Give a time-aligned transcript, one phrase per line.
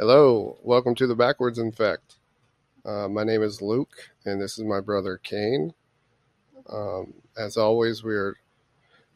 [0.00, 2.18] Hello, welcome to the Backwards Infect.
[2.84, 5.74] Uh, my name is Luke, and this is my brother Kane.
[6.72, 8.36] Um, as always, we are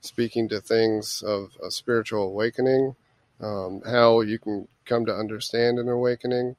[0.01, 2.97] speaking to things of a spiritual awakening,
[3.41, 6.57] um, how you can come to understand an awakening,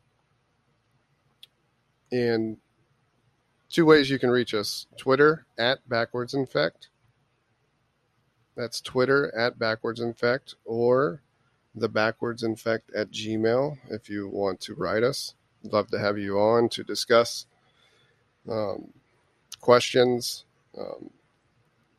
[2.10, 2.56] and
[3.70, 6.88] two ways you can reach us Twitter at Backwards Infect.
[8.56, 11.22] That's Twitter at Backwards Infect, or
[11.76, 15.34] the Backwards Infect at Gmail if you want to write us.
[15.64, 17.46] love to have you on to discuss
[18.50, 18.90] um,
[19.60, 20.46] questions,
[20.78, 21.10] um,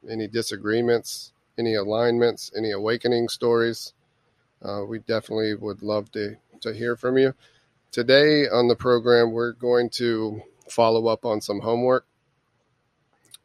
[0.08, 3.94] any disagreements, any alignments, any awakening stories.
[4.62, 7.34] Uh, we definitely would love to, to hear from you.
[7.90, 12.06] Today on the program, we're going to follow up on some homework,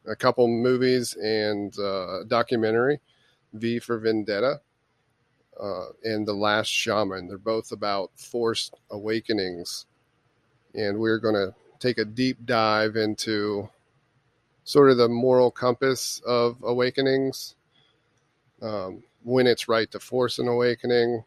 [0.06, 3.00] a couple movies, and uh, documentary,
[3.52, 4.60] V for Vendetta
[5.60, 7.28] uh, and The Last Shaman.
[7.28, 9.86] They're both about forced awakenings.
[10.74, 13.68] And we're going to take a deep dive into
[14.64, 17.56] sort of the moral compass of awakenings,
[18.62, 21.24] um, when it's right to force an awakening.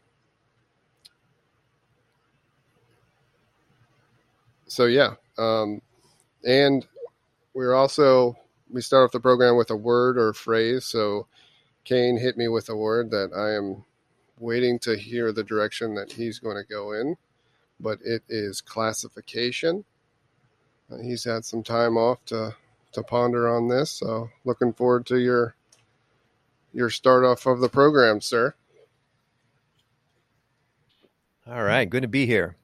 [4.66, 5.14] So, yeah.
[5.36, 5.82] Um,
[6.44, 6.86] and
[7.52, 8.36] we're also,
[8.70, 10.84] we start off the program with a word or phrase.
[10.84, 11.26] So,
[11.84, 13.84] Kane hit me with a word that I am
[14.38, 17.16] waiting to hear the direction that he's going to go in,
[17.80, 19.84] but it is classification.
[20.90, 22.54] Uh, he's had some time off to
[22.92, 25.56] to ponder on this, so looking forward to your
[26.72, 28.54] your start off of the program, sir.
[31.46, 32.56] All right, good to be here.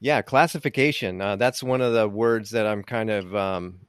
[0.00, 1.20] Yeah, classification.
[1.20, 3.80] Uh, that's one of the words that I'm kind of um,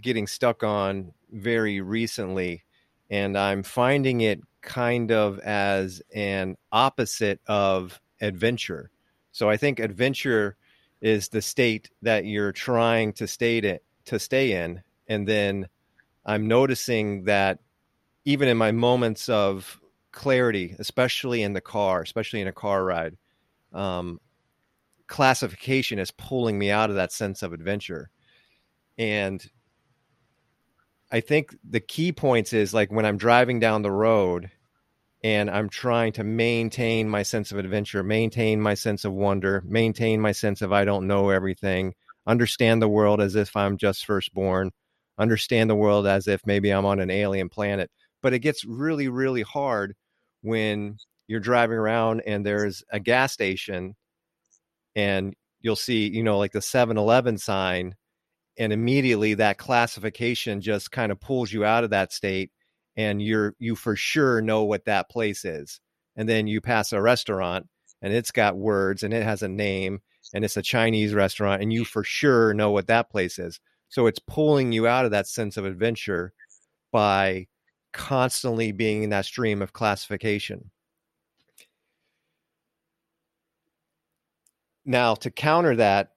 [0.00, 2.62] getting stuck on very recently,
[3.10, 8.90] and I'm finding it kind of as an opposite of adventure.
[9.32, 10.56] So I think adventure
[11.00, 15.68] is the state that you're trying to stay to, to stay in, and then
[16.24, 17.60] I'm noticing that
[18.24, 19.80] even in my moments of
[20.10, 23.16] clarity, especially in the car, especially in a car ride,
[23.72, 24.18] um,
[25.06, 28.10] classification is pulling me out of that sense of adventure.
[28.98, 29.48] And
[31.10, 34.50] I think the key points is like when I'm driving down the road
[35.22, 40.20] and I'm trying to maintain my sense of adventure, maintain my sense of wonder, maintain
[40.20, 41.94] my sense of I don't know everything,
[42.26, 44.72] understand the world as if I'm just first born,
[45.18, 47.90] understand the world as if maybe I'm on an alien planet.
[48.22, 49.94] But it gets really, really hard
[50.42, 50.96] when
[51.28, 53.94] you're driving around and there's a gas station
[54.96, 57.94] and you'll see, you know, like the 7 Eleven sign,
[58.58, 62.50] and immediately that classification just kind of pulls you out of that state
[62.96, 65.80] and you're you for sure know what that place is.
[66.16, 67.66] And then you pass a restaurant
[68.00, 70.00] and it's got words and it has a name
[70.34, 73.60] and it's a chinese restaurant and you for sure know what that place is.
[73.88, 76.32] So it's pulling you out of that sense of adventure
[76.92, 77.46] by
[77.92, 80.70] constantly being in that stream of classification.
[84.84, 86.12] Now to counter that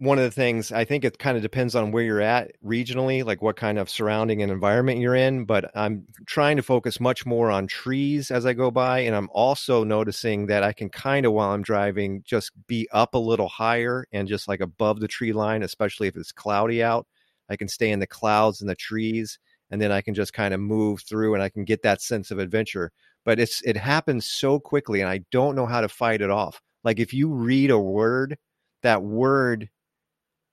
[0.00, 3.22] one of the things I think it kind of depends on where you're at regionally,
[3.22, 5.44] like what kind of surrounding and environment you're in.
[5.44, 9.00] But I'm trying to focus much more on trees as I go by.
[9.00, 13.14] And I'm also noticing that I can kind of, while I'm driving, just be up
[13.14, 17.06] a little higher and just like above the tree line, especially if it's cloudy out.
[17.50, 19.38] I can stay in the clouds and the trees.
[19.70, 22.30] And then I can just kind of move through and I can get that sense
[22.30, 22.90] of adventure.
[23.26, 26.62] But it's it happens so quickly and I don't know how to fight it off.
[26.84, 28.38] Like if you read a word,
[28.82, 29.68] that word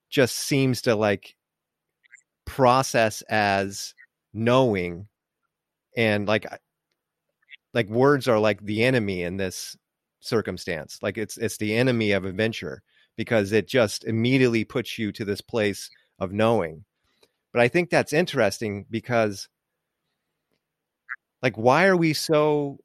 [0.08, 1.34] just seems to like
[2.44, 3.94] process as
[4.32, 5.06] knowing
[5.96, 6.46] and like
[7.74, 9.76] like words are like the enemy in this
[10.20, 12.82] circumstance like it's it's the enemy of adventure
[13.16, 16.84] because it just immediately puts you to this place of knowing.
[17.52, 19.48] But i think that's interesting because
[21.42, 22.78] like why are we so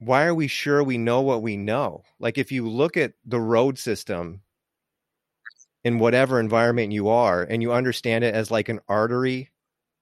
[0.00, 2.04] why are we sure we know what we know?
[2.20, 4.42] Like if you look at the road system
[5.84, 9.50] in whatever environment you are and you understand it as like an artery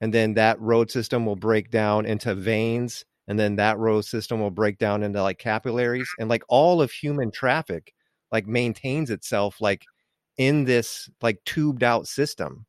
[0.00, 4.40] and then that road system will break down into veins and then that road system
[4.40, 7.92] will break down into like capillaries and like all of human traffic
[8.32, 9.84] like maintains itself like
[10.36, 12.66] in this like tubed out system.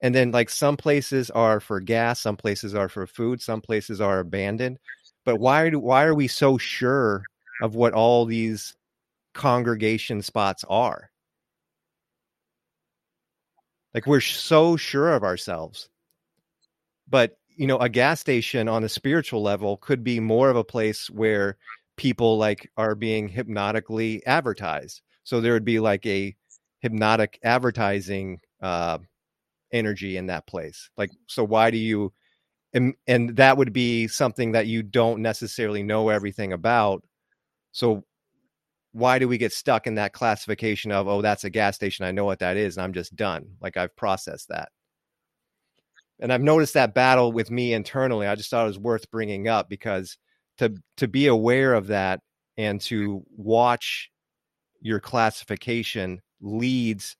[0.00, 4.00] And then like some places are for gas some places are for food some places
[4.00, 4.78] are abandoned
[5.24, 7.24] but why do why are we so sure
[7.62, 8.76] of what all these
[9.34, 11.10] congregation spots are
[13.94, 15.88] like we're so sure of ourselves.
[17.08, 20.64] But, you know, a gas station on a spiritual level could be more of a
[20.64, 21.56] place where
[21.96, 25.02] people like are being hypnotically advertised.
[25.24, 26.36] So there would be like a
[26.80, 28.98] hypnotic advertising uh,
[29.72, 30.90] energy in that place.
[30.96, 32.12] Like, so why do you?
[32.74, 37.02] And, and that would be something that you don't necessarily know everything about.
[37.72, 38.04] So
[38.92, 42.10] why do we get stuck in that classification of oh that's a gas station i
[42.10, 44.70] know what that is and i'm just done like i've processed that.
[46.20, 49.48] And i've noticed that battle with me internally i just thought it was worth bringing
[49.48, 50.16] up because
[50.58, 52.20] to to be aware of that
[52.56, 54.10] and to watch
[54.80, 57.16] your classification leads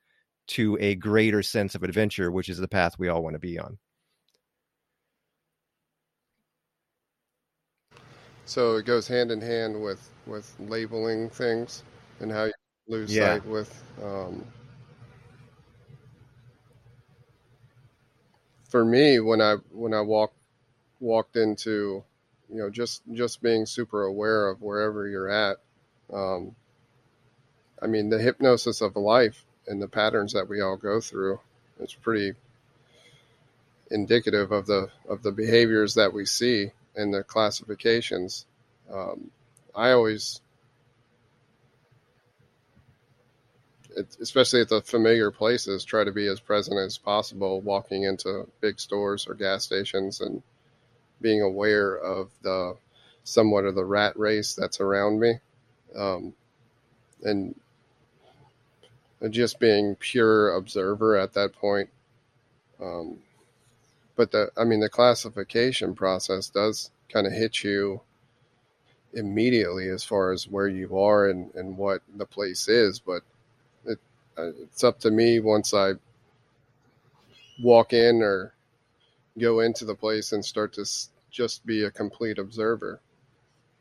[0.49, 3.59] to a greater sense of adventure which is the path we all want to be
[3.59, 3.79] on
[8.49, 11.83] So it goes hand in hand with with labeling things
[12.19, 12.53] and how you
[12.89, 13.37] lose Yeah.
[13.37, 13.85] sight with.
[14.03, 14.43] Um,
[18.71, 20.33] for me, when I when I walk
[20.99, 22.03] walked into,
[22.49, 25.59] you know, just just being super aware of wherever you're at.
[26.11, 26.57] Um,
[27.83, 31.39] I mean, the hypnosis of life and the patterns that we all go through.
[31.81, 32.33] It's pretty
[33.91, 38.45] indicative of the of the behaviors that we see and the classifications.
[38.93, 39.31] Um,
[39.75, 40.41] I always,
[43.97, 47.61] it, especially at the familiar places, try to be as present as possible.
[47.61, 50.43] Walking into big stores or gas stations and
[51.23, 52.77] being aware of the
[53.25, 55.35] somewhat of the rat race that's around me,
[55.95, 56.35] um,
[57.23, 57.55] and
[59.31, 61.91] just being pure observer at that point.
[62.81, 63.19] Um,
[64.19, 68.03] but the I mean the classification process does kind of hit you
[69.15, 73.23] immediately as far as where you are and, and what the place is but
[73.87, 73.99] it
[74.37, 75.93] uh, it's up to me once I
[77.63, 78.53] walk in or
[79.39, 80.85] go into the place and start to
[81.31, 83.01] just be a complete observer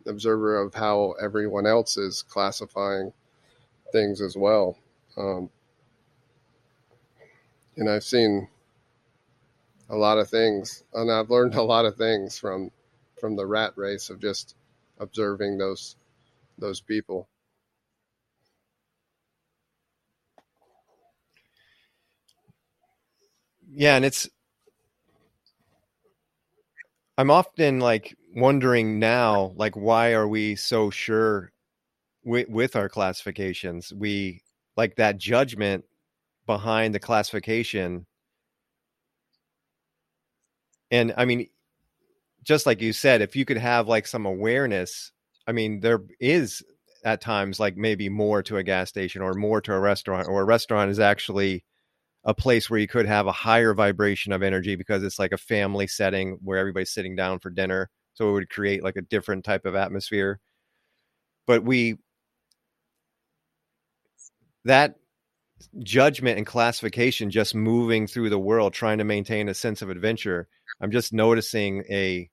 [0.06, 3.12] observer of how everyone else is classifying
[3.92, 4.78] things as well
[5.18, 5.50] um,
[7.75, 8.48] and I've seen
[9.89, 12.72] a lot of things and I've learned a lot of things from
[13.19, 14.56] from the rat race of just
[15.00, 15.95] observing those
[16.57, 17.28] those people.
[23.69, 24.30] yeah and it's
[27.18, 31.51] i'm often like wondering now like why are we so sure
[32.24, 34.42] with, with our classifications we
[34.78, 35.83] like that judgment
[36.45, 38.06] behind the classification
[40.92, 41.48] and i mean
[42.44, 45.12] just like you said if you could have like some awareness
[45.48, 46.63] i mean there is
[47.06, 50.42] at times like maybe more to a gas station or more to a restaurant or
[50.42, 51.63] a restaurant is actually
[52.28, 55.38] a place where you could have a higher vibration of energy because it's like a
[55.38, 57.90] family setting where everybody's sitting down for dinner.
[58.16, 60.40] So it would create like a different type of atmosphere.
[61.45, 61.98] But we
[64.66, 64.95] that
[65.80, 70.48] judgment and classification just moving through the world trying to maintain a sense of adventure
[70.82, 72.30] i'm just noticing a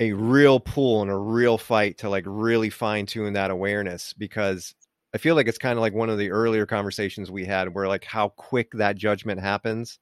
[0.00, 4.74] a real pull and a real fight to like really fine tune that awareness because
[5.14, 7.88] I feel like it's kind of like one of the earlier conversations we had where
[7.88, 9.98] like how quick that judgment happens.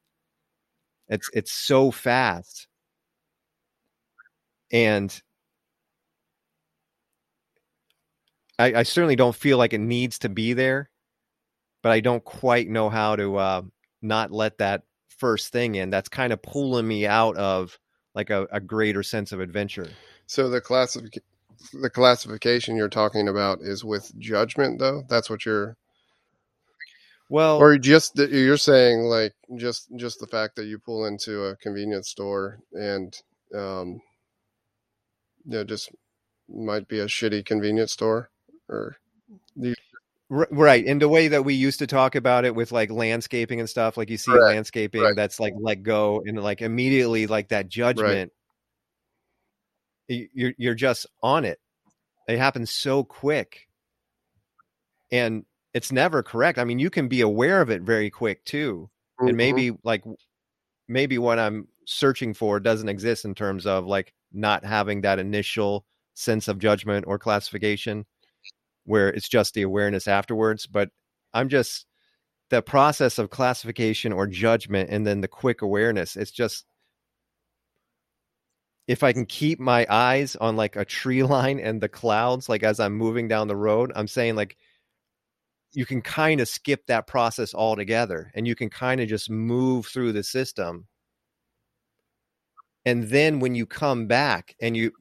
[1.08, 2.66] It's it's so fast.
[4.72, 5.22] And
[8.58, 10.90] I, I certainly don't feel like it needs to be there,
[11.82, 13.62] but I don't quite know how to uh,
[14.04, 15.90] not let that first thing in.
[15.90, 17.78] That's kind of pulling me out of
[18.14, 19.98] like a, a greater sense of adventure.
[20.26, 21.22] So the classific
[21.72, 25.04] the classification you're talking about is with judgment though.
[25.08, 25.76] That's what you're
[27.28, 31.44] Well, or just that you're saying like just just the fact that you pull into
[31.44, 33.16] a convenience store and
[33.54, 34.00] um
[35.46, 35.90] you know just
[36.48, 38.30] might be a shitty convenience store
[38.68, 38.96] or
[39.62, 39.74] R-
[40.30, 43.68] right in the way that we used to talk about it with like landscaping and
[43.68, 45.14] stuff like you see Right, landscaping right.
[45.16, 48.32] that's like let go and like immediately like that judgment
[50.08, 51.58] y- you're you're just on it.
[52.28, 53.68] It happens so quick.
[55.12, 56.58] And it's never correct.
[56.58, 58.90] I mean you can be aware of it very quick too.
[59.20, 59.28] Mhm.
[59.28, 60.02] and maybe like
[60.88, 65.86] maybe what i'm searching for doesn't exist in terms of like not having that initial
[66.14, 68.04] sense of judgment or classification
[68.84, 70.90] where it's just the awareness afterwards but
[71.32, 71.86] i'm just
[72.50, 76.64] the process of classification or judgment and then the quick awareness it's just
[78.86, 82.62] if i can keep my eyes on like a tree line and the clouds like
[82.62, 84.56] as i'm moving down the road i'm saying like
[85.74, 89.86] you can kind of skip that process altogether and you can kind of just move
[89.86, 90.86] through the system.
[92.86, 94.92] And then when you come back and you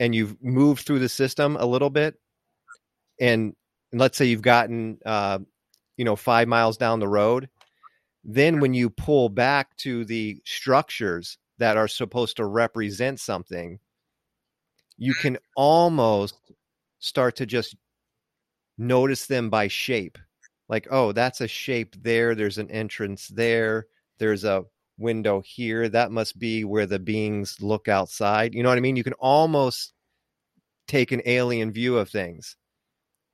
[0.00, 2.16] and you've moved through the system a little bit
[3.20, 3.54] and,
[3.92, 5.38] let's say you've gotten uh,
[5.96, 7.48] you know five miles down the road
[8.24, 13.78] then when you pull back to the structures that are supposed to represent something
[14.98, 16.34] you can almost
[16.98, 17.76] start to just
[18.78, 20.18] notice them by shape.
[20.68, 23.86] Like oh that's a shape there there's an entrance there
[24.18, 24.64] there's a
[24.98, 28.54] window here that must be where the beings look outside.
[28.54, 28.96] You know what i mean?
[28.96, 29.92] You can almost
[30.88, 32.56] take an alien view of things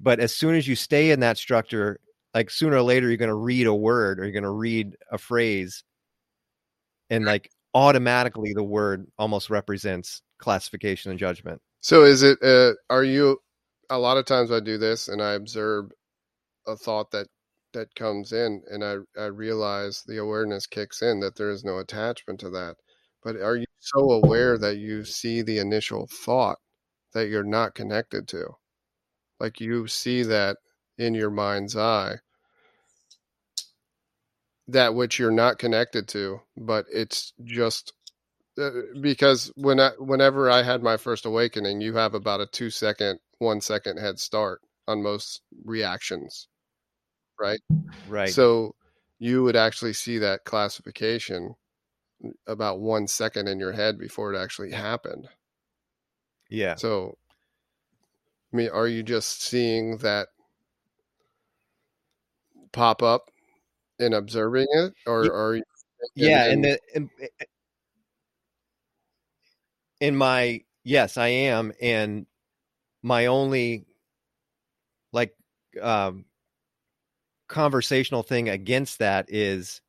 [0.03, 1.99] but as soon as you stay in that structure
[2.35, 4.97] like sooner or later you're going to read a word or you're going to read
[5.11, 5.85] a phrase
[7.11, 12.39] and like automatically the word almost represents classification and judgment So is it?
[12.43, 13.39] Uh, are you?
[13.91, 15.91] A lot of times I do this, and I observe
[16.67, 17.27] a thought that
[17.73, 21.79] that comes in, and I I realize the awareness kicks in that there is no
[21.79, 22.77] attachment to that.
[23.23, 26.59] But are you so aware that you see the initial thought
[27.15, 28.57] that you're not connected to?
[29.43, 30.59] Like you see that
[30.99, 32.19] in your mind's eye,
[34.69, 37.93] that which you're not connected to, but it's just
[38.57, 38.71] uh,
[39.01, 43.19] because when I, whenever I had my first awakening, you have about a two second,
[43.39, 46.47] one second head start on most reactions,
[47.41, 47.61] right?
[48.07, 48.77] right So
[49.19, 51.57] you would actually see that classification
[52.47, 55.27] about one second in your head before it actually happened.
[56.49, 57.19] yeah So,
[58.53, 60.29] I mean, are you just seeing that
[62.73, 63.31] pop up
[63.99, 65.63] and observing it, or Ye- are you?
[66.17, 67.11] yeah and- and the in,
[70.01, 72.27] in my yes i am and
[73.03, 73.87] my only
[75.13, 75.35] like
[75.81, 76.25] um
[77.49, 79.81] conversational thing against that is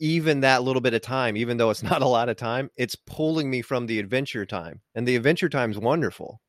[0.00, 2.96] even that little bit of time even though it's not a lot of time it's
[2.96, 6.40] pulling me from the adventure time and the adventure time's wonderful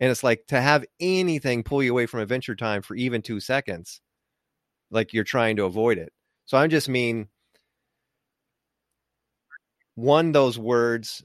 [0.00, 3.40] and it's like to have anything pull you away from adventure time for even two
[3.40, 4.00] seconds
[4.90, 6.12] like you're trying to avoid it.
[6.46, 7.28] So i just mean
[9.94, 11.24] one those words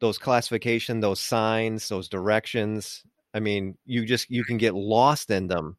[0.00, 3.02] those classification those signs those directions
[3.32, 5.76] i mean you just you can get lost in them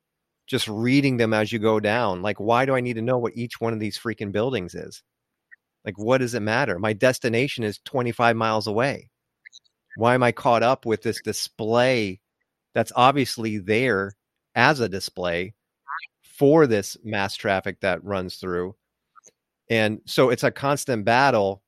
[0.48, 2.22] just reading them as you go down.
[2.22, 5.02] Like why do i need to know what each one of these freaking buildings is?
[5.86, 6.80] Like what does it matter?
[6.80, 9.10] My destination is 25 miles away.
[9.98, 12.20] Why am i caught up with this display
[12.74, 14.16] that's obviously there
[14.56, 15.54] as a display
[16.24, 18.76] for this mass traffic that runs through.
[19.70, 21.64] And so it's a constant battle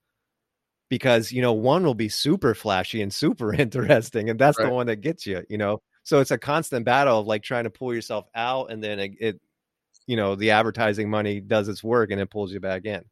[0.89, 4.67] because you know one will be super flashy and super interesting and that's Right.
[4.67, 5.81] the one that gets you you know?
[6.03, 9.11] So it's a constant battle of like trying to pull yourself out and then it,
[9.19, 9.41] it
[10.07, 13.03] you know the advertising money does its work and it pulls you back in.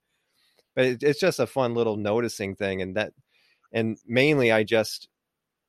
[0.75, 3.13] But it, it's just a fun little noticing thing and that
[3.73, 5.07] and mainly i just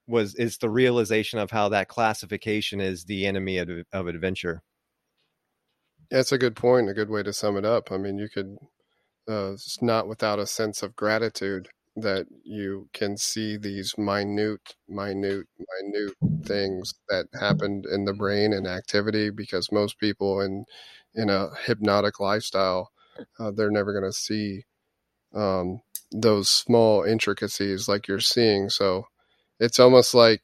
[0.07, 4.63] was it's the realization of how that classification is the enemy of, of adventure
[6.11, 6.89] That's a good point.
[6.89, 7.91] A good way to sum it up.
[7.91, 8.57] I mean, you could,
[9.29, 15.47] uh, it's not without a sense of gratitude that you can see these minute, minute,
[15.83, 20.65] minute things that happened in the brain and activity because most people in,
[21.15, 22.91] in a hypnotic lifestyle,
[23.39, 24.65] uh, they're never going to see
[25.35, 25.81] um,
[26.13, 28.69] those small intricacies like you're seeing.
[28.71, 29.07] So
[29.61, 30.43] it's almost like,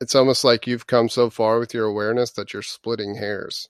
[0.00, 3.68] it's almost like you've come so far with your awareness that you're splitting hairs.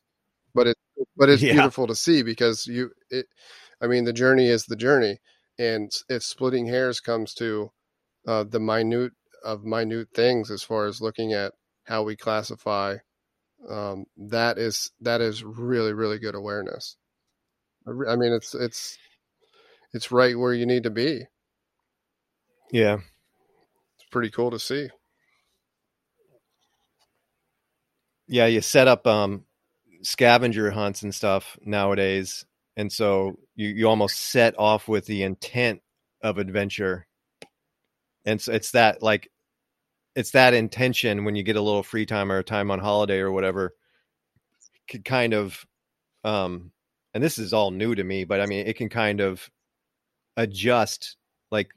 [0.54, 0.76] But it
[1.16, 1.52] but it's Yeah.
[1.54, 3.26] beautiful to see because you it
[3.82, 5.18] i mean the journey is the journey.
[5.58, 7.70] And if splitting hairs comes to
[8.28, 9.12] uh, the minute
[9.44, 11.52] of minute things as far as looking at
[11.84, 12.98] how we classify
[13.70, 16.96] um, that is that is really really good awareness.
[17.88, 18.98] I mean it's it's
[19.92, 21.24] it's right where you need to be.
[22.70, 22.98] Yeah
[24.08, 24.88] pretty cool to see.
[28.26, 29.44] Yeah you set up um
[30.02, 32.44] scavenger hunts and stuff nowadays
[32.76, 35.80] and so you you almost set off with the intent
[36.22, 37.06] of adventure.
[38.24, 39.30] And so it's that like
[40.14, 43.32] it's that intention when you get a little free time or time on holiday or
[43.32, 43.74] whatever
[44.88, 45.64] could kind of
[46.24, 46.72] um
[47.14, 49.48] and this is all new to me but i mean it can kind of
[50.36, 51.16] adjust
[51.50, 51.70] like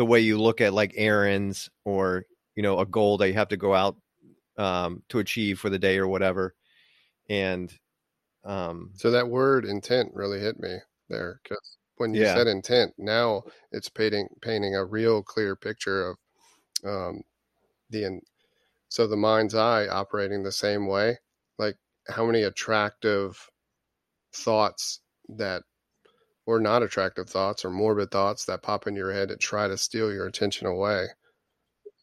[0.00, 2.24] the way you look at like errands or
[2.56, 3.98] you know a goal that you have to go out
[4.56, 6.54] um to achieve for the day or whatever
[7.28, 7.78] and
[8.44, 10.78] um so that word intent really hit me
[11.10, 12.32] there because when you Yeah.
[12.34, 13.42] said intent now
[13.72, 16.16] it's painting painting a real clear picture of
[16.82, 17.20] um,
[17.90, 18.22] the in,
[18.88, 21.18] so the mind's eye operating the same way
[21.58, 21.76] like
[22.08, 23.38] how many attractive
[24.32, 25.62] thoughts that
[26.50, 29.78] or not attractive thoughts or morbid thoughts that pop in your head to try to
[29.78, 31.06] steal your attention away.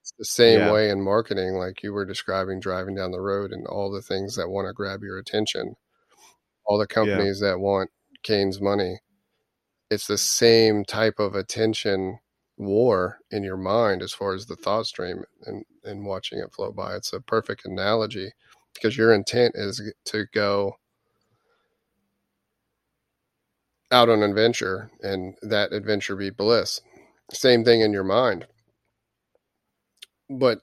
[0.02, 0.72] It's the same Yeah.
[0.72, 4.36] way in marketing, like you were describing driving down the road and all the things
[4.38, 5.76] that want to grab your attention,
[6.66, 7.92] all the companies that want
[8.24, 9.02] Kane's money.
[9.90, 12.20] It's the same type of attention
[12.58, 16.72] war in your mind as far as the thought stream and, and watching it flow
[16.72, 16.96] by.
[16.96, 18.32] It's a perfect analogy
[18.74, 20.76] because your intent is to go
[23.92, 26.82] out on an adventure and that adventure be bliss.
[27.32, 28.48] Same thing in your mind.
[30.30, 30.60] But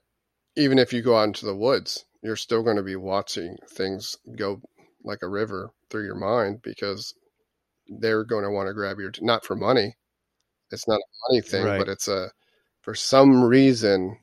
[0.56, 4.16] even if you go out into the woods, you're still going to be watching things
[4.36, 4.60] go
[5.02, 7.14] like a river through your mind because
[7.98, 9.96] they're going to want to grab your not for money.
[10.70, 11.78] It's not a money thing, Right.
[11.78, 12.30] but it's a
[12.82, 14.18] for some reason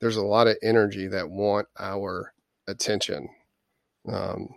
[0.00, 2.32] there's a lot of energy that want our
[2.66, 3.28] attention.
[4.10, 4.48] Um,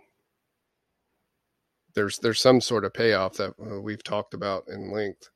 [1.94, 5.28] there's there's some sort of payoff that uh, we've talked about in length.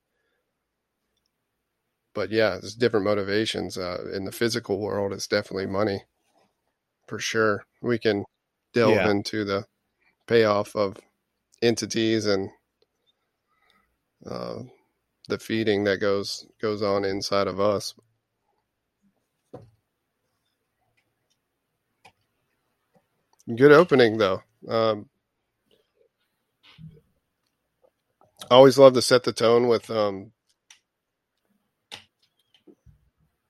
[2.14, 3.76] But yeah, there's different motivations.
[3.76, 6.04] Uh, in the physical world, it's definitely money,
[7.08, 7.64] for sure.
[7.82, 8.24] We can
[8.72, 9.10] delve Yeah.
[9.10, 9.66] into the
[10.26, 10.96] payoff of
[11.62, 12.50] entities and
[14.26, 14.62] uh,
[15.28, 17.94] the feeding that goes goes on inside of us.
[23.54, 24.42] Good opening though.
[24.68, 25.08] Um,
[28.54, 29.90] I always love to set the tone with.
[29.90, 30.30] Um,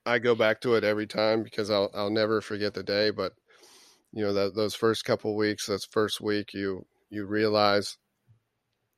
[0.07, 3.11] I go back to it every time because I'll I'll never forget the day.
[3.11, 3.35] But
[4.13, 7.99] you know that those first couple weeks, that first week, you you realize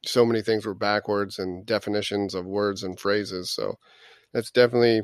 [0.04, 3.50] so many things were backwards and definitions of words and phrases.
[3.50, 3.74] So
[4.32, 5.02] that's definitely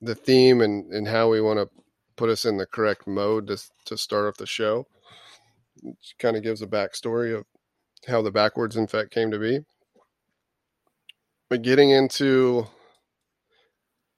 [0.00, 1.68] the theme and and how we want to
[2.16, 4.86] put us in the correct mode to to start off the show.
[6.18, 7.44] Kind of gives a backstory of
[8.08, 9.60] how the backwards in fact came to be.
[11.50, 12.68] But getting into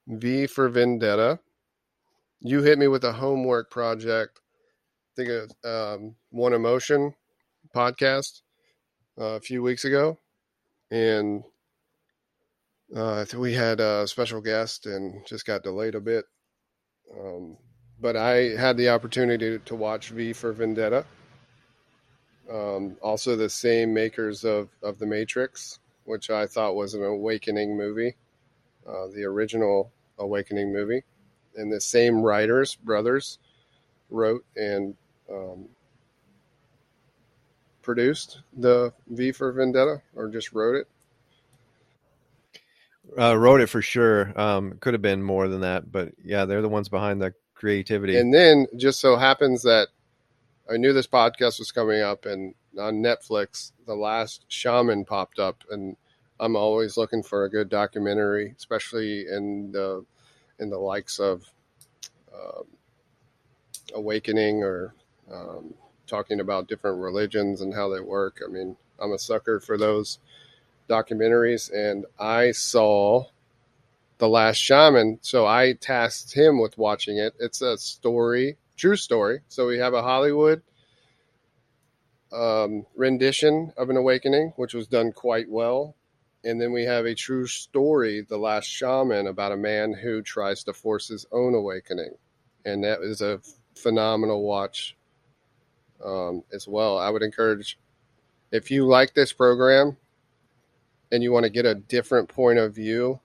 [0.06, 1.40] V for Vendetta,
[2.40, 4.38] you hit me with a homework project.
[4.44, 7.14] I think it was, um, One Emotion
[7.74, 8.42] podcast
[9.18, 10.18] uh, a few weeks ago,
[10.90, 11.42] and
[12.94, 16.26] uh, we had a special guest and just got delayed a bit.
[17.18, 17.56] Um,
[17.98, 21.06] but I had the opportunity to watch V for Vendetta.
[22.52, 27.76] Um, also, the same makers of, of The Matrix, which I thought was an awakening
[27.76, 28.16] movie,
[28.86, 31.02] uh, the original Awakening movie.
[31.56, 33.38] And the same writers, brothers,
[34.08, 34.94] wrote and
[35.30, 35.66] um,
[37.82, 40.88] produced the V for Vendetta, or just wrote it.
[43.18, 44.38] Uh, wrote it for sure.
[44.40, 48.16] Um, could have been more than that, but yeah, they're the ones behind the creativity.
[48.18, 49.88] And then just so happens that
[50.70, 55.64] I knew this podcast was coming up, and on Netflix, The Last Shaman popped up,
[55.70, 55.96] and
[56.40, 60.04] I'm always looking for a good documentary, especially in the
[60.58, 61.44] in the likes of
[62.34, 62.64] um
[63.94, 64.94] awakening or
[65.32, 65.74] um,
[66.06, 68.40] talking about different religions and how they work.
[68.44, 70.18] I mean, I'm a sucker for those
[70.88, 73.26] documentaries, and I saw
[74.18, 77.34] The Last Shaman, so I tasked him with watching it.
[77.40, 79.40] It's a story, true story.
[79.48, 80.62] So we have a Hollywood
[82.32, 85.94] um, rendition of an awakening, which was done quite well.
[86.44, 90.64] And then we have a true story, The Last Shaman, about a man who tries
[90.64, 92.14] to force his own awakening.
[92.64, 93.40] And that is a
[93.76, 94.96] phenomenal watch
[96.04, 96.98] um, as well.
[96.98, 97.78] I would encourage,
[98.50, 99.96] if you like this program
[101.12, 103.20] and you want to get a different point of view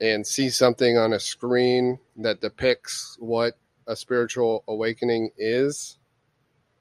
[0.00, 5.98] and see something on a screen that depicts what a spiritual awakening is,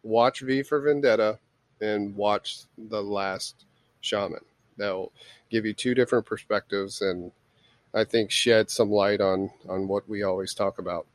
[0.05, 1.39] watch V for Vendetta
[1.81, 3.65] and watch The Last
[4.01, 4.45] Shaman.
[4.77, 5.11] That'll
[5.49, 7.31] give you two different perspectives and
[7.93, 11.07] I think shed some light on on what we always talk about.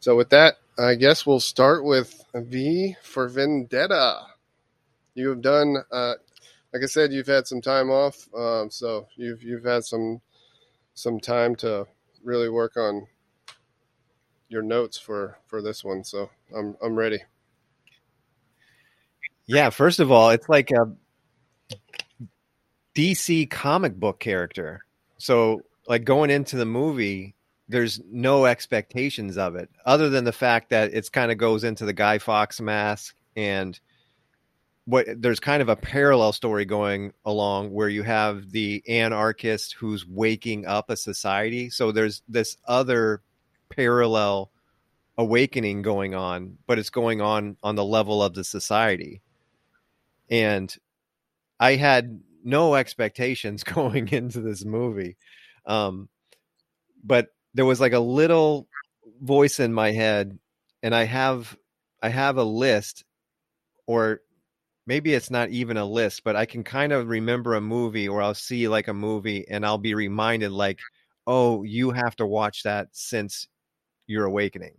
[0.00, 4.26] So with that, I guess we'll start with V for Vendetta.
[5.14, 6.14] You have done, uh,
[6.72, 10.20] like I said, you've had some time off, um, so you've you've had some
[10.94, 11.86] some time to
[12.24, 13.06] really work on
[14.48, 16.02] your notes for for this one.
[16.02, 17.20] So I'm I'm ready.
[19.52, 20.92] Yeah, first of all, it's like a
[22.94, 24.84] DC comic book character.
[25.18, 27.34] So, like going into the movie,
[27.68, 31.84] there's no expectations of it other than the fact that it's kind of goes into
[31.84, 33.80] the Guy Fawkes mask and
[34.84, 40.06] what there's kind of a parallel story going along where you have the anarchist who's
[40.06, 41.70] waking up a society.
[41.70, 43.20] So there's this other
[43.68, 44.52] parallel
[45.18, 49.20] awakening going on, but it's going on on the level of the society.
[50.30, 50.74] And
[51.58, 55.16] I had no expectations going into this movie.
[55.66, 56.08] Um,
[57.04, 58.68] but there was like a little
[59.20, 60.38] voice in my head
[60.82, 61.56] and I have
[62.02, 63.04] I have a list
[63.86, 64.20] or
[64.86, 68.22] maybe it's not even a list, but I can kind of remember a movie or
[68.22, 70.80] I'll see like a movie and I'll be reminded like,
[71.26, 73.48] "Oh, you have to watch that since
[74.06, 74.76] your awakening."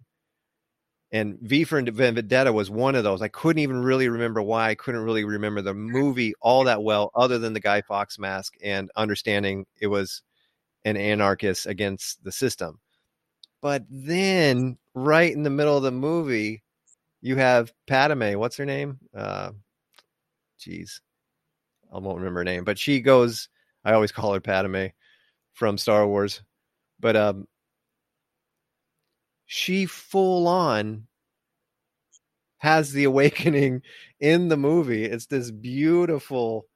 [1.13, 3.21] And V for Vendetta was one of those.
[3.21, 4.69] I couldn't even really remember why.
[4.69, 8.55] I couldn't really remember the movie all that well, other than the Guy Fawkes mask
[8.63, 10.21] and understanding it was
[10.85, 12.79] an anarchist against the system.
[13.61, 16.63] But then, right in the middle of the movie,
[17.21, 18.37] you have Padme.
[18.37, 18.97] What's her name?
[19.15, 19.51] Uh,
[20.59, 21.01] jeez,
[21.93, 22.63] I won't remember her name.
[22.63, 23.49] But she goes.
[23.83, 24.87] I always call her Padme
[25.53, 26.41] from Star Wars.
[26.99, 27.47] But um,
[29.53, 31.05] she full on
[32.59, 33.81] has the awakening
[34.21, 35.03] in the movie.
[35.03, 36.67] It's this beautiful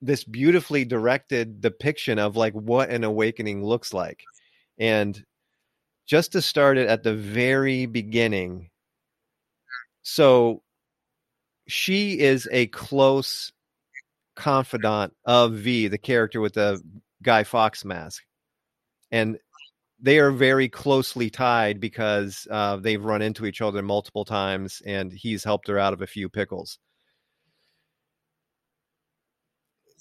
[0.00, 4.22] this beautifully directed depiction of like what an awakening looks like.
[4.78, 5.24] And
[6.06, 8.70] just to start it at the very beginning.
[10.04, 10.62] So
[11.66, 13.52] she is a close
[14.36, 16.80] confidant of V, the character with the
[17.22, 18.22] Guy Fawkes mask.
[19.10, 19.38] And
[20.02, 25.12] they are very closely tied because uh, they've run into each other multiple times and
[25.12, 26.78] he's helped her out of a few pickles.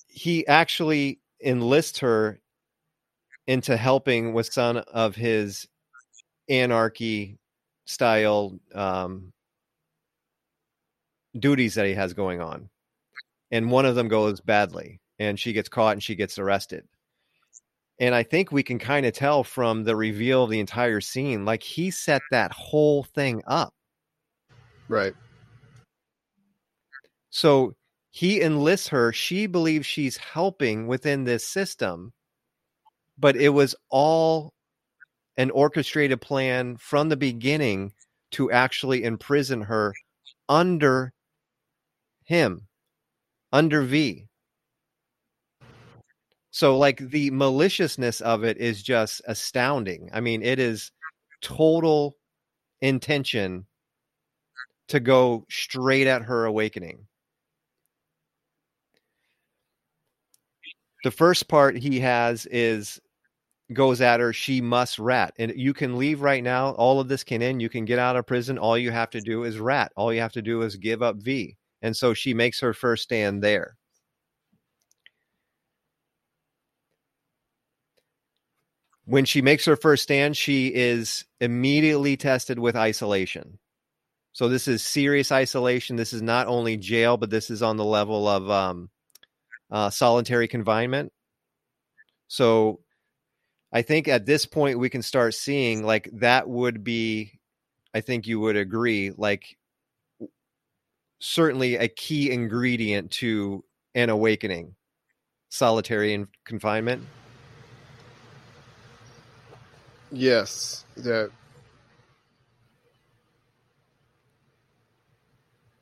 [0.07, 2.41] He actually enlists her
[3.45, 5.67] into helping with some of his
[6.49, 7.37] anarchy
[7.85, 9.31] style um,
[11.37, 12.69] duties that he has going on.
[13.51, 16.87] And one of them goes badly and she gets caught and she gets arrested
[18.01, 21.45] and I think we can kind of tell from the reveal of the entire scene,
[21.45, 23.75] like he set that whole thing up.
[24.89, 25.13] Right.
[27.29, 27.75] So
[28.09, 29.13] he enlists her.
[29.13, 32.11] She believes she's helping within this system,
[33.19, 34.51] but it was all
[35.37, 37.93] an orchestrated plan from the beginning
[38.31, 39.93] to actually imprison her
[40.49, 41.13] under
[42.23, 42.67] him,
[43.53, 44.27] under V.
[46.51, 50.09] So like the maliciousness of it is just astounding.
[50.13, 50.91] I mean, it is
[51.41, 52.17] total
[52.81, 53.65] intention
[54.89, 57.07] to go straight at her awakening.
[61.03, 62.99] The first part he has is
[63.73, 65.33] goes at her, she must rat.
[65.39, 66.71] And you can leave right now.
[66.71, 67.61] All of this can end.
[67.61, 68.57] You can get out of prison.
[68.57, 69.93] All you have to do is rat.
[69.95, 71.55] All you have to do is give up V.
[71.81, 73.77] And so she makes her first stand there.
[79.11, 83.59] When she makes her first stand, she is immediately tested with isolation.
[84.31, 85.97] So this is serious isolation.
[85.97, 88.89] This is not only jail, but this is on the level of um,
[89.69, 91.11] uh, solitary confinement.
[92.29, 92.79] So
[93.73, 97.41] I think at this point we can start seeing like that would be,
[97.93, 99.57] I think you would agree, like
[101.19, 104.73] certainly a key ingredient to an awakening,
[105.49, 107.05] solitary confinement.
[110.11, 111.31] Yes, that.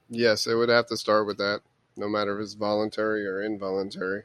[0.10, 1.62] Yes, it would have to start with that,
[1.98, 4.24] no matter if it's voluntary or involuntary.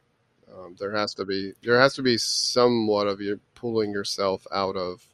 [0.54, 4.76] Um, there has to be there has to be somewhat of you pulling yourself out
[4.76, 5.06] of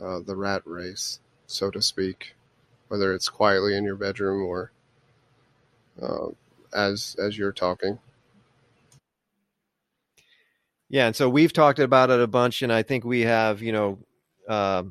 [0.00, 2.34] uh, the rat race, so to speak,
[2.88, 4.72] whether it's quietly in your bedroom or
[6.02, 6.28] uh,
[6.74, 7.98] as as you're talking.
[10.90, 13.72] Yeah, and so we've talked about it a bunch, and I think we have, you
[13.72, 13.98] know,
[14.48, 14.84] uh,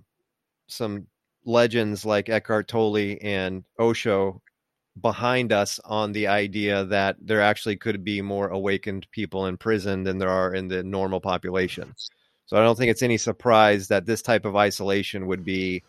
[0.67, 1.07] some
[1.43, 4.41] legends like Eckhart Tolle and Osho
[4.99, 10.03] behind us on the idea that there actually could be more awakened people in prison
[10.03, 11.95] than there are in the normal population.
[12.45, 15.83] So I don't think it's any surprise that this type of isolation would be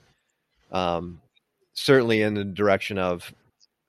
[0.73, 1.21] um,
[1.75, 3.33] certainly in the direction of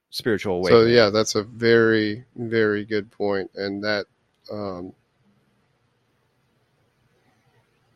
[0.09, 0.83] spiritual awakening.
[0.83, 4.05] So yeah, that's a very very good point, and that
[4.51, 4.93] um,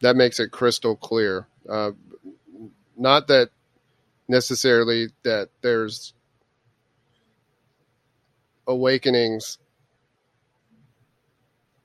[0.04, 1.48] that makes it crystal clear.
[1.68, 1.92] Uh,
[2.98, 3.50] not that
[4.28, 6.14] necessarily that there's
[8.68, 9.60] awakenings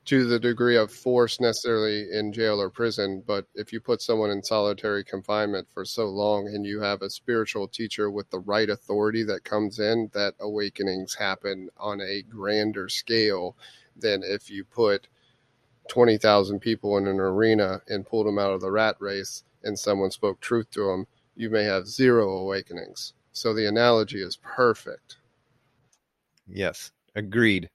[0.04, 4.31] to the degree of force necessarily in jail or prison, but if you put someone
[4.31, 8.68] in solitary confinement for so long and you have a spiritual teacher with the right
[8.68, 13.57] authority that comes in, that awakenings happen on a grander scale
[13.96, 15.07] than if you put
[15.88, 20.11] 20,000 people in an arena and pulled them out of the rat race and someone
[20.11, 23.14] spoke truth to them, you may have zero awakenings.
[23.33, 25.16] So the analogy is perfect.
[26.46, 27.68] Yes, Agreed.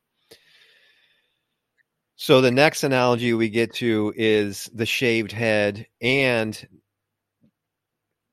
[2.15, 6.65] So the next analogy we get to is the shaved head and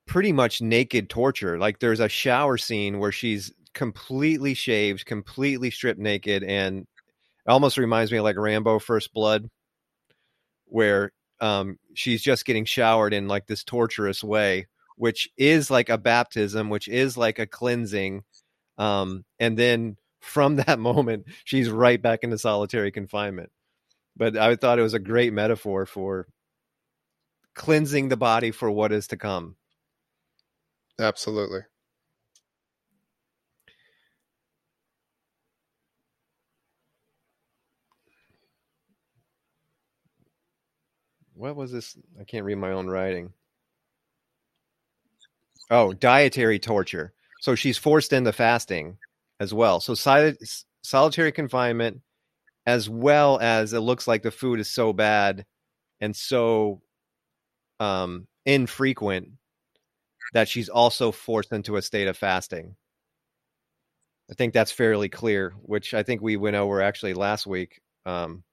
[0.07, 1.59] pretty much naked torture.
[1.59, 6.87] Like there's a shower scene where she's completely shaved, completely stripped naked, and
[7.45, 9.49] almost reminds me of like Rambo First Blood,
[10.71, 15.97] where um, she's just getting showered in like this torturous way, which is like a
[15.97, 18.23] baptism, which is like a cleansing.
[18.77, 23.51] Um, and then from that moment, she's right back into solitary confinement.
[24.15, 26.27] But I thought it was a great metaphor for
[27.53, 29.55] cleansing the body for what is to come.
[30.99, 31.61] Absolutely.
[41.41, 41.97] What was this?
[42.19, 43.33] I can't read my own writing.
[45.71, 47.13] Oh, dietary torture.
[47.39, 48.99] So she's forced into fasting
[49.39, 49.79] as well.
[49.79, 52.01] So solitary confinement,
[52.67, 55.47] as well as it looks like the food is so bad
[55.99, 56.83] and so
[57.79, 59.29] um, infrequent
[60.33, 62.75] that she's also forced into a state of fasting.
[64.29, 67.81] I think that's fairly clear, which I think we went over actually last week.
[68.05, 68.43] Um,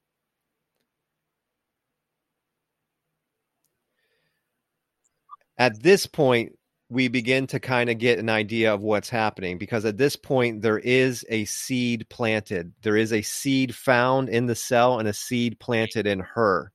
[5.59, 6.53] at this point,
[6.91, 10.63] we begin to kind of get an idea of what's happening because at this point
[10.63, 12.73] there is a seed planted.
[12.83, 16.73] There is a seed found in the cell and a seed planted in her.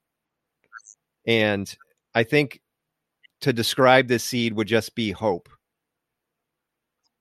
[1.25, 1.73] And
[2.13, 2.61] i think
[3.41, 5.49] to describe this seed would just be hope.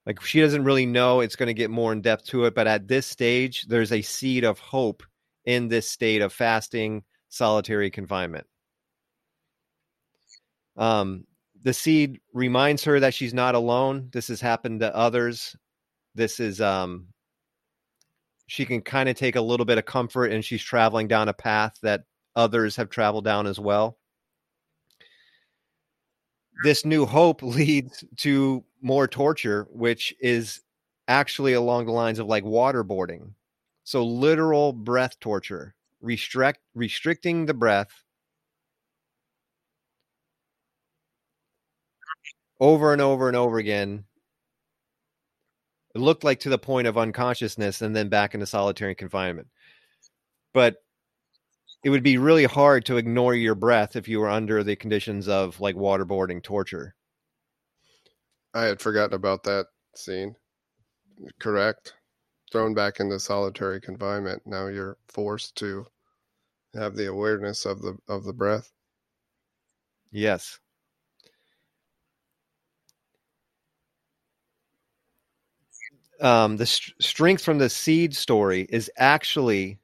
[0.04, 2.66] Like she doesn't really know it's going to get more in depth to it but
[2.66, 5.02] at this stage there's a seed of hope
[5.46, 8.46] in this state of fasting solitary confinement.
[10.76, 11.24] Um
[11.62, 14.08] the seed reminds her that she's not alone.
[14.12, 15.56] This has happened to others.
[16.14, 17.06] This is um
[18.46, 21.32] she can kind of take a little bit of comfort and she's traveling down a
[21.32, 22.02] path that
[22.36, 23.98] others have traveled down as well.
[26.64, 30.60] This new hope leads to more torture, which is
[31.08, 33.32] actually along the lines of like waterboarding.
[33.84, 38.01] So literal breath torture, restrict restricting the breath
[42.62, 44.04] over and over and over again.
[45.96, 49.48] It looked like to the point of unconsciousness and then back into solitary confinement.
[50.54, 50.76] But
[51.84, 55.26] it would be really hard to ignore your breath if you were under the conditions
[55.26, 56.94] of like waterboarding torture.
[58.54, 60.36] I had forgotten about that scene.
[61.40, 61.94] Correct.
[62.52, 64.42] Thrown back into solitary confinement.
[64.46, 65.84] Now you're forced to
[66.74, 68.70] have the awareness of the of the breath.
[70.12, 70.60] Yes.
[76.22, 79.78] Um, the st- strength from the seed story is actually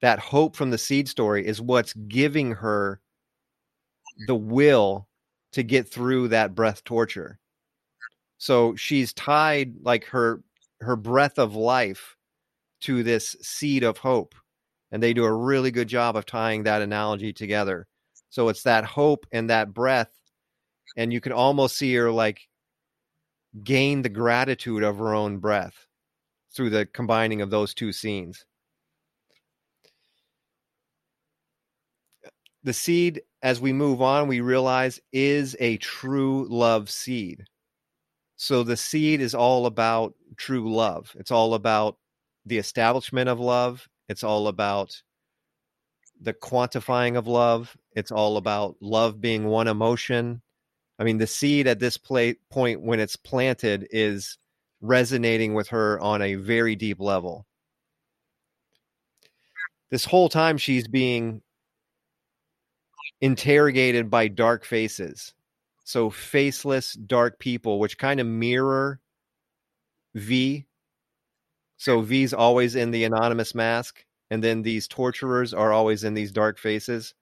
[0.00, 3.00] that hope from the seed story is what's giving her
[4.26, 5.08] the will
[5.52, 7.38] to get through that breath torture.
[8.38, 10.42] So she's tied like her
[10.80, 12.16] her breath of life
[12.82, 14.34] to this seed of hope.
[14.92, 17.86] And they do a really good job of tying that analogy together.
[18.30, 20.10] So it's that hope and that breath.
[20.96, 22.47] And you can almost see her like
[23.62, 25.86] gain the gratitude of her own breath
[26.54, 28.44] through the combining of those two scenes.
[32.64, 37.44] The seed, as we move on, we realize is a true love seed.
[38.36, 41.14] So the seed is all about true love.
[41.18, 41.96] It's all about
[42.46, 43.88] the establishment of love.
[44.08, 45.00] It's all about
[46.20, 47.76] the quantifying of love.
[47.94, 50.42] It's all about love being one emotion.
[50.98, 52.38] I mean, the seed at this point
[52.80, 54.36] when it's planted is
[54.80, 57.46] resonating with her on a very deep level.
[59.90, 61.42] This whole time she's being
[63.20, 65.34] interrogated by dark faces.
[65.84, 69.00] So faceless, dark people, which kind of mirror
[70.14, 70.66] V.
[71.78, 76.32] So V's always in the anonymous mask, and then these torturers are always in these
[76.32, 77.14] dark faces.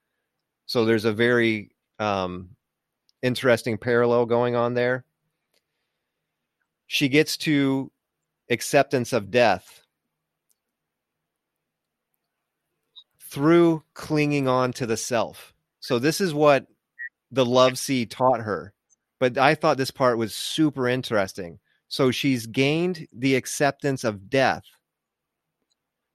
[0.67, 2.57] So there's a very um,
[3.23, 5.05] interesting parallel going on there.
[6.87, 7.91] She gets to
[8.51, 9.83] acceptance of death
[13.21, 15.53] through clinging on to the self.
[15.81, 16.67] So this is what
[17.31, 18.73] the love seed taught her.
[19.19, 21.59] But I thought this part was super interesting.
[21.89, 24.65] So she's gained the acceptance of death,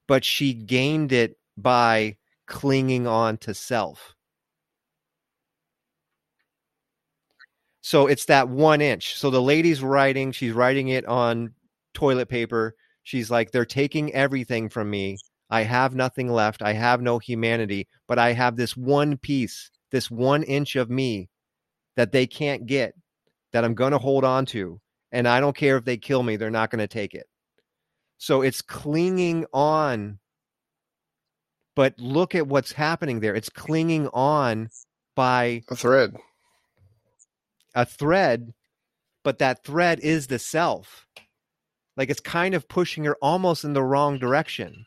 [0.06, 4.14] but she gained it by clinging on to self.
[7.82, 9.16] So it's that one inch.
[9.16, 11.52] So the lady's writing, she's writing it on
[11.94, 12.74] toilet paper.
[13.02, 15.18] She's like, they're taking everything from me.
[15.50, 16.62] I have nothing left.
[16.62, 21.28] I have no humanity, but I have this one piece, this one inch of me
[21.96, 22.94] that they can't get
[23.52, 24.80] that I'm going to hold on to.
[25.10, 27.26] And I don't care if they kill me, they're not going to take it.
[28.16, 30.20] So it's clinging on.
[31.74, 33.34] But look at what's happening there.
[33.34, 34.70] It's clinging on
[35.16, 36.14] by A thread.
[37.74, 38.52] A thread,
[39.24, 41.06] but that thread is the self.
[41.96, 44.86] Like it's kind of pushing her almost in the wrong direction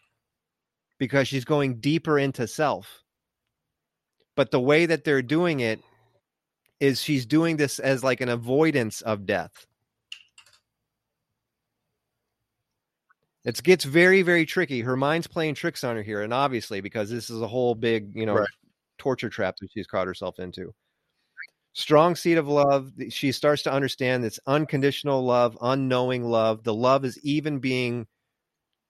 [0.97, 3.03] because she's going deeper into self.
[4.35, 5.79] But the way that they're doing it
[6.79, 9.65] is she's doing this as like an avoidance of death.
[13.45, 14.81] It gets very, very tricky.
[14.81, 18.11] Her mind's playing tricks on her here, and obviously because this is a whole big,
[18.15, 18.49] you know, Right.
[18.97, 20.73] torture trap that she's caught herself into.
[21.75, 22.93] Strong seed of love.
[23.09, 26.63] She starts to understand this unconditional love, unknowing love.
[26.63, 28.07] The love is even being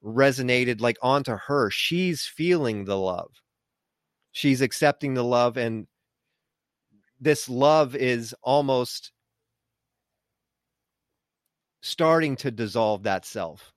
[0.03, 1.71] resonated like onto her.
[1.71, 3.31] She's feeling the love.
[4.33, 5.87] She's accepting the love, and
[7.19, 9.11] this love is almost
[11.81, 13.73] starting to dissolve that self.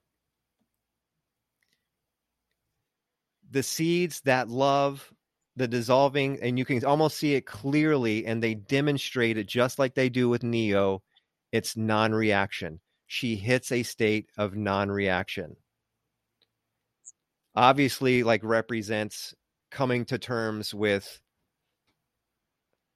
[3.51, 5.11] The seeds, that love,
[5.59, 9.95] the dissolving, and you can almost see it clearly, and they demonstrate it just like
[9.95, 11.03] they do with Neo.
[11.53, 12.81] It's non reaction.
[13.07, 15.57] She hits a state of non reaction.
[17.55, 19.35] Obviously, like represents
[19.71, 21.21] coming to terms with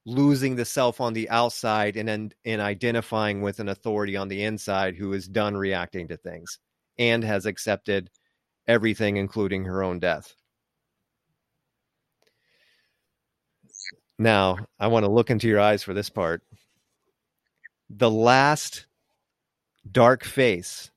[0.04, 4.42] losing the self on the outside and then and identifying with an authority on the
[4.42, 6.58] inside who is done reacting to things
[6.98, 8.10] and has accepted
[8.66, 10.34] everything including her own death
[14.18, 16.42] now i want to look into your eyes for this part
[17.90, 18.86] the last
[19.90, 20.90] dark face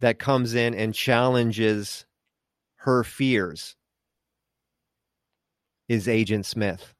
[0.00, 2.04] that comes in and challenges
[2.76, 3.76] her fears
[5.88, 6.94] is Agent Smith.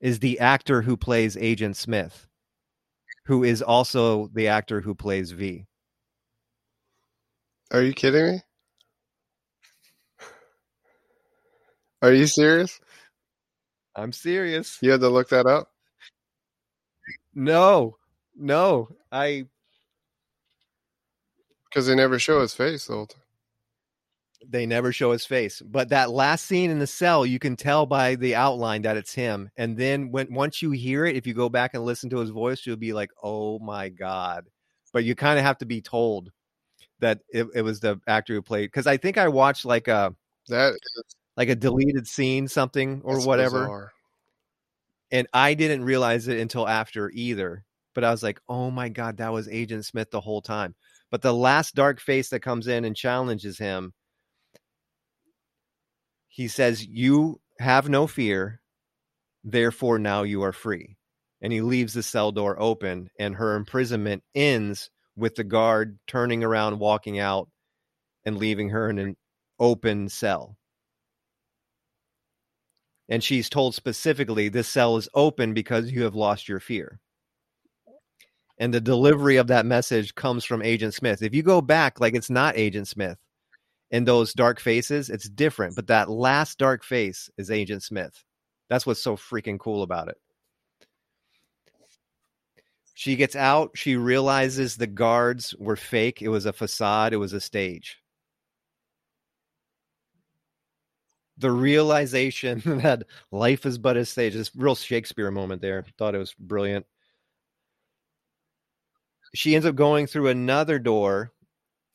[0.00, 2.26] Is the actor who plays Agent Smith,
[3.24, 5.64] who is also the actor who plays V.
[7.70, 8.42] Are you kidding me?
[12.02, 12.80] Are you serious?
[13.96, 14.78] I'm serious.
[14.82, 15.72] You had to look that up?
[17.34, 17.96] No,
[18.34, 19.46] no, I
[21.70, 23.22] Because they never show his face the whole time.
[24.48, 25.60] they never show his face.
[25.60, 29.12] But that last scene in the cell, you can tell by the outline that it's
[29.14, 29.50] him.
[29.56, 32.30] And then when once you hear it, if you go back and listen to his
[32.30, 34.46] voice, you'll be like, "Oh my god!"
[34.92, 36.30] But you kind of have to be told
[37.00, 38.66] that it, it was the actor who played.
[38.66, 40.14] Because I think I watched like a
[40.48, 41.04] That is
[41.36, 43.92] like a deleted scene, something or that's whatever, bizarre.
[45.10, 47.64] and I didn't realize it until after either.
[47.94, 50.74] But I was like, "Oh my god, that was Agent Smith the whole time."
[51.10, 53.94] But the last dark face that comes in and challenges him
[56.36, 58.60] he says, You have no fear,
[59.42, 60.98] therefore now you are free.
[61.40, 66.44] And he leaves the cell door open, and her imprisonment ends with the guard turning
[66.44, 67.48] around, walking out,
[68.26, 69.16] and leaving her in an
[69.58, 70.58] open cell.
[73.08, 77.00] And she's told specifically, This cell is open because you have lost your fear.
[78.58, 81.22] And the delivery of that message comes from Agent Smith.
[81.22, 83.18] If you go back, like it's not Agent Smith
[83.90, 85.76] in those dark faces, it's different.
[85.76, 88.24] But that last dark face is Agent Smith.
[88.68, 90.16] That's what's so freaking cool about it.
[92.94, 93.72] She gets out.
[93.74, 96.22] She realizes the guards were fake.
[96.22, 97.12] It was a facade.
[97.12, 97.98] It was a stage.
[101.38, 104.34] The realization that life is but a stage.
[104.34, 105.84] This real Shakespeare moment there.
[105.98, 106.86] Thought it was brilliant.
[109.34, 111.32] She ends up going through another door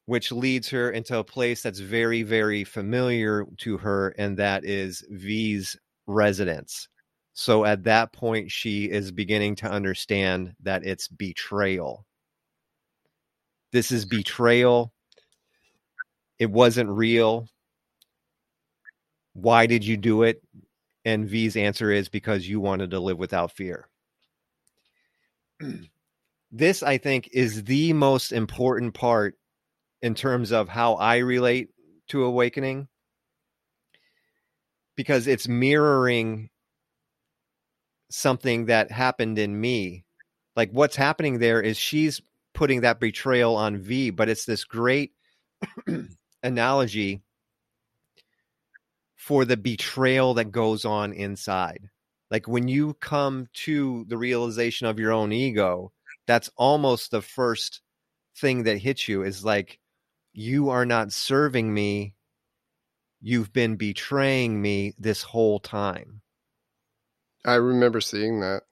[0.06, 5.06] which leads her into a place that's very, very familiar to her, and that is
[5.10, 5.77] V's
[6.08, 6.88] residence.
[7.34, 12.06] So at that point, she is beginning to understand that it's betrayal.
[13.71, 14.92] This is betrayal.
[16.39, 17.48] It wasn't real.
[19.34, 20.42] Why did you do it?
[21.04, 23.88] And V's answer is because you wanted to live without fear.
[26.52, 29.36] this, I think, is the most important part
[30.02, 31.69] in terms of how I relate
[32.10, 32.88] to awakening
[34.96, 36.50] because it's mirroring
[38.10, 40.06] something that happened in me.
[40.56, 42.21] Like what's happening there is she's
[42.54, 45.13] putting that betrayal on V, but it's this great
[46.44, 47.21] analogy
[49.22, 51.88] for the betrayal that goes on inside.
[52.32, 55.92] Like when you come to the realization of your own ego,
[56.26, 57.82] that's almost the first
[58.38, 59.80] thing that hits you is like
[60.34, 62.15] you are not serving me
[63.22, 66.22] you've been betraying me this whole time
[67.46, 68.63] I remember seeing that,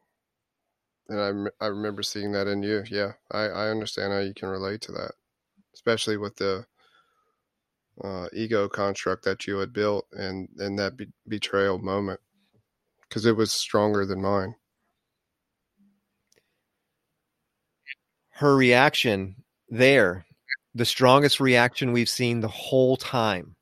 [1.09, 2.83] and I I remember seeing that in you.
[2.89, 5.11] Yeah, I I understand how you can relate to that,
[5.73, 6.65] especially with the
[8.03, 12.19] uh, ego construct that you had built and and that be- betrayal moment,
[13.07, 14.55] because it was stronger than mine.
[18.39, 19.35] her reaction
[19.67, 20.25] there
[20.73, 23.55] the strongest reaction we've seen the whole time.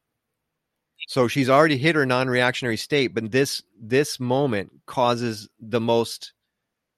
[1.08, 6.34] So she's already hit her non-reactionary state but this this moment causes the most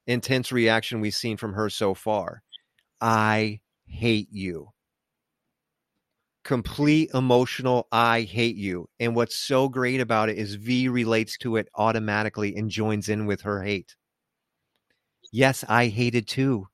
[0.08, 2.42] intense reaction we've seen from her so far.
[3.00, 4.72] I hate you
[6.44, 11.58] complete emotional i hate you and what's so great about it is v relates to
[11.58, 13.96] it automatically and joins in with her hate
[15.32, 16.68] yes i hated too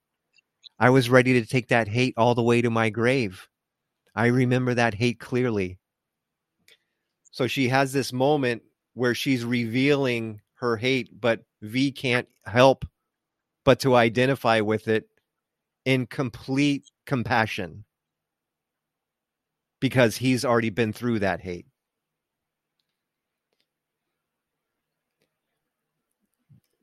[0.77, 3.47] I was ready to take that hate all the way to my grave.
[4.13, 5.79] I remember that hate clearly.
[7.31, 8.63] So she has this moment
[8.93, 12.85] where she's revealing her hate, but V can't help
[13.63, 15.09] but to identify with it
[15.85, 17.85] in complete compassion
[19.79, 21.65] because he's already been through that hate.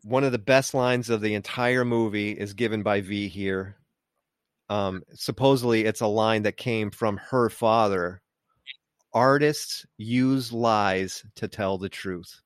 [0.05, 3.77] One of the best lines of the entire movie is given by V here
[4.73, 8.23] um, supposedly it's a line that came from her father.
[9.13, 12.41] Artists use lies to tell the truth.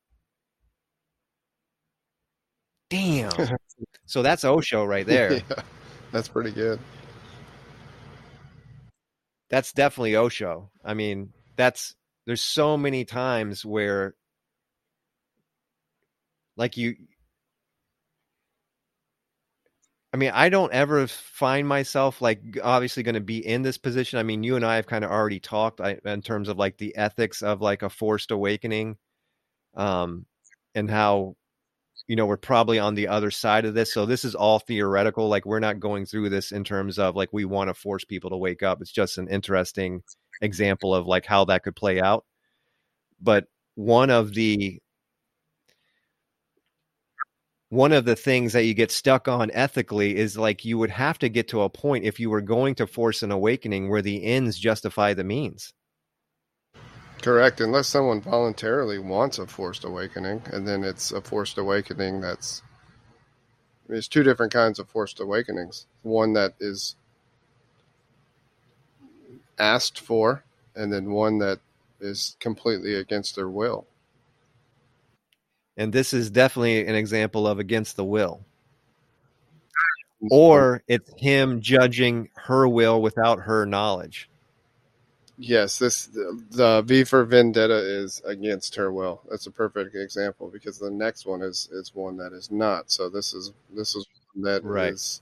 [2.90, 3.30] Damn.
[4.07, 5.34] so that's Osho right there.
[5.34, 5.62] yeah,
[6.11, 6.80] that's pretty good.
[9.51, 10.70] That's definitely Osho.
[10.84, 11.94] I mean, that's
[12.26, 14.14] there's so many times where
[16.57, 16.97] like you
[20.12, 24.18] I mean, I don't ever find myself like obviously going to be in this position.
[24.18, 26.78] I mean, you and I have kind of already talked I, in terms of like
[26.78, 28.97] the ethics of like a forced awakening,
[29.76, 30.26] um,
[30.74, 31.36] and how
[32.09, 33.92] you know we're probably on the other side of this.
[33.92, 35.28] So this is all theoretical.
[35.28, 38.30] Like we're not going through this in terms of like we want to force people
[38.30, 38.80] to wake up.
[38.80, 40.02] It's just an interesting
[40.40, 42.24] example of like how that could play out.
[43.20, 44.80] But one of the
[47.68, 51.18] one of the things that you get stuck on ethically is like you would have
[51.18, 54.24] to get to a point if you were going to force an awakening where the
[54.24, 55.74] ends justify the means.
[57.26, 62.62] Correct, unless someone voluntarily wants a forced awakening, and then it's a forced awakening that's.
[63.88, 65.86] There's two different kinds of forced awakenings.
[66.04, 66.94] One that is
[69.58, 70.44] asked for,
[70.76, 71.58] and then one that
[72.00, 73.88] is completely against their will.
[75.76, 78.44] And this is definitely an example of against the will.
[80.30, 84.30] Or it's him judging her will without her knowledge.
[85.39, 89.20] Yes, this the, the V for Vendetta is against her will.
[89.30, 92.91] That's a perfect example because the next one is is one that is not.
[92.91, 94.95] So this is this is one that Right.
[94.95, 95.20] is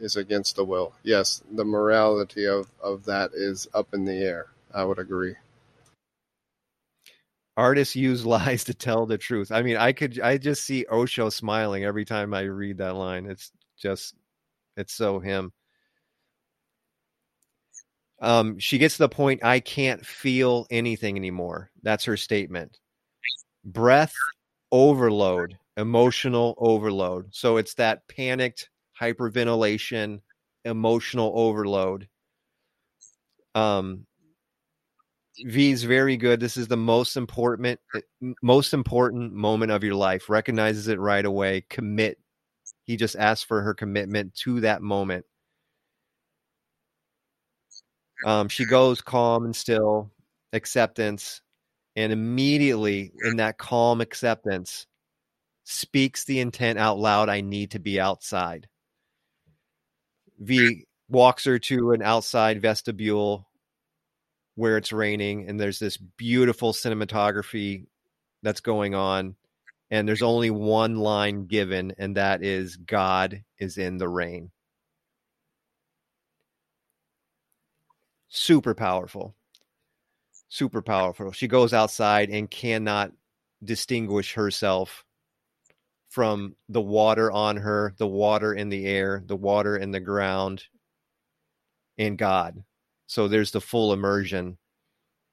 [0.00, 0.94] is against the will.
[1.02, 4.46] Yes, the morality of of that is up in the air.
[4.72, 5.34] I would agree.
[7.56, 9.50] Artists use lies to tell the truth.
[9.50, 13.26] I mean, I could I just see Osho smiling every time I read that line.
[13.26, 14.14] It's just
[14.76, 15.52] it's so him.
[18.20, 21.70] Um, she gets to the point I can't feel anything anymore.
[21.82, 22.78] That's her statement.
[23.64, 24.14] Breath
[24.72, 27.34] overload, emotional overload.
[27.34, 30.20] So it's that panicked hyperventilation,
[30.64, 32.08] emotional overload.
[33.54, 34.06] Um,
[35.44, 36.40] V is very good.
[36.40, 37.78] This is the most important
[38.42, 40.30] most important moment of your life.
[40.30, 41.64] Recognizes it right away.
[41.68, 42.18] Commit.
[42.84, 45.26] He just asked for her commitment to that moment.
[48.24, 50.10] Um, she goes calm and still,
[50.52, 51.42] acceptance,
[51.94, 54.86] and immediately in that calm acceptance,
[55.64, 57.28] speaks the intent out loud.
[57.28, 58.68] I need to be outside.
[60.38, 63.48] V walks her to an outside vestibule
[64.56, 67.86] where it's raining and there's this beautiful cinematography
[68.42, 69.36] that's going on
[69.90, 74.50] and there's only one line given and that is god is in the rain
[78.36, 79.34] super powerful.
[80.48, 81.32] Super powerful.
[81.32, 83.12] She goes outside and cannot
[83.64, 85.04] distinguish herself
[86.08, 90.64] from the water on her the water in the air the water in the ground
[91.98, 92.62] and god.
[93.06, 94.56] So there's the full immersion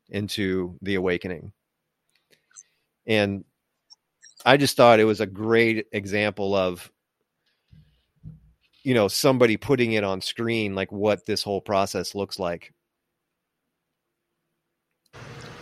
[0.09, 1.51] into the awakening.
[3.05, 3.43] And
[4.45, 6.91] i just thought it was a great example of
[8.83, 12.73] you know somebody putting it on screen like what this whole process looks like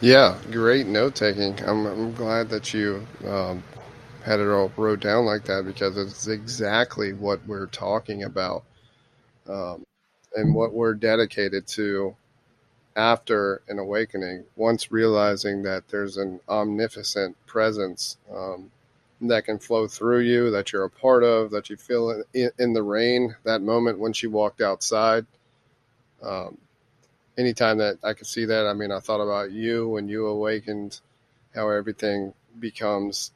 [0.02, 1.60] Yeah, great note taking.
[1.64, 3.64] I'm, I'm glad that you um,
[4.26, 8.64] had it all wrote down like that because it's exactly what we're talking about
[9.48, 9.84] um,
[10.36, 12.16] and what we're dedicated to
[12.96, 14.44] after an awakening.
[14.56, 18.72] Once realizing that there's an omnipotent presence um,
[19.22, 22.74] that can flow through you, that you're a part of, that you feel in, in
[22.74, 25.28] the rain, that moment when she walked outside.
[26.24, 26.58] Um,
[27.42, 31.00] anytime that I could see that, I mean, I thought about you when you awakened,
[31.54, 33.32] how everything becomes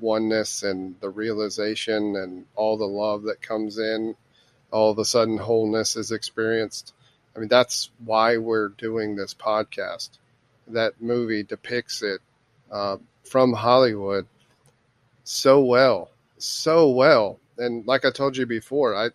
[0.00, 4.14] oneness and the realization and all the love that comes in,
[4.70, 6.94] all of a sudden wholeness is experienced.
[7.34, 10.10] I mean, that's why we're doing this podcast.
[10.68, 12.20] That movie depicts it
[12.70, 14.26] uh, from Hollywood
[15.24, 17.38] so well, so well.
[17.58, 19.10] And like I told you before, I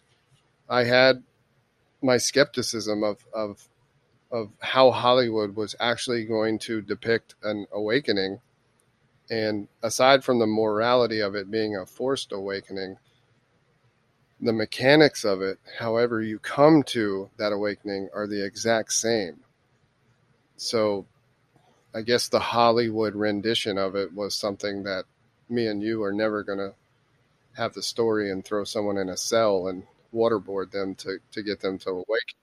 [0.69, 1.23] I had
[2.01, 3.67] my skepticism of of
[4.33, 8.41] of how Hollywood was actually going to depict an awakening.
[9.29, 12.97] And aside from the morality of it being a forced awakening,
[14.41, 19.39] the mechanics of it, however you come to that awakening, are the exact same.
[20.57, 21.05] So
[21.93, 25.05] I guess the Hollywood rendition of it was something that
[25.47, 26.73] me and you are never going to
[27.55, 31.59] have the story and throw someone in a cell and waterboard them to, to get
[31.59, 32.42] them to awaken.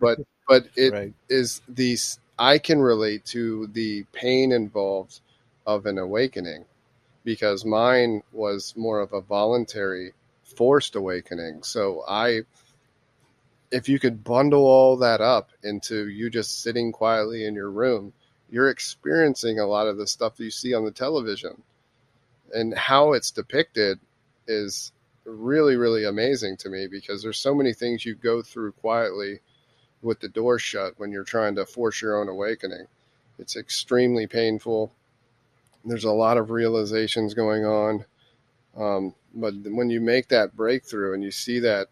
[0.00, 1.14] But but it right.
[1.28, 5.20] is these I can relate to the pain involved
[5.66, 6.64] of an awakening
[7.24, 11.62] because mine was more of a voluntary forced awakening.
[11.62, 12.42] So I
[13.70, 18.12] if you could bundle all that up into you just sitting quietly in your room,
[18.50, 21.62] you're experiencing a lot of the stuff that you see on the television.
[22.52, 23.98] And how it's depicted
[24.46, 24.92] is
[25.24, 29.40] really, really amazing to me because there's so many things you go through quietly
[30.02, 32.86] with the door shut when you're trying to force your own awakening.
[33.38, 34.92] It's extremely painful.
[35.84, 38.04] There's a lot of realizations going on.
[38.76, 41.88] Um, but when you make that breakthrough and you see that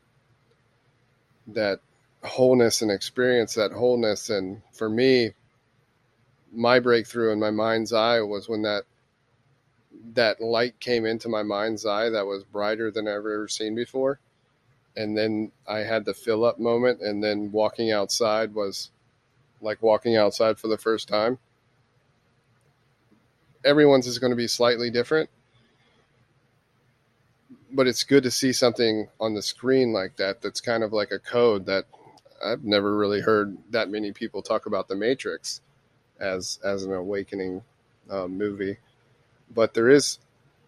[1.46, 1.80] that
[2.22, 5.32] wholeness and experience that wholeness and for me
[6.52, 8.84] my breakthrough in my mind's eye was when that
[10.14, 14.18] that light came into my mind's eye that was brighter than I've ever seen before
[14.96, 18.90] and then I had the fill up moment, and then walking outside was
[19.61, 21.38] like walking outside for the first time.
[23.64, 25.28] Everyone's is going to be slightly different,
[27.72, 31.11] but it's good to see something on the screen like that that's kind of like
[31.12, 31.84] a code that
[32.44, 35.61] I've never really heard that many people talk about the Matrix
[36.18, 37.62] as as an awakening
[38.11, 38.78] um, movie,
[39.51, 40.18] but there is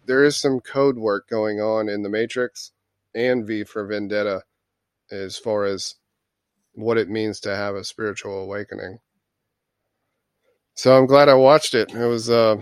[0.07, 2.72] there is some code work going on in the Matrix
[3.14, 4.43] and V for Vendetta
[5.11, 5.97] as far as
[6.74, 8.99] what it means to have a spiritual awakening.
[10.74, 11.93] So I'm glad I watched it.
[11.93, 12.57] It was uh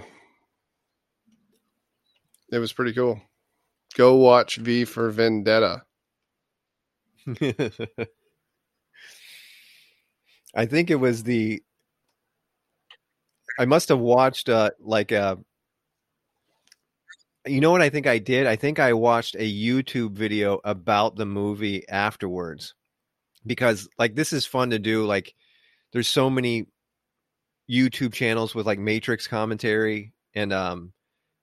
[2.53, 3.21] it was pretty cool.
[3.97, 5.83] Go watch V for Vendetta.
[10.55, 11.63] I think it was the
[13.59, 15.37] I must have watched uh like a uh,
[17.47, 18.47] you know what I think I did?
[18.47, 22.75] I think I watched a YouTube video about the movie afterwards
[23.47, 25.35] because like this is fun to do like
[25.93, 26.67] there's so many
[27.71, 30.93] YouTube channels with like Matrix commentary and um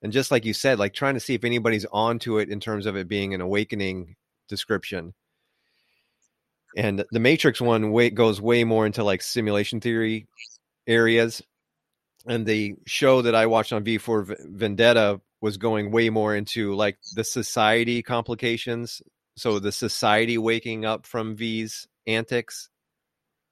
[0.04, 2.86] and just like you said like trying to see if anybody's onto it in terms
[2.86, 4.16] of it being an awakening
[4.48, 5.14] description.
[6.76, 10.28] And the Matrix one way goes way more into like simulation theory
[10.86, 11.42] areas
[12.28, 16.74] and the show that I watched on V for Vendetta was going way more into
[16.76, 19.02] like the society complications.
[19.36, 22.70] So the society waking up from V's antics,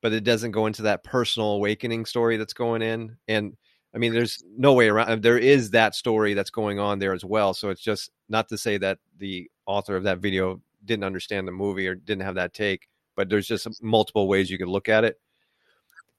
[0.01, 3.17] but it doesn't go into that personal awakening story that's going in.
[3.27, 3.55] And
[3.93, 5.09] I mean, there's no way around.
[5.09, 7.53] Uh, there is that story that's going on there as well.
[7.53, 11.51] So it's just not to say that the author of that video didn't understand the
[11.51, 15.03] movie or didn't have that take, but there's just multiple ways you could look at
[15.03, 15.19] it.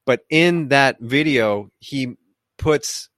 [0.07, 2.17] But in that video, he
[2.57, 3.11] puts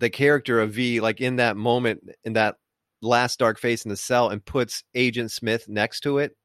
[0.00, 2.56] the character of V like in that moment in that
[3.02, 6.36] last dark face in the cell and puts Agent Smith next to it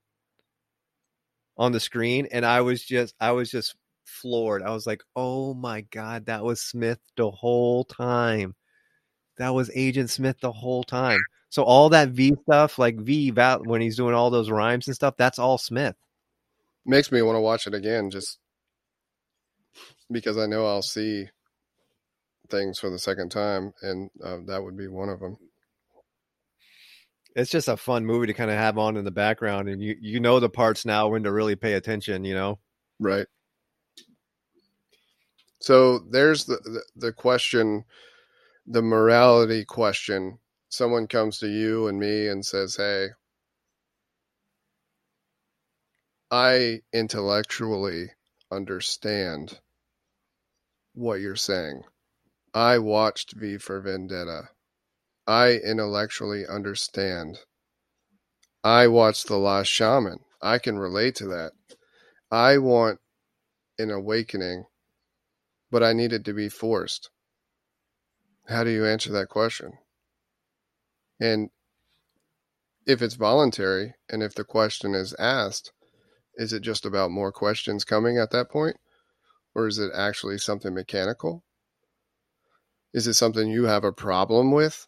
[1.57, 4.61] on the screen and I was just I was just floored.
[4.61, 8.55] I was like, "Oh my god, that was Smith the whole time.
[9.37, 13.81] That was Agent Smith the whole time." So all that V stuff, like V when
[13.81, 15.95] he's doing all those rhymes and stuff, that's all Smith.
[16.85, 18.39] Makes me want to watch it again just
[20.11, 21.29] because I know I'll see
[22.49, 25.37] things for the second time, and uh, that would be one of them.
[27.35, 29.95] it's just a fun movie to kind of have on in the background, and you
[29.99, 32.23] you know the parts now when to really pay attention.
[32.23, 32.59] You know,
[32.99, 33.27] right?
[35.59, 37.85] So there's the, the, the question,
[38.67, 40.39] the morality question.
[40.69, 43.09] Someone comes to you and me and says, "Hey,
[46.31, 48.11] I intellectually
[48.51, 49.59] understand
[50.93, 51.83] what you're saying.
[52.55, 54.47] I watched V for Vendetta.
[55.27, 57.39] I intellectually understand.
[58.63, 60.19] I watched The Last Shaman.
[60.41, 61.51] I can relate to that.
[62.31, 62.99] I want
[63.77, 64.67] an awakening,
[65.69, 67.09] but I need it to be forced.
[68.47, 69.73] How do you answer that question?
[71.19, 71.49] And
[72.87, 75.73] if it's voluntary and if the question is asked,
[76.35, 78.77] is it just about more questions coming at that point?
[79.53, 81.44] Or is it actually something mechanical?
[82.95, 84.87] Is it something you have a problem with?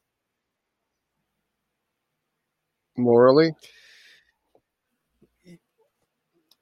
[2.96, 3.52] Morally?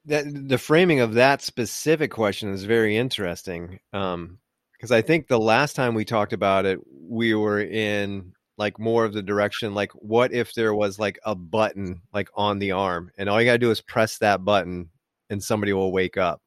[0.06, 3.78] That the framing of that specific question is very interesting.
[3.92, 4.40] Um,
[4.72, 9.04] because I think the last time we talked about it, we were in like more
[9.04, 13.10] of the direction like what if there was like a button like on the arm
[13.18, 14.88] and all you got to do is press that button
[15.28, 16.40] and somebody will wake up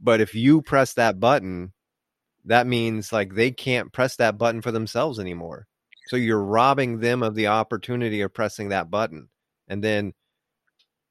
[0.00, 1.72] but if you press that button
[2.46, 5.66] that means like they can't press that button for themselves anymore.
[6.06, 9.28] So you're robbing them of the opportunity of pressing that button.
[9.68, 10.12] And then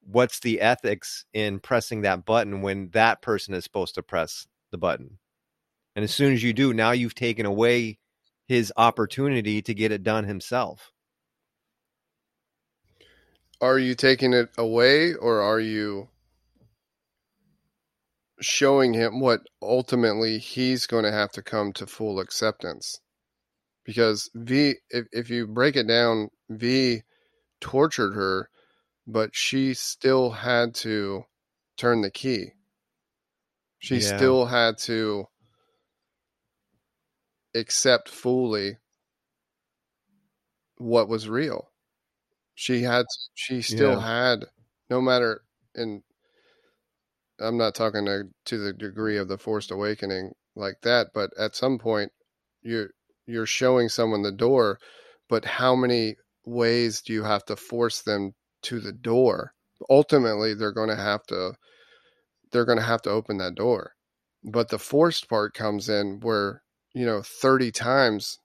[0.02, 4.78] what's the ethics in pressing that button when that person is supposed to press the
[4.78, 5.20] button?
[5.96, 8.00] And as soon as you do now you've taken away
[8.48, 10.92] his opportunity to get it done himself.
[13.60, 16.10] Are you taking it away or are you
[18.42, 23.00] showing him what ultimately he's going to have to come to full acceptance?
[23.84, 27.04] Because V, if, if you break it down, V
[27.62, 28.50] tortured her,
[29.08, 31.24] but she still had to
[31.78, 32.52] turn the key.
[33.80, 34.18] She yeah.
[34.18, 35.28] still had to
[37.54, 38.78] accept fully
[40.78, 41.70] what was real.
[42.56, 44.30] She had she still yeah.
[44.30, 44.46] had
[44.90, 45.42] no matter
[45.76, 46.02] and
[47.40, 51.56] I'm not talking to, to the degree of the forced awakening like that, but at
[51.56, 52.12] some point
[52.62, 52.90] you're
[53.28, 54.80] you're showing someone the door,
[55.30, 56.16] but how many
[56.46, 59.54] ways do you have to force them to the door?
[59.90, 61.56] Ultimately, they're going to have to
[62.52, 63.94] they're going to have to open that door.
[64.44, 66.64] But the forced part comes in where
[66.94, 68.40] you know 30 times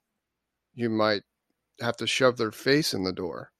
[0.73, 1.23] you might
[1.79, 3.51] have to shove their face in the door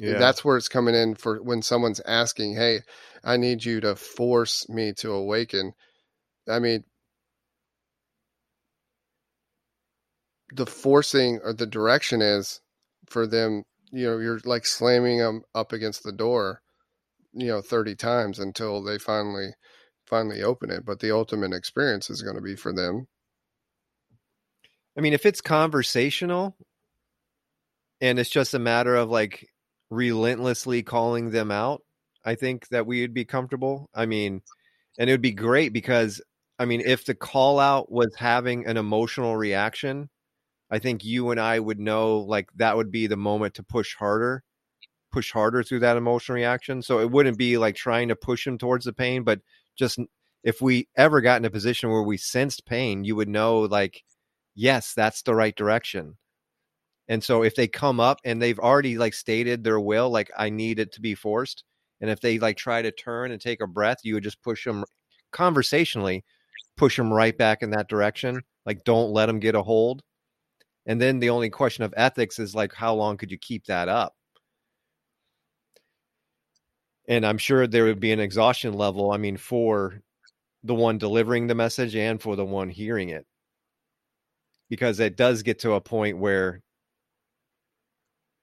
[0.00, 0.18] yeah.
[0.18, 2.80] that's where it's coming in for when someone's asking hey
[3.24, 5.72] i need you to force me to awaken
[6.48, 6.84] i mean
[10.52, 12.60] the forcing or the direction is
[13.08, 16.62] for them you know you're like slamming them up against the door
[17.32, 19.50] you know 30 times until they finally
[20.06, 23.06] finally open it but the ultimate experience is going to be for them
[24.96, 26.56] I mean, if it's conversational
[28.00, 29.48] and it's just a matter of like
[29.90, 31.82] relentlessly calling them out,
[32.24, 33.88] I think that we would be comfortable.
[33.94, 34.42] I mean,
[34.98, 36.20] and it would be great because
[36.58, 40.08] I mean, if the call out was having an emotional reaction,
[40.70, 43.94] I think you and I would know like that would be the moment to push
[43.94, 44.42] harder,
[45.12, 46.82] push harder through that emotional reaction.
[46.82, 49.40] So it wouldn't be like trying to push him towards the pain, but
[49.76, 49.98] just
[50.42, 54.02] if we ever got in a position where we sensed pain, you would know like
[54.54, 56.16] yes, that's the right direction.
[57.08, 60.50] And so if they come up and they've already like stated their will, like I
[60.50, 61.64] need it to be forced,
[62.00, 64.64] and if they like try to turn and take a breath, you would just push
[64.64, 64.84] them
[65.32, 66.24] conversationally,
[66.76, 68.40] push them right back in that direction.
[68.64, 70.02] Like don't let them get a hold.
[70.86, 73.88] And then the only question of ethics is like how long could you keep that
[73.88, 74.14] up?
[77.08, 79.12] And I'm sure there would be an exhaustion level.
[79.12, 80.02] I mean, for
[80.64, 83.24] the one delivering the message and for the one hearing it
[84.68, 86.60] because it does get to a point where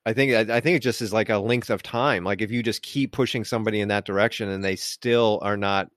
[0.05, 2.25] I think I think it just is like a length of time.
[2.25, 5.89] Like if you just keep pushing somebody in that direction and they still are not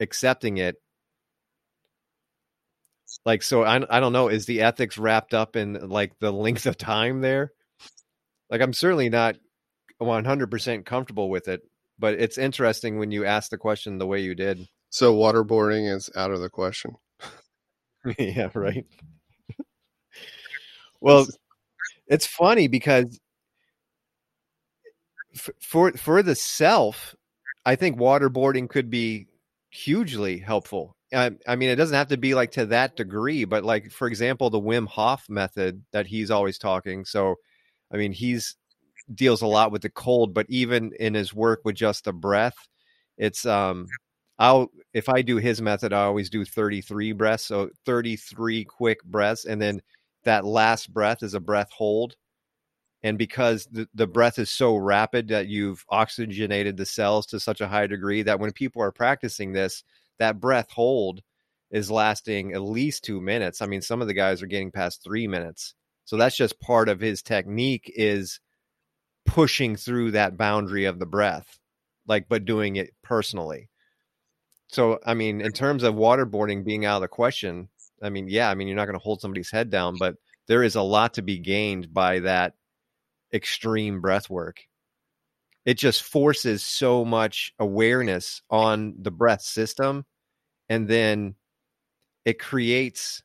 [0.00, 0.76] accepting it,
[3.26, 4.28] like so I I don't know.
[4.28, 7.52] Is the ethics wrapped up in like the length of time there?
[8.50, 9.36] Like I'm certainly not
[9.98, 11.62] 100 percent comfortable with it,
[11.98, 14.66] but it's interesting when you ask the question the way you did.
[14.90, 16.92] So waterboarding is out of the question.
[18.18, 18.86] yeah, right.
[21.00, 21.26] Well,
[22.06, 23.20] it's funny because
[25.60, 27.14] for for the self,
[27.64, 29.26] I think waterboarding could be
[29.70, 30.96] hugely helpful.
[31.12, 34.08] I, I, mean, it doesn't have to be like to that degree, but like for
[34.08, 37.04] example, the Wim Hof method that he's always talking.
[37.04, 37.36] So,
[37.92, 38.56] I mean, he's
[39.14, 42.56] deals a lot with the cold, but even in his work with just the breath,
[43.18, 43.86] it's um
[44.38, 49.44] I'll if I do his method, I always do 33 breaths, so 33 quick breaths,
[49.44, 49.80] and then
[50.24, 52.16] that last breath is a breath hold.
[53.02, 57.60] And because the, the breath is so rapid that you've oxygenated the cells to such
[57.60, 59.84] a high degree that when people are practicing this,
[60.18, 61.22] that breath hold
[61.70, 63.60] is lasting at least two minutes.
[63.60, 65.74] I mean, some of the guys are getting past three minutes.
[66.04, 68.40] So that's just part of his technique is
[69.26, 71.58] pushing through that boundary of the breath,
[72.06, 73.70] like, but doing it personally.
[74.68, 77.68] So, I mean, in terms of waterboarding being out of the question,
[78.02, 80.16] I mean, yeah, I mean, you're not going to hold somebody's head down, but
[80.46, 82.54] there is a lot to be gained by that
[83.32, 84.60] extreme breath work.
[85.64, 90.04] It just forces so much awareness on the breath system.
[90.68, 91.36] And then
[92.24, 93.22] it creates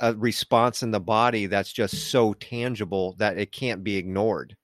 [0.00, 4.56] a response in the body that's just so tangible that it can't be ignored.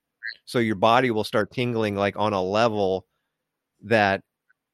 [0.45, 3.07] So your body will start tingling like on a level
[3.85, 4.23] that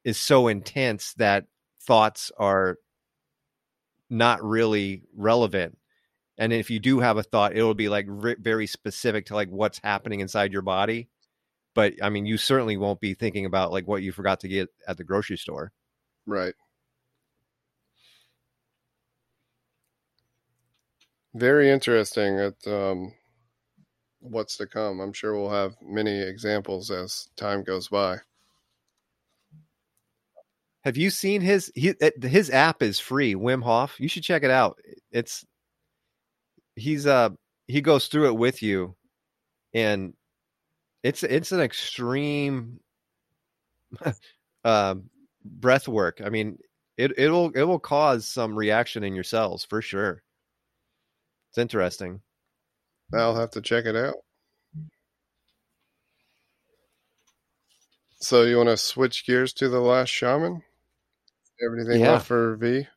[0.03, 1.45] is so intense that
[1.81, 2.77] thoughts are
[4.09, 5.77] not really relevant.
[6.37, 9.79] And if you do have a thought, it'll be like very specific to like what's
[9.83, 11.09] happening inside your body.
[11.73, 14.69] But I mean, you certainly won't be thinking about like what you forgot to get
[14.87, 15.71] at the grocery store.
[16.25, 16.53] Right.
[21.33, 22.39] Very interesting.
[22.39, 23.13] At um,
[24.19, 24.99] what's to come.
[24.99, 28.17] I'm sure we'll have many examples as time goes by.
[30.87, 33.99] Have you seen his he, his app is free, Wim Hof.
[33.99, 34.79] You should check it out.
[35.11, 35.45] It's
[36.77, 37.31] he's uh
[37.67, 38.95] he goes through it with you
[39.73, 40.13] and
[41.03, 42.79] it's it's an extreme
[44.63, 44.95] uh,
[45.43, 46.21] breath work.
[46.23, 46.57] I mean,
[46.95, 50.23] it it'll it will cause some reaction in your cells for sure.
[51.49, 52.21] It's interesting.
[53.13, 54.15] I'll have to check it out.
[58.21, 60.63] So you want to switch gears to the last shaman?
[61.63, 62.11] Everything yeah.
[62.11, 62.87] left for V?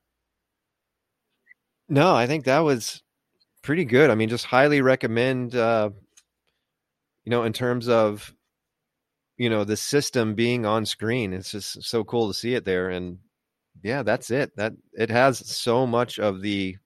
[1.89, 3.03] No, I think that was
[3.63, 4.11] pretty good.
[4.11, 5.55] I mean, just highly recommend.
[5.55, 5.91] Uh,
[7.25, 8.35] you know, in terms of
[9.37, 12.91] you know the system being on screen, it's just so cool to see it there.
[12.91, 13.19] And
[13.83, 14.57] yeah, that's it.
[14.57, 16.77] That it has so much of the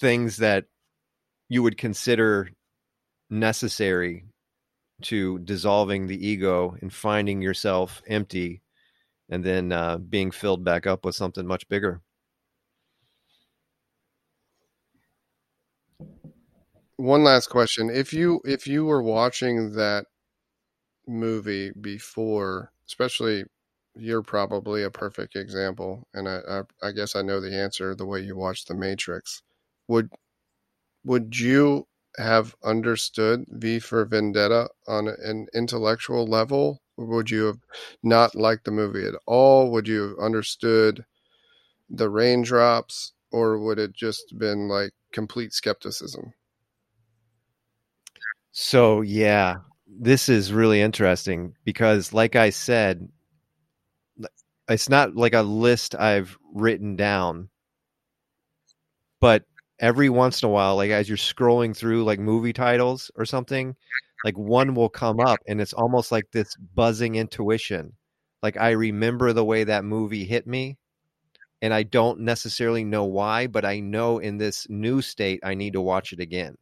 [0.00, 0.64] things that
[1.48, 2.50] you would consider
[3.30, 4.24] necessary
[5.02, 8.62] to dissolving the ego and finding yourself empty
[9.32, 12.02] and then uh, being filled back up with something much bigger.
[16.96, 20.04] One last question: if you if you were watching that
[21.08, 23.44] movie before, especially
[23.94, 28.06] you're probably a perfect example, and I, I, I guess I know the answer the
[28.06, 29.40] way you watched The Matrix.
[29.88, 30.10] Would
[31.04, 37.58] would you have understood V for Vendetta on an intellectual level would you have
[38.02, 39.70] not liked the movie at all?
[39.72, 41.04] Would you have understood
[41.90, 46.32] the raindrops, or would it just been like complete skepticism?
[48.52, 53.08] So yeah, this is really interesting because, like I said,
[54.68, 57.48] it's not like a list I've written down,
[59.20, 59.44] but
[59.78, 63.74] every once in a while, like as you're scrolling through like movie titles or something,
[64.24, 67.94] like one will come up and it's almost like this buzzing intuition.
[68.42, 70.78] Like I remember the way that movie hit me
[71.60, 75.74] and I don't necessarily know why, but I know in this new state I need
[75.74, 76.56] to watch it again.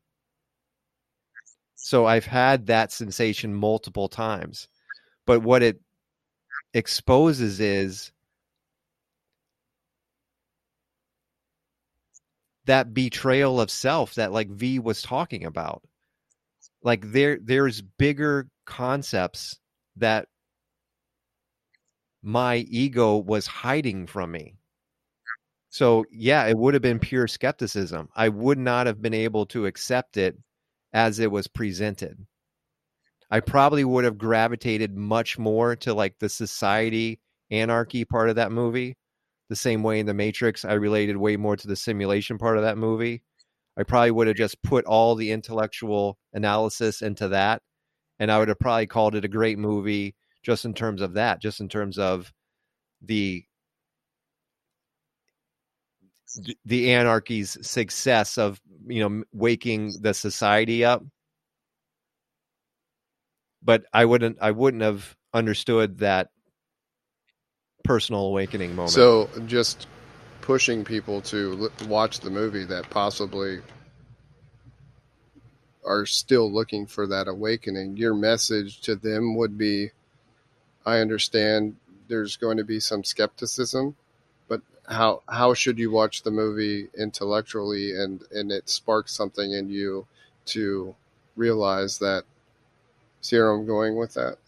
[1.76, 4.68] So I've had that sensation multiple times.
[5.26, 5.80] But what it
[6.74, 8.12] exposes is
[12.66, 15.82] that betrayal of self that like V was talking about
[16.82, 19.58] like there there's bigger concepts
[19.96, 20.28] that
[22.22, 24.54] my ego was hiding from me.
[25.70, 28.08] So yeah it would have been pure skepticism.
[28.14, 30.36] I would not have been able to accept it
[30.92, 32.26] as it was presented.
[33.30, 37.20] I probably would have gravitated much more to like the society
[37.50, 38.96] anarchy part of that movie
[39.48, 42.62] the same way in the matrix i related way more to the simulation part of
[42.62, 43.22] that movie
[43.80, 47.62] I probably would have just put all the intellectual analysis into that.
[48.18, 51.40] And I would have probably called it a great movie just in terms of that,
[51.40, 52.30] just in terms of
[53.00, 53.42] the
[56.66, 61.02] the anarchy's success of you know waking the society up
[63.64, 66.28] but i wouldn't i wouldn't have understood that
[67.82, 69.88] personal awakening moment so just
[70.50, 73.60] pushing people to watch the movie that possibly
[75.84, 79.92] are still looking for that awakening, your message to them would be
[80.84, 81.76] I understand
[82.08, 83.94] there's going to be some skepticism,
[84.48, 89.70] but how how should you watch the movie intellectually and and it sparks something in
[89.70, 90.04] you
[90.46, 90.96] to
[91.36, 92.24] realize that
[93.20, 94.38] see where I'm going with that?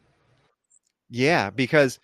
[1.11, 2.01] Yeah, because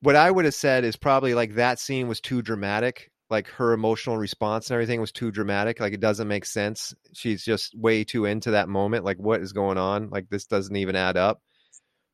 [0.00, 3.08] what I would have said is probably like that scene was too dramatic.
[3.32, 5.80] Like her emotional response and everything was too dramatic.
[5.80, 6.94] Like it doesn't make sense.
[7.14, 9.04] She's just way too into that moment.
[9.04, 10.10] Like what is going on?
[10.10, 11.40] Like this doesn't even add up.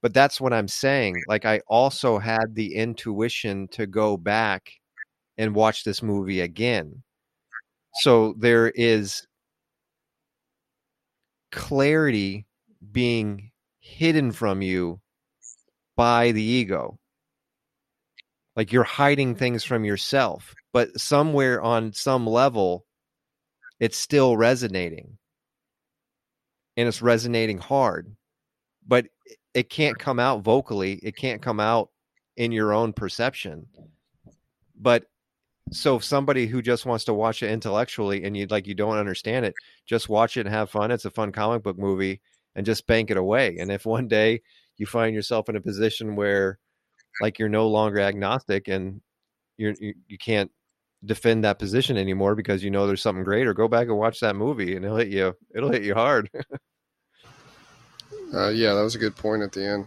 [0.00, 1.16] But that's what I'm saying.
[1.26, 4.70] Like I also had the intuition to go back
[5.36, 7.02] and watch this movie again.
[7.94, 9.26] So there is
[11.50, 12.46] clarity
[12.92, 13.50] being
[13.80, 15.00] hidden from you
[15.96, 16.96] by the ego.
[18.54, 22.86] Like you're hiding things from yourself, but somewhere on some level,
[23.80, 25.18] it's still resonating.
[26.76, 28.14] And it's resonating hard.
[28.86, 29.06] But
[29.54, 31.90] it can't come out vocally, it can't come out
[32.36, 33.66] in your own perception.
[34.80, 35.04] But
[35.72, 38.96] so if somebody who just wants to watch it intellectually and you like you don't
[38.96, 39.54] understand it,
[39.86, 40.90] just watch it and have fun.
[40.90, 42.20] It's a fun comic book movie
[42.54, 43.56] and just bank it away.
[43.58, 44.40] And if one day
[44.76, 46.58] you find yourself in a position where
[47.20, 49.00] like you're no longer agnostic and
[49.56, 50.50] you're you, you can't
[51.04, 54.36] defend that position anymore because you know there's something greater, go back and watch that
[54.36, 56.30] movie and it'll hit you it'll hit you hard.
[58.34, 59.86] uh, yeah, that was a good point at the end.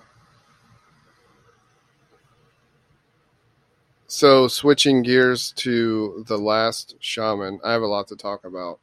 [4.07, 8.80] So switching gears to the last shaman, I have a lot to talk about.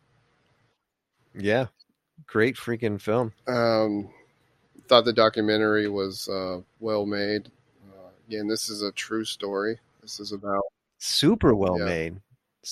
[1.34, 1.66] Yeah,
[2.26, 3.34] great freaking film.
[3.46, 4.08] Um,
[4.88, 7.50] thought the documentary was uh, well made.
[7.90, 9.78] Uh, again, this is a true story.
[10.00, 10.64] This is about
[10.98, 11.84] super well yeah.
[11.84, 12.20] made.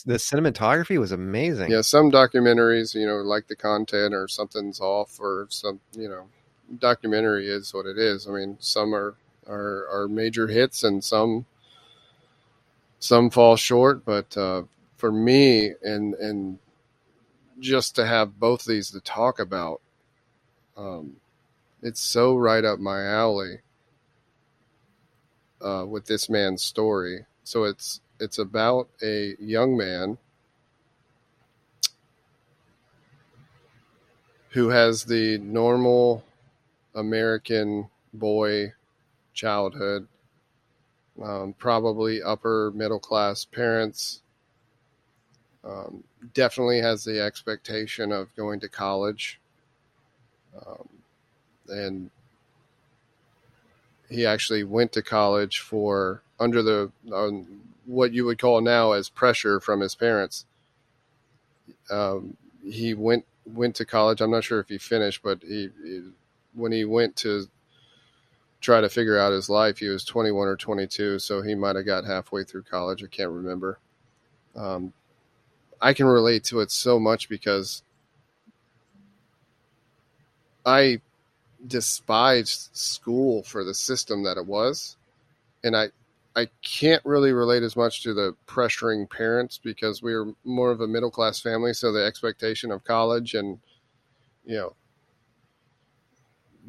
[0.04, 1.70] The cinematography was amazing.
[1.70, 6.26] Yeah, some documentaries, you know, like the content or something's off, or some, you know,
[6.78, 8.26] documentary is what it is.
[8.28, 9.14] I mean, some are
[9.46, 11.46] are, are major hits, and some
[12.98, 14.64] some fall short, but uh,
[14.96, 16.58] for me, and and
[17.58, 19.80] just to have both of these to talk about,
[20.76, 21.16] um,
[21.82, 23.60] it's so right up my alley
[25.62, 27.24] uh, with this man's story.
[27.44, 30.18] So it's it's about a young man
[34.50, 36.24] who has the normal
[36.94, 38.72] American boy
[39.34, 40.08] childhood
[41.22, 44.22] um, probably upper middle class parents.
[45.64, 46.04] Um,
[46.34, 49.40] definitely has the expectation of going to college.
[50.56, 50.88] Um,
[51.68, 52.10] and
[54.08, 59.08] he actually went to college for under the um, what you would call now as
[59.08, 60.44] pressure from his parents.
[61.90, 64.20] Um, he went went to college.
[64.20, 66.02] I'm not sure if he finished, but he, he
[66.54, 67.46] when he went to
[68.60, 69.78] try to figure out his life.
[69.78, 73.04] He was 21 or 22, so he might have got halfway through college.
[73.04, 73.78] I can't remember.
[74.56, 74.92] Um,
[75.80, 77.82] I can relate to it so much because
[80.64, 81.00] I
[81.64, 84.96] despised school for the system that it was,
[85.62, 85.88] and I
[86.36, 90.82] I can't really relate as much to the pressuring parents because we were more of
[90.82, 93.58] a middle class family, so the expectation of college and
[94.44, 94.76] you know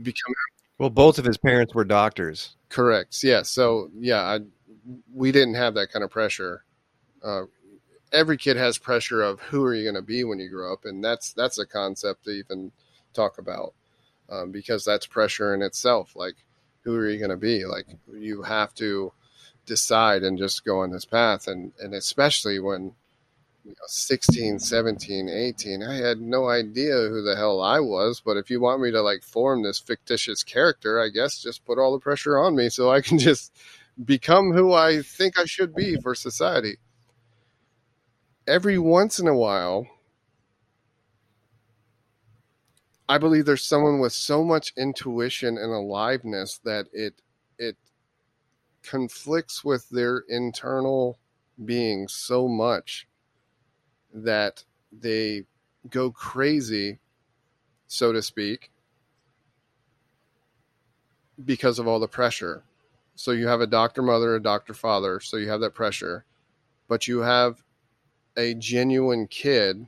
[0.02, 0.36] becoming
[0.80, 2.56] well, both of his parents were doctors.
[2.70, 3.24] Correct.
[3.24, 3.42] Yeah.
[3.42, 4.40] So yeah, I,
[5.14, 6.64] we didn't have that kind of pressure.
[7.24, 7.44] Uh,
[8.14, 10.86] every kid has pressure of who are you going to be when you grow up,
[10.86, 12.72] and that's that's a concept to even
[13.14, 13.74] talk about
[14.30, 16.16] um, because that's pressure in itself.
[16.16, 16.36] Like,
[16.82, 17.66] who are you going to be?
[17.66, 19.12] Like, you have to
[19.68, 22.94] decide and just go on this path, and and especially when
[23.86, 28.22] 16, 17, 18, I had no idea who the hell I was.
[28.24, 31.78] But if you want me to like form this fictitious character, I guess just put
[31.78, 33.54] all the pressure on me so I can just
[34.04, 36.78] become who I think I should be for society.
[38.48, 39.88] Every once in a while,
[43.10, 47.22] I believe there's someone with so much intuition and aliveness that it
[48.84, 51.18] conflicts with their internal
[51.64, 53.08] being so much
[54.14, 55.44] that they
[55.90, 57.00] go crazy,
[57.88, 58.72] so to speak,
[61.44, 62.64] because of all the pressure.
[63.16, 66.26] So you have a doctor mother, a doctor father, so you have that pressure,
[66.88, 67.64] but you have
[68.36, 69.88] a genuine kid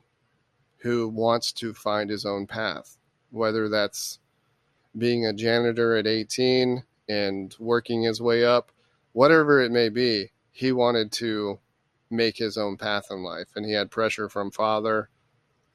[0.78, 2.98] who wants to find his own path,
[3.32, 4.20] whether that's
[4.98, 8.72] being a janitor at 18 and working his way up,
[9.20, 11.60] whatever it may be, he wanted to
[12.10, 13.48] make his own path in life.
[13.54, 15.10] And he had pressure from father,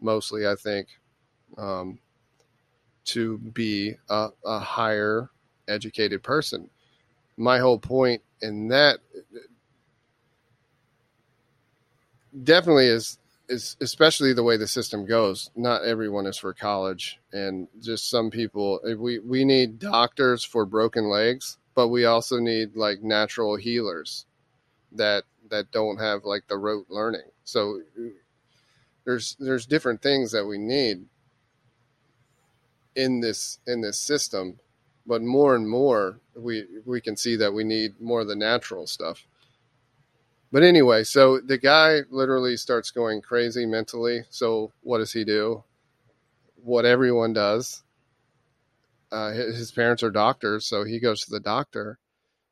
[0.00, 0.88] mostly, I think.
[1.58, 1.98] Um,
[3.04, 5.28] to be a, a higher
[5.68, 6.70] educated person.
[7.36, 9.00] My whole point in that
[12.42, 13.18] definitely is
[13.50, 15.50] is especially the way the system goes.
[15.54, 18.80] Not everyone is for college, and just some people.
[18.98, 24.26] We we need doctors for broken legs, but we also need like natural healers
[24.92, 27.30] that that don't have like the rote learning.
[27.44, 27.80] So
[29.04, 31.06] there's there's different things that we need
[32.96, 34.58] in this in this system,
[35.06, 38.86] but more and more we we can see that we need more of the natural
[38.86, 39.26] stuff.
[40.52, 44.24] But anyway, so the guy literally starts going crazy mentally.
[44.30, 45.64] So what does he do?
[46.62, 47.83] What everyone does.
[49.14, 51.98] Uh, his parents are doctors, so he goes to the doctor,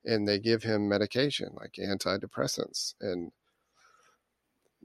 [0.05, 3.33] and they give him medication like antidepressants and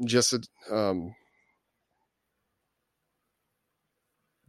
[0.06, 1.14] just um,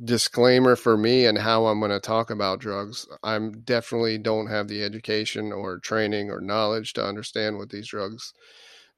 [0.02, 3.06] disclaimer for me and how I'm going to talk about drugs.
[3.22, 8.32] I'm definitely don't have the education or training or knowledge to understand what these drugs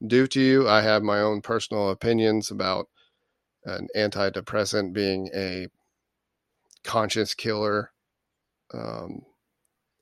[0.05, 0.69] do to you.
[0.69, 2.87] I have my own personal opinions about
[3.65, 5.67] an antidepressant being a
[6.83, 7.91] conscious killer,
[8.73, 9.21] um,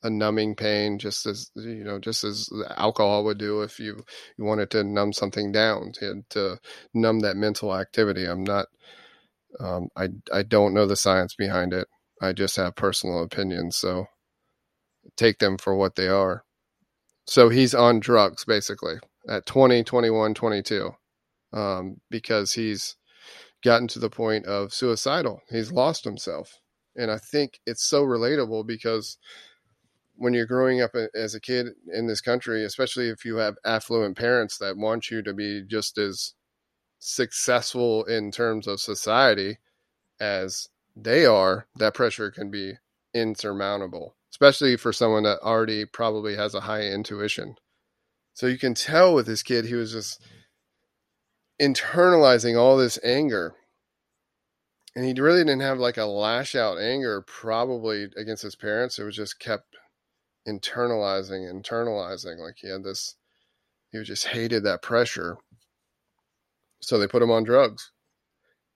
[0.04, 4.04] a numbing pain, just as you know, just as alcohol would do if you
[4.38, 6.58] you wanted to numb something down to, to
[6.94, 8.26] numb that mental activity.
[8.26, 8.68] I'm not
[9.60, 11.88] um, I I don't know the science behind it.
[12.22, 14.08] I just have personal opinions, so
[15.18, 16.44] take them for what they are.
[17.26, 18.96] So he's on drugs basically
[19.28, 20.92] at 20, 21, 22
[21.54, 22.96] um, because he's
[23.64, 25.42] gotten to the point of suicidal.
[25.50, 26.60] He's lost himself.
[27.00, 29.18] And I think it's so relatable because
[30.18, 34.18] when you're growing up as a kid in this country, especially if you have affluent
[34.18, 36.34] parents that want you to be just as
[37.00, 39.58] successful in terms of society
[40.20, 42.74] as they are, that pressure can be
[43.14, 47.56] insurmountable, especially for someone that already probably has a high intuition.
[48.34, 50.22] So you can tell with this kid, he was just
[51.62, 53.56] internalizing all this anger.
[55.00, 59.00] And he really didn't have like a lash out anger, probably against his parents.
[59.00, 59.78] It was just kept
[60.46, 62.38] internalizing, internalizing.
[62.38, 63.16] Like he had this,
[63.94, 65.38] he just hated that pressure
[66.82, 67.94] so they put him on drugs.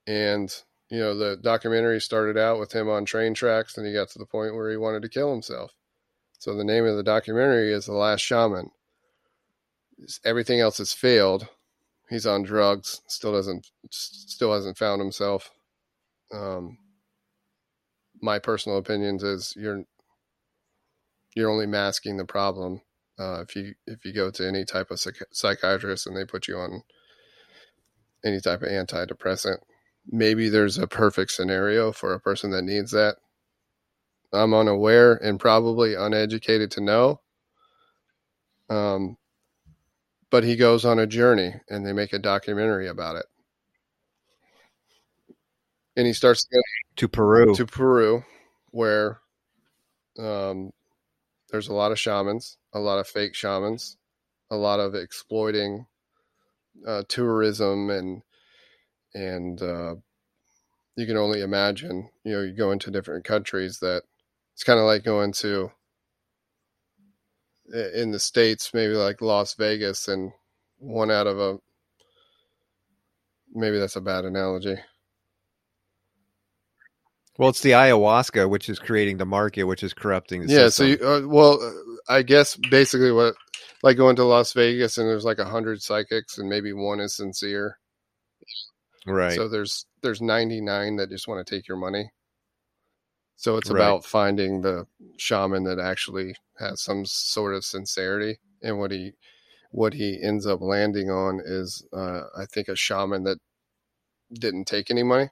[0.06, 0.50] And,
[0.88, 4.18] you know, the documentary started out with him on train tracks and he got to
[4.18, 5.72] the point where he wanted to kill himself.
[6.38, 8.70] So the name of the documentary is The Last Shaman.
[10.24, 11.48] Everything else has failed.
[12.08, 15.50] He's on drugs, still doesn't still hasn't found himself.
[16.34, 16.78] Um,
[18.20, 19.84] my personal opinions is you're
[21.36, 22.80] you're only masking the problem
[23.18, 26.48] uh, if you if you go to any type of psych- psychiatrist and they put
[26.48, 26.82] you on
[28.24, 29.58] any type of antidepressant.
[30.06, 33.16] Maybe there's a perfect scenario for a person that needs that.
[34.32, 37.20] I'm unaware and probably uneducated to know.
[38.68, 39.16] Um,
[40.30, 43.26] but he goes on a journey and they make a documentary about it.
[45.96, 46.62] And he starts to,
[46.96, 47.54] to Peru.
[47.54, 48.24] To Peru,
[48.70, 49.20] where
[50.18, 50.72] um,
[51.50, 53.96] there's a lot of shamans, a lot of fake shamans,
[54.50, 55.86] a lot of exploiting
[56.86, 58.22] uh, tourism and
[59.14, 59.94] and uh,
[60.96, 62.08] you can only imagine.
[62.24, 64.02] You know, you go into different countries that
[64.52, 65.70] it's kind of like going to
[67.94, 70.32] in the states, maybe like Las Vegas, and
[70.78, 71.58] one out of a
[73.54, 74.76] maybe that's a bad analogy.
[77.38, 80.98] Well, it's the ayahuasca which is creating the market, which is corrupting the yeah, system.
[80.98, 81.74] so you, uh, well,
[82.08, 83.34] I guess basically what
[83.82, 87.16] like going to Las Vegas and there's like a hundred psychics and maybe one is
[87.16, 87.78] sincere.
[89.06, 89.36] Right.
[89.36, 92.10] So there's there's 99 that just want to take your money.
[93.36, 93.80] So it's Right.
[93.80, 94.86] about finding the
[95.18, 99.12] shaman that actually has some sort of sincerity and what he
[99.70, 103.38] what he ends up landing on is uh, I think a shaman that
[104.32, 105.30] didn't take any money.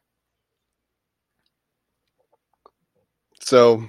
[3.45, 3.84] So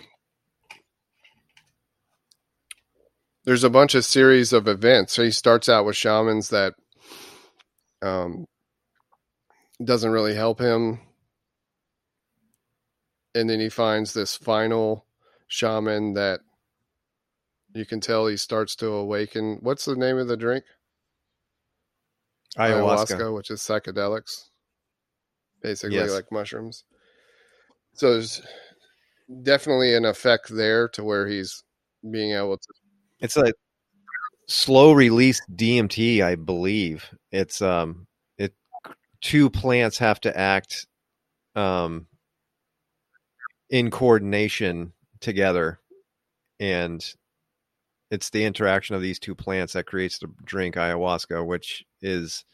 [3.46, 5.14] there's a bunch of series of events.
[5.14, 6.74] So he starts out with shamans that
[8.02, 8.46] um,
[9.84, 11.00] doesn't really help him,
[13.36, 15.06] and then he finds this final
[15.48, 16.42] shaman that
[17.74, 19.60] you can tell he starts to awaken.
[19.62, 20.64] What's the name of the drink?
[22.58, 23.34] ayahuasca.
[23.36, 24.50] which is psychedelics,
[25.62, 26.12] basically Yes.
[26.12, 26.84] like mushrooms.
[27.96, 28.42] So there's
[29.44, 31.64] definitely an effect there to where he's
[32.10, 32.68] being able to.
[33.20, 33.54] It's a
[34.48, 37.10] slow release DMT, I believe.
[37.32, 38.08] It's um
[38.38, 38.54] it
[39.22, 40.88] two plants have to act
[41.56, 42.08] um
[43.70, 45.80] in coordination together
[46.60, 47.14] and
[48.12, 52.46] it's the interaction of these two plants that creates the drink ayahuasca which is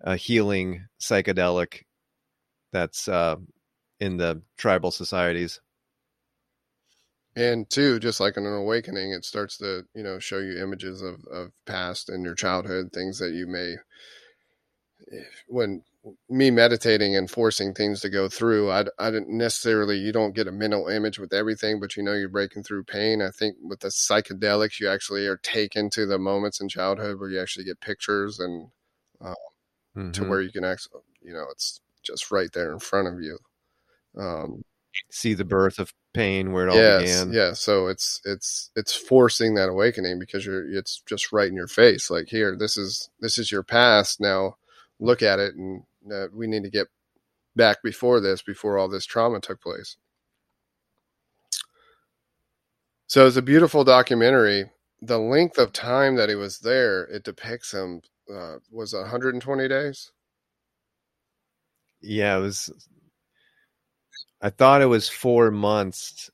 [0.00, 1.82] a healing psychedelic
[2.72, 3.36] that's uh,
[4.00, 5.60] in the tribal societies
[7.36, 11.02] and two just like in an awakening it starts to you know show you images
[11.02, 13.76] of, of past and your childhood things that you may
[15.46, 15.82] when
[16.30, 20.48] me meditating and forcing things to go through i, I didn't necessarily you don't get
[20.48, 23.80] a mental image with everything but you know you're breaking through pain i think with
[23.80, 27.80] the psychedelics you actually are taken to the moments in childhood where you actually get
[27.80, 28.68] pictures and
[29.20, 29.34] uh,
[29.96, 30.10] mm-hmm.
[30.12, 33.38] to where you can actually you know it's just right there in front of you
[34.18, 34.62] um,
[35.10, 37.36] see the birth of pain where it yes, all began.
[37.36, 41.68] Yeah, so it's it's it's forcing that awakening because you're it's just right in your
[41.68, 42.10] face.
[42.10, 44.20] Like here, this is this is your past.
[44.20, 44.56] Now
[44.98, 45.82] look at it, and
[46.12, 46.88] uh, we need to get
[47.54, 49.96] back before this, before all this trauma took place.
[53.08, 54.70] So it's a beautiful documentary.
[55.00, 60.10] The length of time that he was there, it depicts him uh, was 120 days.
[62.00, 62.70] Yeah, it was
[64.40, 66.30] I thought it was four months.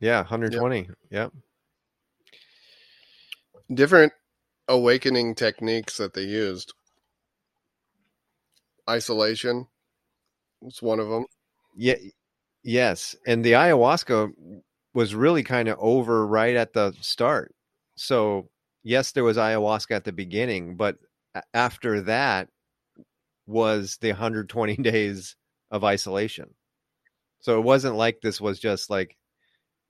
[0.00, 0.78] Yeah, 120.
[0.80, 0.96] Yep.
[1.10, 1.32] yep.
[3.72, 4.12] Different
[4.68, 6.74] awakening techniques that they used.
[8.88, 9.66] Isolation
[10.60, 11.26] was one of them.
[11.76, 11.94] Yeah.
[12.62, 13.16] Yes.
[13.26, 14.30] And the ayahuasca
[14.94, 17.54] was really kind of over right at the start.
[17.96, 18.48] So,
[18.82, 20.96] yes, there was ayahuasca at the beginning, but
[21.52, 22.48] after that,
[23.46, 25.36] was the 120 days
[25.70, 26.54] of isolation.
[27.40, 29.16] So it wasn't like this was just like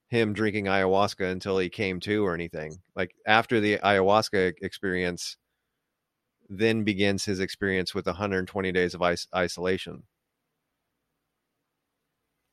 [0.08, 2.78] him drinking ayahuasca until he came to or anything.
[2.96, 5.36] Like after the ayahuasca experience,
[6.48, 10.04] then begins his experience with 120 days of is- isolation.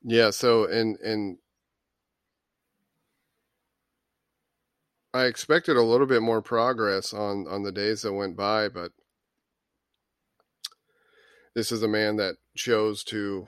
[0.04, 0.32] Yeah.
[0.32, 1.38] So, and, and
[5.14, 8.92] I expected a little bit more progress on, on the days that went by, but
[11.54, 13.48] this is a man that chose to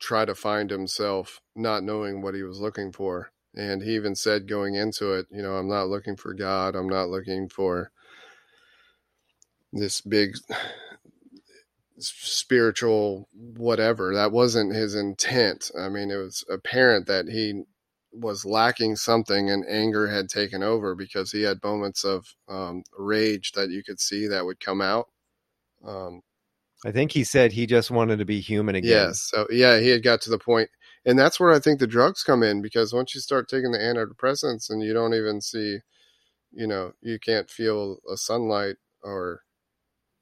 [0.00, 3.30] try to find himself, not knowing what he was looking for.
[3.54, 6.74] And he even said going into it, you know, I'm not looking for God.
[6.74, 7.90] I'm not looking for
[9.72, 10.36] this big
[11.98, 14.14] spiritual whatever.
[14.14, 15.70] That wasn't his intent.
[15.78, 17.62] I mean, it was apparent that he
[18.12, 23.52] was lacking something and anger had taken over because he had moments of um, rage
[23.52, 25.08] that you could see that would come out.
[25.84, 26.22] Um,
[26.84, 28.90] I think he said he just wanted to be human again.
[28.90, 29.22] Yes.
[29.22, 30.68] So yeah, he had got to the point,
[31.06, 33.78] and that's where I think the drugs come in because once you start taking the
[33.78, 35.78] antidepressants and you don't even see,
[36.52, 39.40] you know, you can't feel a sunlight or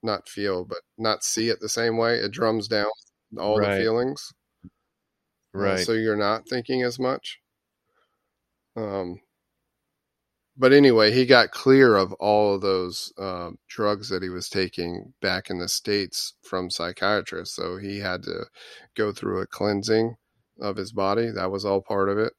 [0.04, 2.16] not feel, but not see it the same way.
[2.16, 2.90] It drums down
[3.38, 3.76] all right.
[3.76, 4.32] the feelings.
[5.52, 5.74] Right.
[5.74, 7.40] Uh, so you're not thinking as much.
[8.76, 9.20] Um,
[10.62, 15.12] but anyway, he got clear of all of those uh, drugs that he was taking
[15.20, 17.56] back in the states from psychiatrists.
[17.56, 18.44] So he had to
[18.94, 20.14] go through a cleansing
[20.60, 21.32] of his body.
[21.32, 22.34] That was all part of it.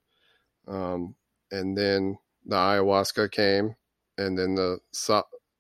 [0.70, 1.16] Um,
[1.52, 3.76] and then the ayahuasca came,
[4.18, 4.80] and then the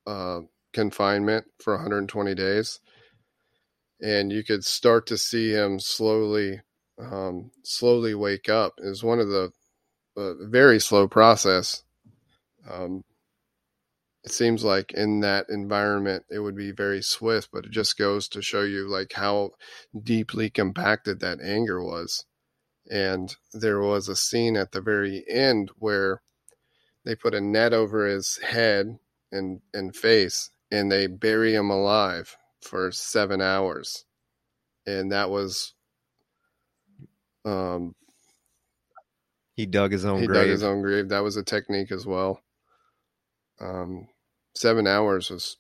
[0.07, 0.39] uh,
[0.71, 2.79] confinement for 120 days.
[4.01, 6.61] And you could start to see him slowly,
[6.97, 8.75] um, slowly wake up.
[8.77, 9.51] Is one of the
[10.15, 11.83] uh, very slow process
[12.69, 13.03] um,
[14.23, 18.27] it seems like in that environment it would be very swift, but it just goes
[18.29, 19.51] to show you like how
[20.01, 22.25] deeply compacted that anger was.
[22.89, 26.21] And there was a scene at the very end where
[27.03, 28.97] they put a net over his head
[29.31, 34.05] and, and face and they bury him alive for seven hours.
[34.85, 35.73] And that was
[37.43, 37.93] um
[39.55, 40.43] he dug his own he grave.
[40.43, 41.09] dug his own grave.
[41.09, 42.39] That was a technique as well
[43.59, 44.07] um,
[44.55, 45.57] seven hours was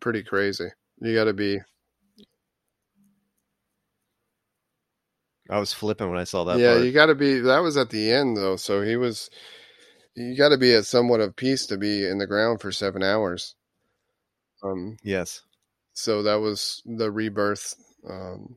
[0.00, 0.68] pretty crazy.
[1.00, 1.60] You got to be.
[5.48, 6.58] I was flipping when I saw that.
[6.58, 6.84] Yeah, part.
[6.84, 7.40] you got to be.
[7.40, 9.30] That was at the end though, so he was.
[10.14, 13.02] You got to be at somewhat of peace to be in the ground for seven
[13.02, 13.54] hours.
[14.62, 14.96] Um.
[15.02, 15.42] Yes.
[15.92, 17.74] So that was the rebirth
[18.08, 18.56] um,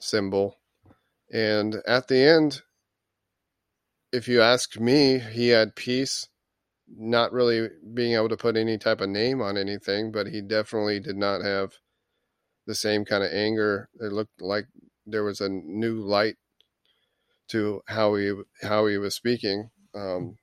[0.00, 0.56] symbol,
[1.30, 2.62] and at the end,
[4.12, 6.28] if you ask me, he had peace
[6.96, 11.00] not really being able to put any type of name on anything, but he definitely
[11.00, 11.74] did not have
[12.66, 13.88] the same kind of anger.
[14.00, 14.66] It looked like
[15.06, 16.36] there was a new light
[17.48, 18.32] to how he
[18.62, 19.70] how he was speaking.
[19.94, 20.36] Um,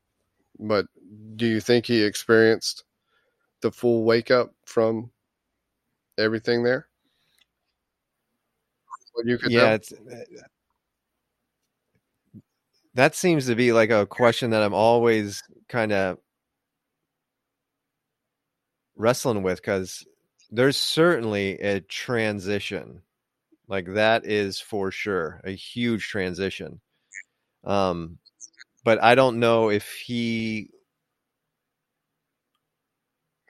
[0.60, 0.88] but
[1.36, 2.84] do you think he experienced
[3.62, 5.12] the full wake up from
[6.18, 6.88] everything there?
[9.14, 9.94] What you could yeah, it's
[12.94, 16.18] that seems to be like a question that I'm always kind of
[18.96, 20.06] wrestling with because
[20.52, 23.02] there's certainly a transition
[23.68, 26.80] like that is for sure a huge transition.
[27.64, 28.20] Um
[28.86, 30.70] but i don't know if he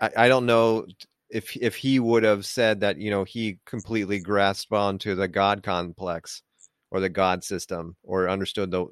[0.02, 0.88] I, I don't know
[1.30, 5.62] if if he would have said that you know he completely grasped onto the god
[5.62, 6.42] complex
[6.90, 8.88] or the god system or understood the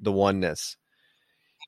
[0.00, 0.76] the oneness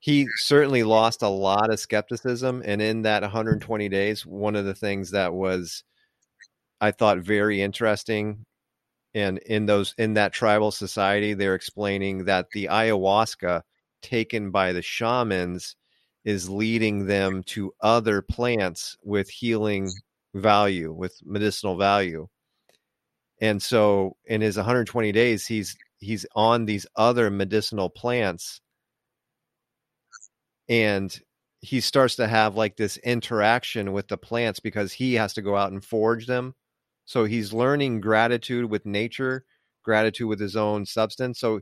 [0.01, 4.75] he certainly lost a lot of skepticism and in that 120 days one of the
[4.75, 5.85] things that was
[6.81, 8.45] i thought very interesting
[9.15, 13.63] and in those in that tribal society they're explaining that the ayahuasca
[14.03, 15.77] taken by the shamans
[16.25, 19.91] is leading them to other plants with healing
[20.35, 22.27] value with medicinal value.
[23.41, 28.61] And so in his 120 days he's he's on these other medicinal plants
[30.71, 31.21] and
[31.61, 35.57] he starts to have like this interaction with the plants because he has to go
[35.57, 36.55] out and forage them.
[37.05, 39.45] So he's learning gratitude with nature
[39.83, 41.41] gratitude with his own substance.
[41.41, 41.61] So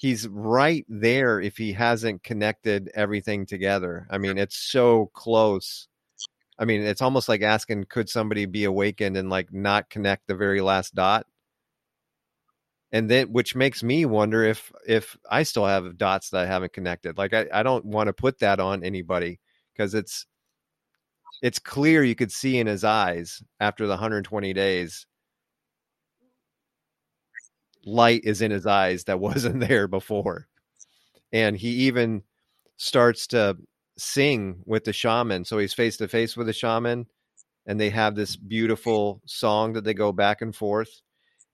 [0.00, 4.06] he's right there if he hasn't connected everything together.
[4.10, 5.88] I mean it's so close.
[6.58, 10.34] I mean it's almost like asking could somebody be awakened and like not connect the
[10.34, 11.26] very last dot
[12.94, 16.72] and then which makes me wonder if if I still have dots that I haven't
[16.72, 17.18] connected.
[17.18, 19.40] Like I, I don't want to put that on anybody
[19.74, 20.26] because it's
[21.42, 25.06] it's clear you could see in his eyes after the 120 days
[27.84, 30.46] light is in his eyes that wasn't there before
[31.32, 32.22] and he even
[32.76, 33.56] starts to
[33.98, 37.06] sing with the shaman so he's face to face with the shaman
[37.66, 41.00] and they have this beautiful song that they go back and forth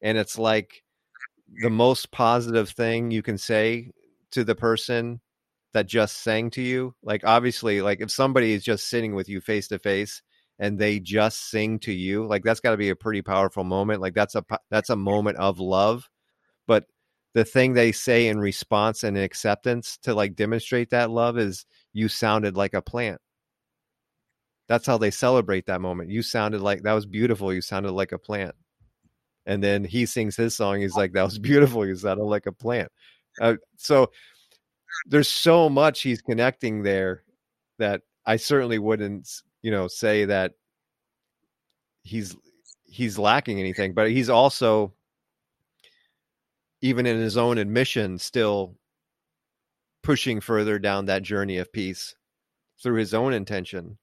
[0.02, 0.82] and it's like
[1.62, 3.90] the most positive thing you can say
[4.32, 5.20] to the person
[5.72, 9.40] that just sang to you like obviously like if somebody is just sitting with you
[9.40, 10.22] face to face
[10.59, 14.01] and they just sing to you like that's got to be a pretty powerful moment
[14.01, 16.09] like that's a that's a moment of love
[16.66, 16.85] but
[17.35, 22.09] the thing they say in response and acceptance to like demonstrate that love is you
[22.09, 23.20] sounded like a plant.
[24.68, 26.10] That's how they celebrate that moment.
[26.10, 28.55] You sounded like that was beautiful you sounded like a plant
[29.46, 32.52] and then he sings his song he's like that was beautiful you sounded like a
[32.52, 32.90] plant.
[33.40, 34.10] Uh, so
[35.06, 37.22] there's so much he's connecting there
[37.78, 40.52] that i certainly wouldn't you know say that
[42.02, 42.36] he's
[42.84, 44.92] he's lacking anything but he's also
[46.82, 48.74] even in his own admission still
[50.02, 52.14] pushing further down that journey of peace
[52.82, 53.98] through his own intention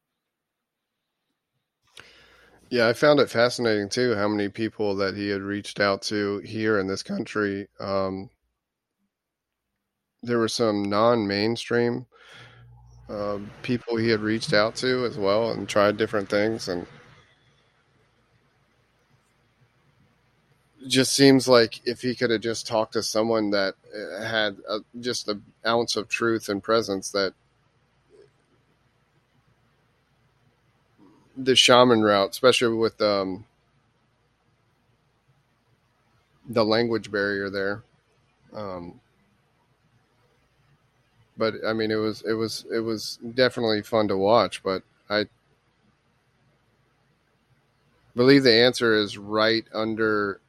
[2.69, 6.39] Yeah, I found it fascinating too how many people that he had reached out to
[6.39, 7.67] here in this country.
[7.79, 8.29] Um,
[10.21, 12.05] there were some non-mainstream
[13.09, 16.85] uh, people he had reached out to as well and tried different things, and
[20.87, 24.79] just seems like if he could have just talked to someone that uh, had a,
[24.99, 27.33] just an ounce of truth and presence, that
[31.37, 33.45] the shaman route, especially with um,
[36.49, 37.83] the language barrier there.
[38.53, 38.99] Um,
[41.37, 44.63] but I mean, it was it was it was definitely fun to watch.
[44.63, 45.25] But I
[48.15, 50.39] believe the answer is right under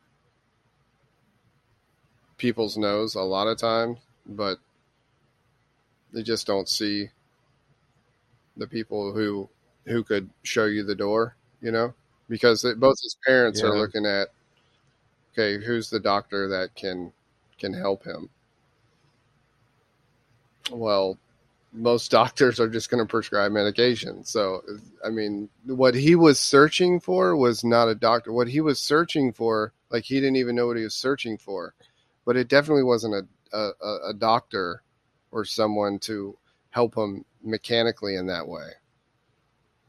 [2.39, 4.59] people's nose a lot of times, but
[6.13, 7.11] they just don't see
[8.57, 9.49] the people who
[9.89, 11.95] who could show you the door, you know,
[12.29, 13.69] because it, both his parents Yeah.
[13.69, 14.29] are looking at,
[15.33, 17.13] okay, who's the doctor that can
[17.59, 18.29] can help him?
[20.71, 21.19] Well,
[21.73, 24.25] most doctors are just going to prescribe medication.
[24.25, 24.63] So,
[25.05, 28.33] I mean, what he was searching for was not a doctor.
[28.33, 31.75] What he was searching for, like he didn't even know what he was searching for,
[32.25, 34.83] but it definitely wasn't a a, a- a doctor
[35.33, 36.37] or someone to
[36.71, 38.73] help him mechanically in that way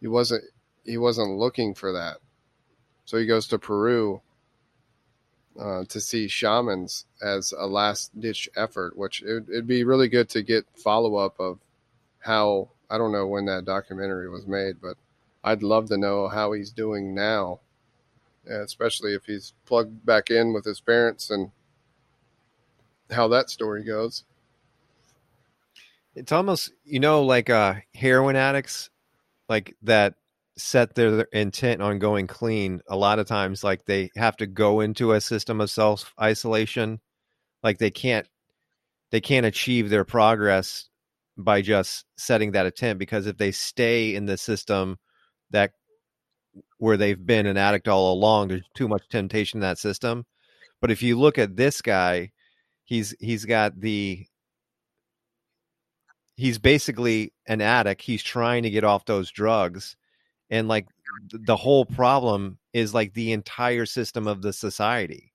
[0.02, 0.44] he wasn't
[0.84, 2.18] he wasn't looking for that.
[3.06, 4.22] So he goes to peru
[5.60, 10.30] uh, to see shamans as a last ditch effort which it, it'd be really good
[10.30, 11.60] to get follow-up of
[12.20, 14.96] how i don't know when that documentary was made but
[15.44, 17.60] i'd love to know how he's doing now
[18.50, 21.52] especially if he's plugged back in with his parents and
[23.12, 24.24] how that story goes.
[26.16, 28.90] It's almost you know like uh heroin addicts
[29.50, 30.16] like that
[30.58, 34.80] set their intent on going clean, a lot of times like they have to go
[34.82, 37.00] into a system of self isolation.
[37.64, 38.28] Like they can't
[39.12, 40.88] they can't achieve their progress
[41.38, 44.98] by just setting that intent because if they stay in the system
[45.52, 45.72] that
[46.78, 50.26] where they've been an addict all along, there's too much temptation in that system.
[50.82, 52.32] But if you look at this guy,
[52.86, 54.26] he's he's got the
[56.40, 58.02] he's basically an addict.
[58.02, 59.98] He's trying to get off those drugs.
[60.50, 60.88] And like
[61.32, 65.34] the whole problem is like the entire system of the society.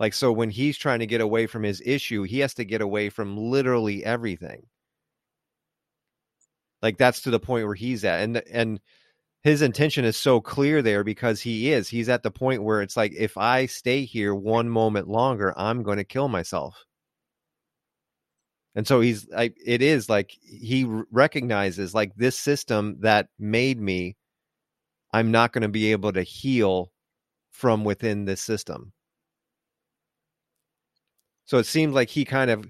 [0.00, 2.80] Like, so when he's trying to get away from his issue, he has to get
[2.80, 4.66] away from literally everything.
[6.82, 8.20] Like, that's to the point where he's at.
[8.20, 8.80] And, and,
[9.44, 11.88] his intention is so clear there because he is.
[11.88, 15.82] He's at the point where it's like, if I stay here one moment longer, I'm
[15.82, 16.84] going to kill myself.
[18.74, 24.16] And so he's it is like he recognizes like this system that made me,
[25.12, 26.90] I'm not going to be able to heal
[27.50, 28.92] from within this system.
[31.44, 32.66] So it seems like he kind of,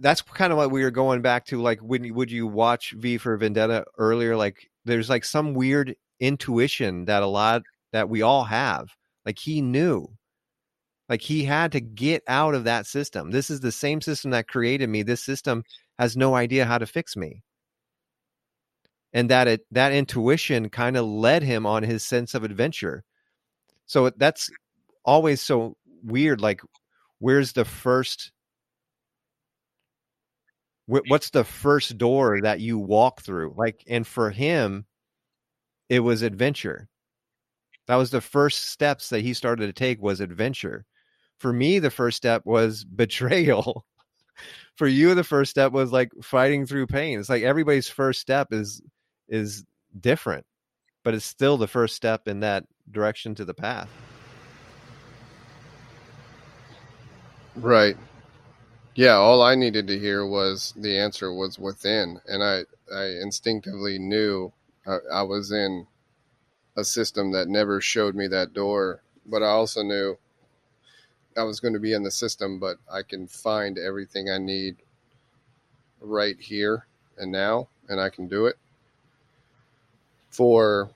[0.00, 1.62] that's kind of what we were going back to.
[1.62, 4.36] Like, when would you watch V for Vendetta earlier?
[4.36, 7.62] Like, there's like some weird intuition that a lot
[7.92, 8.88] that we all have.
[9.24, 10.08] Like he knew
[11.08, 13.30] like he had to get out of that system.
[13.30, 15.02] This is the same system that created me.
[15.02, 15.62] This system
[15.98, 17.42] has no idea how to fix me.
[19.12, 23.04] And that it, that intuition kind of led him on his sense of adventure.
[23.86, 24.50] So that's
[25.04, 26.40] always so weird.
[26.40, 26.60] Like,
[27.18, 28.32] where's the first?
[30.88, 33.54] What's the first door that you walk through?
[33.56, 34.86] Like, and for him,
[35.88, 36.88] it was adventure.
[37.88, 40.84] That was the first steps that he started to take was adventure
[41.38, 43.84] for me the first step was betrayal.
[44.76, 47.18] For you the first step was like fighting through pain.
[47.18, 48.82] It's like everybody's first step is
[49.26, 49.64] is
[49.98, 50.44] different
[51.06, 53.88] but it's still the first step in that direction to the path.
[57.54, 57.96] Right.
[58.96, 64.00] Yeah all i needed to hear was the answer was within and i i instinctively
[64.00, 64.52] knew
[64.84, 65.86] I, I was in
[66.76, 70.18] a system that never showed me that door but i also knew
[71.36, 74.76] I was going to be in the system, but I can find everything I need
[76.00, 76.86] right here
[77.18, 78.56] and now, and I can do it.
[80.30, 80.90] For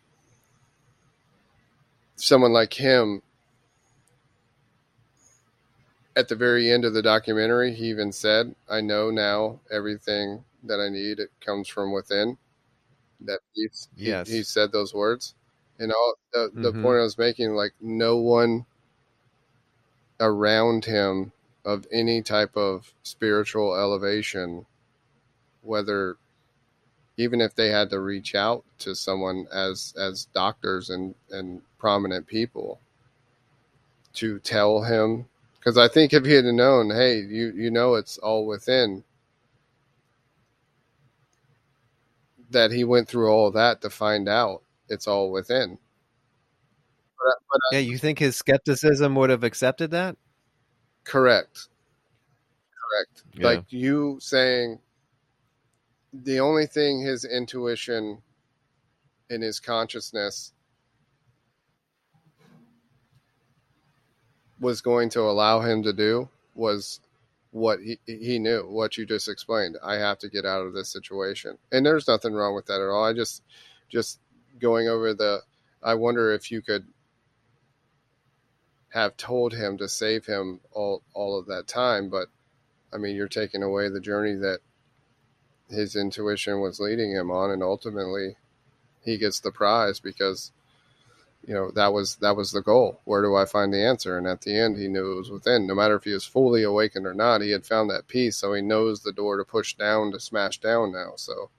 [2.16, 3.22] someone like him,
[6.16, 10.80] at the very end of the documentary, he even said, I know now everything that
[10.80, 11.18] I need.
[11.18, 12.36] It comes from within.
[13.22, 14.28] That yes.
[14.28, 15.34] he, he said those words.
[15.78, 16.82] And all the, the mm-hmm.
[16.82, 18.66] point I was making, like, no one
[20.20, 21.32] around him
[21.64, 24.64] of any type of spiritual elevation,
[25.62, 26.16] whether
[27.16, 32.26] even if they had to reach out to someone as as doctors and and prominent
[32.26, 32.80] people
[34.14, 35.26] to tell him
[35.58, 39.04] because I think if he had known, hey, you you know it's all within
[42.50, 45.78] that he went through all that to find out it's all within.
[47.20, 50.16] But, but uh, yeah, you think his skepticism would have accepted that?
[51.04, 51.68] Correct.
[52.90, 53.22] Correct.
[53.34, 53.44] Yeah.
[53.44, 54.80] Like you saying
[56.12, 58.22] the only thing his intuition
[59.28, 60.52] in his consciousness
[64.58, 67.00] was going to allow him to do was
[67.52, 70.88] what he he knew what you just explained i have to get out of this
[70.88, 73.42] situation and there's nothing wrong with that at all i just
[73.88, 74.20] just
[74.60, 75.40] going over the
[75.82, 76.86] i wonder if you could
[78.90, 82.28] have told him to save him all all of that time but
[82.92, 84.60] i mean you're taking away the journey that
[85.68, 88.36] his intuition was leading him on and ultimately
[89.02, 90.52] he gets the prize because
[91.46, 93.00] you know that was that was the goal.
[93.04, 94.18] Where do i find the answer?
[94.18, 95.66] And at the end he knew it was within.
[95.66, 98.52] No matter if he was fully awakened or not he had found that peace so
[98.52, 101.12] he knows the door to push down to smash down now.
[101.16, 101.50] So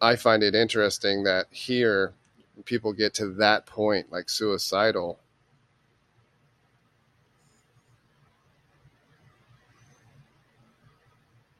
[0.00, 2.14] i find it interesting that here
[2.64, 5.18] people get to that point, like suicidal,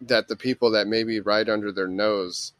[0.00, 2.52] that the people that may be right under their nose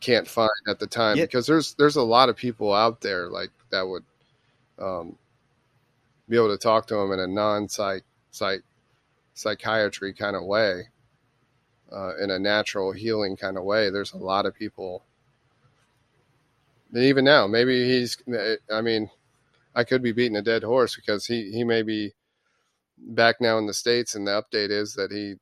[0.00, 1.24] can't find at the time yeah.
[1.24, 4.04] because there's there's a lot of people out there like that would
[4.78, 5.16] um,
[6.28, 8.62] be able to talk to them in a non psych psych
[9.34, 10.88] psychiatry kind of way
[11.94, 13.90] uh, in a natural healing kind of way.
[13.90, 15.04] There's a lot of people.
[16.94, 18.16] Even now, maybe he's.
[18.70, 19.10] I mean,
[19.74, 22.12] I could be beating a dead horse because he he may be
[22.98, 25.36] back now in the states, and the update is that he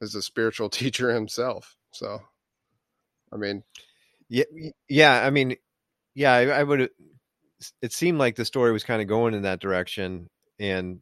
[0.00, 1.76] is a spiritual teacher himself.
[1.92, 2.20] So,
[3.32, 3.62] I mean,
[4.28, 4.44] yeah,
[4.88, 5.24] yeah.
[5.24, 5.56] I mean,
[6.14, 6.90] yeah, I, I would.
[7.80, 10.28] It seemed like the story was kind of going in that direction,
[10.58, 11.00] and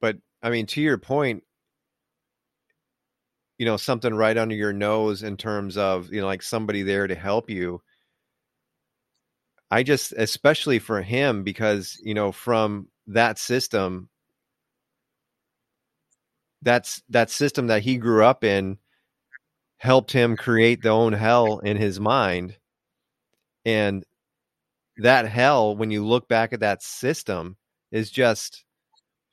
[0.00, 1.42] but I mean, to your point,
[3.58, 7.06] you know, something right under your nose in terms of you know, like somebody there
[7.06, 7.82] to help you.
[9.70, 14.08] I just, especially for him, because you know, from that system,
[16.62, 18.78] that's that system that he grew up in
[19.78, 22.56] helped him create the own hell in his mind
[23.64, 24.04] and
[24.96, 27.56] that hell when you look back at that system
[27.92, 28.64] is just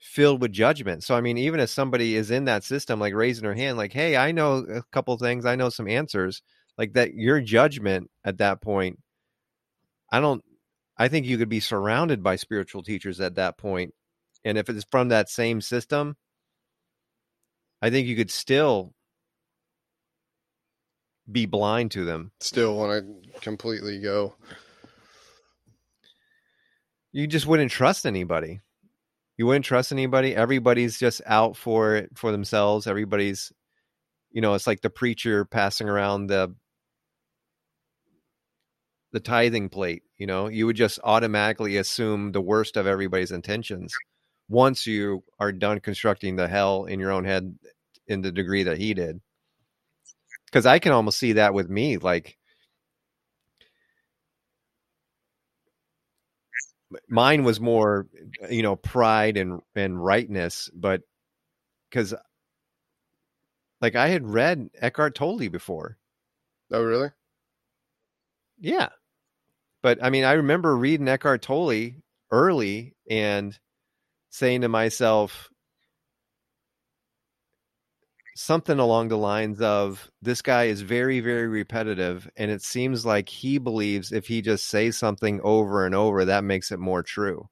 [0.05, 3.43] filled with judgment so i mean even if somebody is in that system like raising
[3.43, 6.41] their hand like hey i know a couple things i know some answers
[6.77, 8.99] like that your judgment at that point
[10.11, 10.43] i don't
[10.97, 13.93] i think you could be surrounded by spiritual teachers at that point
[14.45, 16.15] and if it's from that same system
[17.85, 18.95] I think you could still
[21.31, 22.31] be blind to them.
[22.39, 24.33] Still want to completely go.
[27.11, 28.61] You just wouldn't trust anybody.
[29.37, 30.35] You wouldn't trust anybody.
[30.35, 32.87] Everybody's just out for it for themselves.
[32.87, 33.51] Everybody's,
[34.31, 36.55] you know, it's like the preacher passing around the
[39.11, 40.03] the tithing plate.
[40.17, 43.93] You know, you would just automatically assume the worst of everybody's intentions
[44.49, 47.57] once you are done constructing the hell in your own head
[48.07, 49.19] in the degree that he did.
[50.45, 51.97] Because I can almost see that with me.
[51.97, 52.37] Like,
[57.09, 58.07] mine was more,
[58.49, 61.01] you know, pride and, and rightness, but
[61.89, 62.13] because
[63.81, 65.97] like I had read Eckhart Tolle before.
[66.71, 67.09] Oh, really?
[68.59, 68.89] Yeah.
[69.83, 71.91] But I mean, I remember reading Eckhart Tolle
[72.31, 73.57] early and
[74.31, 75.49] saying to myself,
[78.35, 83.29] something along the lines of this guy is very very repetitive and it seems like
[83.29, 87.49] he believes if he just says something over and over that makes it more true.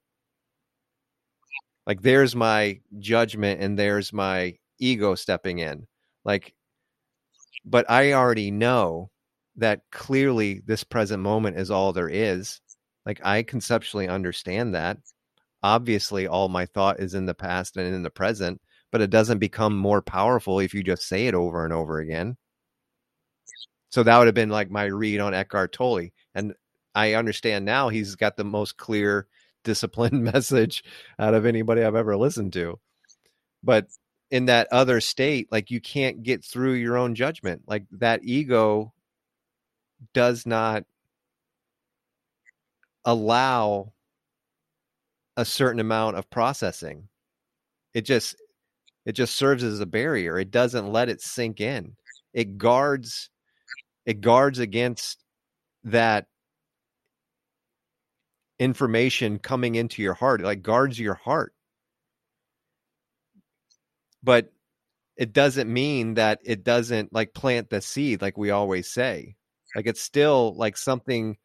[1.87, 5.87] Like there's my judgment and there's my ego stepping in.
[6.25, 6.53] Like
[7.65, 9.09] but i already know
[9.55, 12.59] that clearly this present moment is all there is.
[13.05, 14.97] Like i conceptually understand that.
[15.63, 18.59] Obviously all my thought is in the past and in the present
[18.93, 22.37] but it doesn't become more powerful if you just say it over and over again.
[23.89, 26.09] So that would have been like my read on Eckhart Tolle.
[26.35, 26.53] And
[26.93, 29.25] I understand now he's got the most clear,
[29.63, 30.83] disciplined message
[31.17, 32.79] out of anybody I've ever listened to.
[33.63, 33.87] But
[34.29, 37.63] in that other state, like you can't get through your own judgment.
[37.65, 38.93] Like that ego
[40.13, 40.83] does not
[43.05, 43.91] allow
[45.35, 47.07] a certain amount of processing.
[47.95, 48.35] It just
[49.05, 50.39] it just serves as a barrier.
[50.39, 51.95] It doesn't let it sink in.
[52.33, 53.29] It guards
[54.05, 55.23] it guards against
[55.85, 56.27] that
[58.59, 60.41] information coming into your heart.
[60.41, 61.53] It like guards your heart.
[64.21, 64.51] But
[65.17, 69.35] it doesn't mean that it doesn't like plant the seed like we always say.
[69.75, 71.37] Like it's still like something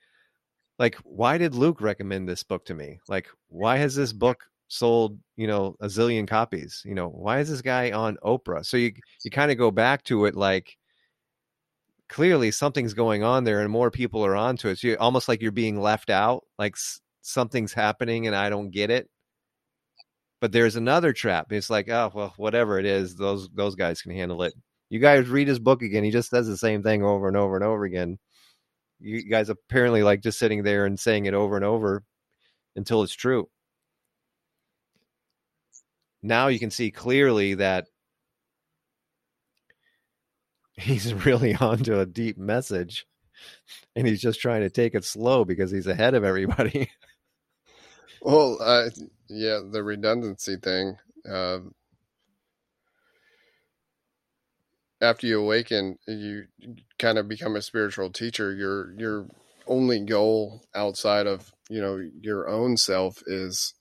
[0.79, 3.01] like why did Luke recommend this book to me?
[3.09, 7.49] Like why has this book sold you know a zillion copies you know why is
[7.49, 8.65] this guy on oprah?
[8.65, 8.93] So you
[9.25, 10.77] you kind of go back to it like
[12.09, 14.79] clearly something's going on there and more people are onto it.
[14.79, 18.71] So you're almost like you're being left out like s- something's happening and i don't
[18.71, 19.09] get it.
[20.41, 21.51] But there's another trap.
[21.53, 24.55] It's like oh well whatever it is those those guys can handle it.
[24.91, 27.57] You guys read his book again he just says the same thing over and over
[27.57, 28.19] and over again.
[29.01, 32.05] You guys apparently like just sitting there and saying it over and over
[32.77, 33.49] until it's true
[36.23, 37.87] now you can see clearly that
[40.75, 43.07] he's really onto a deep message
[43.95, 46.91] and he's just trying to take it slow because he's ahead of everybody.
[48.23, 48.91] well, uh,
[49.29, 50.97] yeah, the redundancy thing.
[51.29, 51.59] Uh,
[55.01, 56.47] after you awaken, you
[56.99, 58.53] kind of become a spiritual teacher.
[58.53, 59.27] Your your
[59.67, 63.75] only goal outside of you know your own self is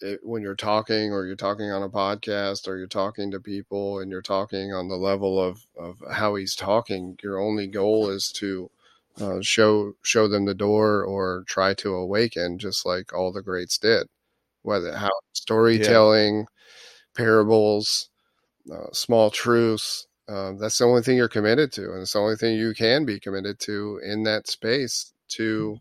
[0.00, 4.00] it, when you're talking or you're talking on a podcast or you're talking to people
[4.00, 8.30] and you're talking on the level of, of how he's talking, your only goal is
[8.32, 8.70] to
[9.20, 13.78] uh, show show them the door or try to awaken, just like all the greats
[13.78, 14.06] did.
[14.62, 16.44] Whether how storytelling, yeah.
[17.14, 18.10] parables,
[18.70, 20.06] uh, small truths.
[20.28, 23.04] Uh, that's the only thing you're committed to, and it's the only thing you can
[23.04, 25.78] be committed to in that space to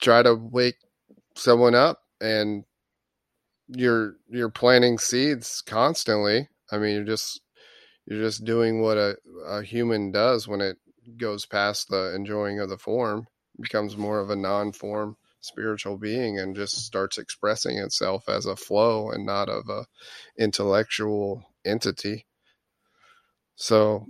[0.00, 0.76] try to wake
[1.38, 2.64] someone up and
[3.68, 6.48] you're you're planting seeds constantly.
[6.70, 7.40] I mean, you're just
[8.06, 9.16] you're just doing what a,
[9.46, 10.78] a human does when it
[11.16, 13.26] goes past the enjoying of the form,
[13.60, 19.10] becomes more of a non-form spiritual being and just starts expressing itself as a flow
[19.10, 19.86] and not of a
[20.38, 22.26] intellectual entity.
[23.56, 24.08] So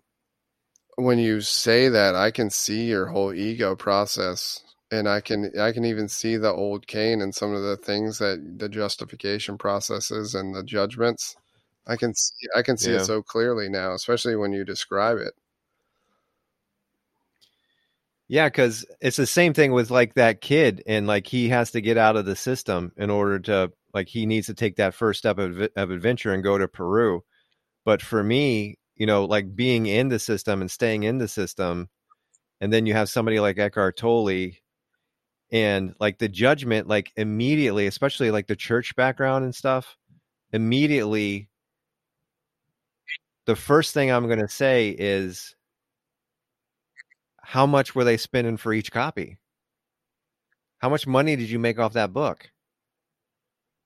[0.97, 5.73] when you say that, I can see your whole ego process and I can I
[5.73, 10.35] can even see the old Cain and some of the things that the justification processes
[10.35, 11.37] and the judgments.
[11.87, 12.99] I can see I can see yeah.
[12.99, 15.35] it so clearly now, especially when you describe it.
[18.29, 21.81] Yeah, because it's the same thing with like that kid, and like he has to
[21.81, 25.19] get out of the system in order to like he needs to take that first
[25.19, 27.25] step of, of adventure and go to Peru.
[27.85, 31.89] But for me, you know, like being in the system and staying in the system,
[32.61, 34.51] and then you have somebody like Eckhart Tolle,
[35.51, 39.97] and like the judgment, like immediately, especially like the church background and stuff,
[40.53, 41.49] immediately,
[43.47, 45.55] the first thing I'm going to say is
[47.41, 49.39] how much were they spending for each copy?
[50.79, 52.51] How much money did you make off that book?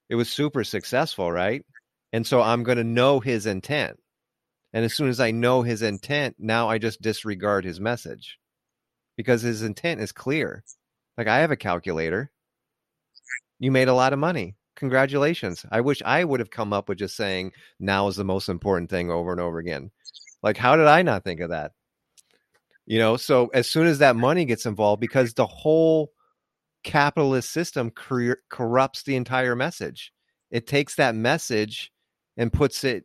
[0.08, 1.64] It was super successful, right?
[2.12, 3.98] And so I'm going to know his intent.
[4.72, 8.38] And as soon as I know his intent, now I just disregard his message
[9.16, 10.64] because his intent is clear.
[11.16, 12.30] Like I have a calculator.
[13.58, 14.56] You made a lot of money.
[14.76, 15.64] Congratulations.
[15.70, 18.90] I wish I would have come up with just saying now is the most important
[18.90, 19.90] thing over and over again.
[20.42, 21.72] Like, how did I not think of that?
[22.86, 26.12] You know, so as soon as that money gets involved, because the whole
[26.82, 30.12] capitalist system cor- corrupts the entire message,
[30.50, 31.92] it takes that message
[32.36, 33.04] and puts it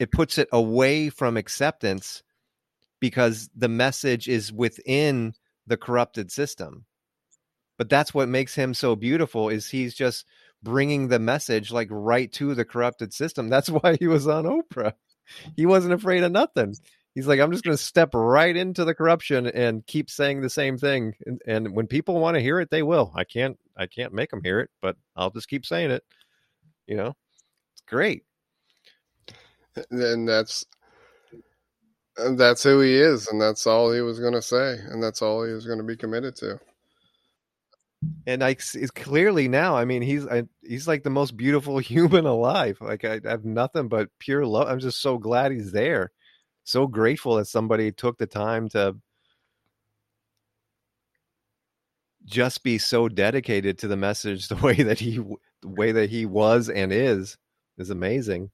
[0.00, 2.22] it puts it away from acceptance
[3.00, 5.34] because the message is within
[5.66, 6.84] the corrupted system
[7.78, 10.26] but that's what makes him so beautiful is he's just
[10.62, 14.92] bringing the message like right to the corrupted system that's why he was on oprah
[15.56, 16.74] he wasn't afraid of nothing
[17.14, 20.50] he's like, I'm just going to step right into the corruption and keep saying the
[20.50, 21.14] same thing.
[21.26, 23.12] And, and when people want to hear it, they will.
[23.14, 26.04] I can't, I can't make them hear it, but I'll just keep saying it.
[26.86, 27.14] You know,
[27.74, 28.24] it's great.
[29.90, 30.64] And that's,
[32.16, 33.28] that's who he is.
[33.28, 34.78] And that's all he was going to say.
[34.90, 36.60] And that's all he was going to be committed to.
[38.26, 42.26] And like, it's clearly now, I mean, he's, I, he's like the most beautiful human
[42.26, 42.78] alive.
[42.80, 44.68] Like I, I have nothing but pure love.
[44.68, 46.10] I'm just so glad he's there
[46.64, 48.96] so grateful that somebody took the time to
[52.24, 55.16] just be so dedicated to the message the way that he
[55.62, 57.36] the way that he was and is
[57.78, 58.50] is amazing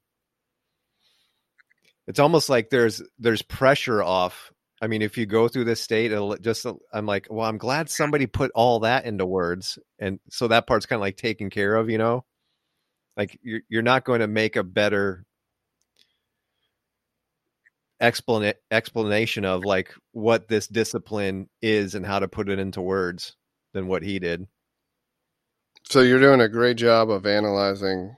[2.09, 6.11] it's almost like there's there's pressure off i mean if you go through this state
[6.11, 10.49] it'll just i'm like well i'm glad somebody put all that into words and so
[10.49, 12.25] that part's kind of like taken care of you know
[13.15, 15.25] like you're, you're not going to make a better
[18.01, 23.35] explana- explanation of like what this discipline is and how to put it into words
[23.73, 24.47] than what he did.
[25.89, 28.15] So you're doing a great job of analyzing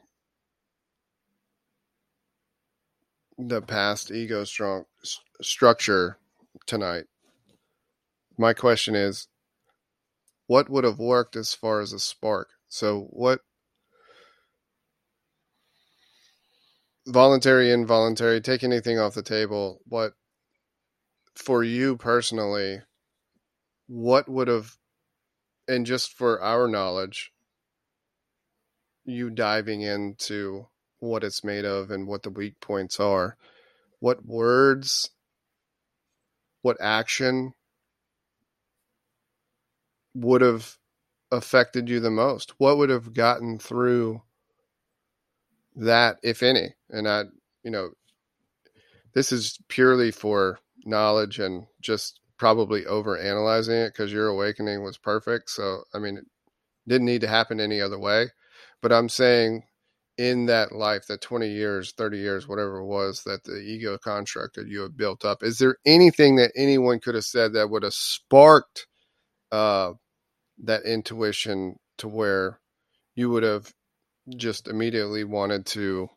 [3.48, 6.18] the past ego strong st- structure
[6.66, 7.06] tonight.
[8.38, 9.28] My question is
[10.48, 12.50] what would have worked as far as a spark?
[12.68, 13.42] So what
[17.08, 19.82] voluntary, involuntary, take anything off the table.
[19.86, 20.14] What
[21.36, 22.82] for you personally,
[23.88, 24.78] what would have,
[25.68, 27.32] and just for our knowledge,
[29.06, 30.68] you diving into
[31.02, 33.36] what it's made of and what the weak points are,
[34.00, 35.10] what words,
[36.62, 37.54] what action
[40.14, 40.78] would have
[41.32, 42.54] affected you the most?
[42.58, 44.22] What would have gotten through
[45.76, 46.76] that, if any?
[46.90, 47.24] And I,
[47.64, 47.90] you know,
[49.14, 54.98] this is purely for knowledge and just probably over analyzing it because your awakening was
[54.98, 55.50] perfect.
[55.50, 56.26] So, I mean, it
[56.88, 58.28] didn't need to happen any other way.
[58.82, 59.64] But I'm saying
[60.18, 64.56] in that life, that 20 years, 30 years, whatever it was that the ego construct
[64.56, 67.84] that you have built up, is there anything that anyone could have said that would
[67.84, 68.88] have sparked
[69.52, 69.94] uh,
[70.64, 72.60] that intuition to where
[73.16, 73.74] you would have
[74.38, 76.10] just immediately wanted to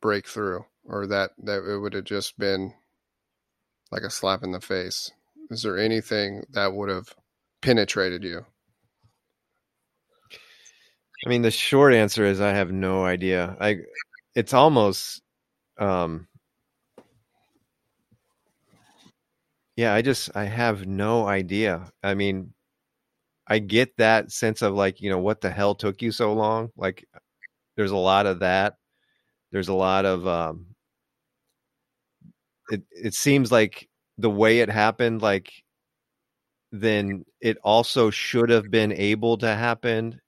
[0.00, 2.74] break through or that that it would have just been
[3.90, 5.10] like a slap in the face?
[5.50, 7.14] Is there anything that would have
[7.62, 8.44] penetrated you
[11.24, 13.78] i mean the short answer is i have no idea i
[14.34, 15.22] it's almost
[15.78, 16.26] um
[19.76, 22.52] yeah i just i have no idea i mean
[23.46, 26.70] I get that sense of like, you know, what the hell took you so long?
[26.76, 27.06] Like
[27.76, 28.76] there's a lot of that.
[29.52, 30.66] There's a lot of um,
[32.70, 32.82] it.
[32.90, 33.88] It seems like
[34.18, 35.52] the way it happened, like
[36.72, 40.20] then it also should have been able to happen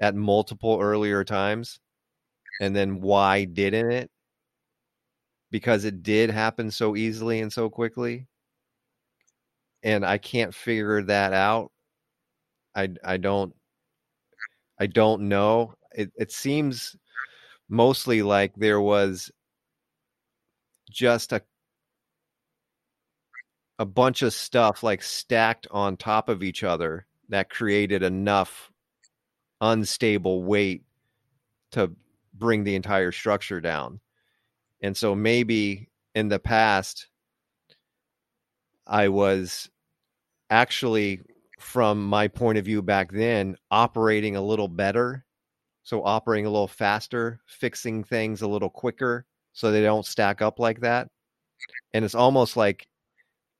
[0.00, 1.80] at multiple earlier times,
[2.60, 4.10] and then why didn't it?
[5.50, 8.26] Because it did happen so easily and so quickly,
[9.82, 11.70] and I can't figure that out.
[12.74, 13.54] I I don't
[14.78, 15.74] I don't know.
[15.94, 16.96] It it seems
[17.68, 19.30] mostly like there was
[20.90, 21.42] just a
[23.78, 28.70] a bunch of stuff like stacked on top of each other that created enough
[29.60, 30.84] unstable weight
[31.72, 31.90] to
[32.34, 34.00] bring the entire structure down.
[34.82, 37.08] And so maybe in the past
[38.86, 39.68] I was
[40.50, 41.22] actually
[41.58, 45.24] from my point of view back then operating a little better.
[45.82, 50.58] So operating a little faster fixing things a little quicker so they don't stack up
[50.58, 51.08] like that.
[51.94, 52.86] And it's almost like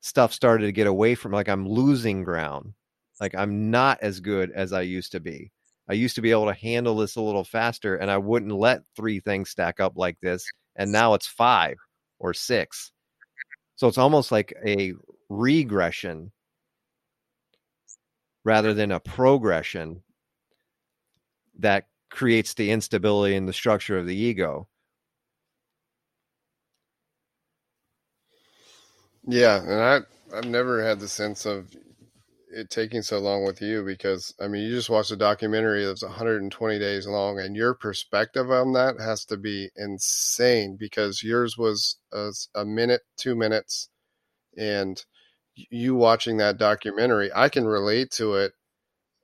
[0.00, 2.74] stuff started to get away from like i'm losing ground.
[3.20, 5.52] Like i'm not as good as i used to be
[5.88, 8.82] i used to be able to handle this a little faster and i wouldn't let
[8.94, 10.46] three things stack up like this
[10.76, 11.76] and now it's five
[12.18, 12.92] or six
[13.76, 14.94] so it's almost like a
[15.28, 16.32] regression
[18.44, 20.02] rather than a progression
[21.58, 24.68] that creates the instability in the structure of the ego.
[29.26, 31.68] Yeah, and I I've never had the sense of
[32.56, 36.02] it taking so long with you because I mean you just watched a documentary that's
[36.02, 41.98] 120 days long and your perspective on that has to be insane because yours was
[42.12, 43.90] a, a minute, 2 minutes
[44.56, 45.04] and
[45.56, 48.52] you watching that documentary, I can relate to it.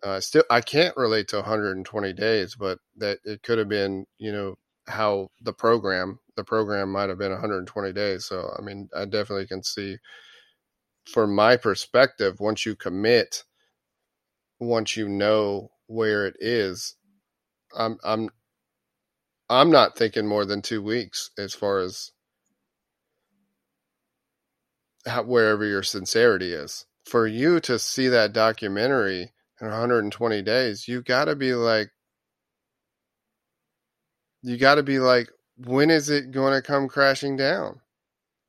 [0.02, 4.32] Uh, still, I can't relate to 120 days, but that it could have been, you
[4.32, 4.56] know,
[4.88, 8.24] how the program, the program might have been 120 days.
[8.26, 9.98] So, I mean, I definitely can see
[11.06, 13.44] from my perspective, once you commit,
[14.58, 16.96] once you know where it is,
[17.76, 18.30] I'm, I'm,
[19.50, 22.12] I'm not thinking more than two weeks as far as
[25.06, 26.86] how, wherever your sincerity is.
[27.04, 31.90] For you to see that documentary in 120 days, you got to be like,
[34.42, 37.80] you got to be like, when is it going to come crashing down?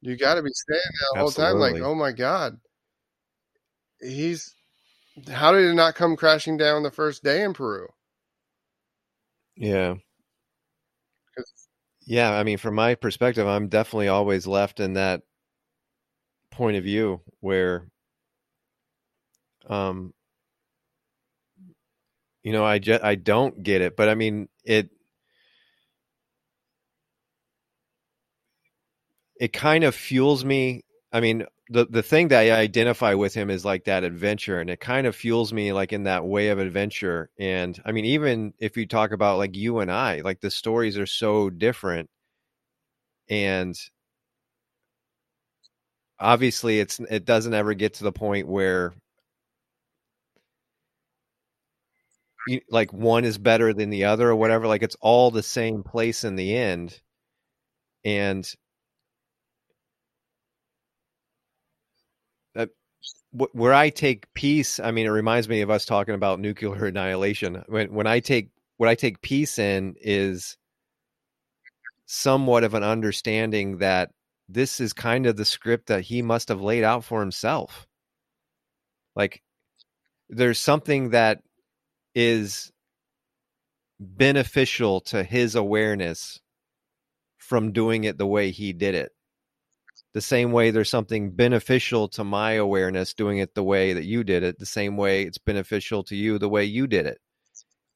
[0.04, 2.58] You got to be saying that the whole time, like, oh my God,
[4.02, 4.54] he's,
[5.32, 7.88] how did it not come crashing down the first day in Peru?
[9.56, 9.96] Yeah.
[12.06, 12.34] Yeah.
[12.34, 15.22] I mean, from my perspective, I'm definitely always left in that
[16.52, 17.88] point of view where
[19.70, 20.14] um
[22.44, 24.92] you know i just i don't get it but i mean it
[29.40, 30.82] it kind of fuels me.
[31.12, 34.70] I mean the the thing that i identify with him is like that adventure and
[34.70, 37.30] it kind of fuels me like in that way of adventure.
[37.40, 40.98] And i mean even if you talk about like you and i like the stories
[40.98, 42.10] are so different.
[43.30, 43.76] And
[46.20, 48.94] obviously it's it doesn't ever get to the point where
[52.48, 55.84] you, like one is better than the other or whatever like it's all the same
[55.84, 57.00] place in the end.
[58.06, 58.50] And
[63.34, 67.64] where I take peace I mean it reminds me of us talking about nuclear annihilation
[67.68, 70.58] when when I take what I take peace in is
[72.06, 74.12] somewhat of an understanding that
[74.50, 77.88] this is kind of the script that he must have laid out for himself.
[79.16, 79.42] Like
[80.30, 81.42] there's something that
[82.14, 82.72] is
[84.00, 86.40] beneficial to his awareness
[87.38, 89.13] from doing it the way he did it.
[90.14, 94.24] The same way there's something beneficial to my awareness doing it the way that you
[94.24, 97.20] did it, the same way it's beneficial to you the way you did it.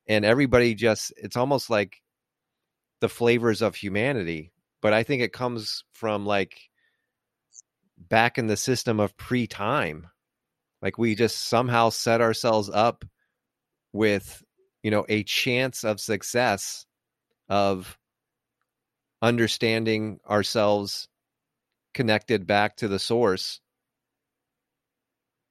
[0.08, 2.02] And everybody just, it's almost like
[3.02, 6.70] the flavors of humanity but I think it comes from like
[7.98, 10.08] back in the system of pre time.
[10.82, 13.04] Like we just somehow set ourselves up
[13.92, 14.44] with,
[14.84, 16.86] you know, a chance of success
[17.50, 17.98] of
[19.22, 21.08] understanding ourselves
[21.98, 23.60] connected back to the source.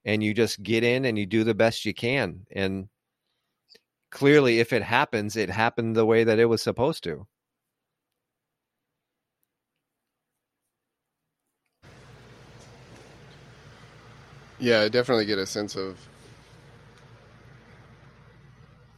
[0.04, 2.46] And you just get in and you do the best you can.
[2.52, 2.88] And
[4.12, 7.26] clearly, if it happens, it happened the way that it was supposed to.
[14.60, 15.98] Yeah, I definitely get a sense of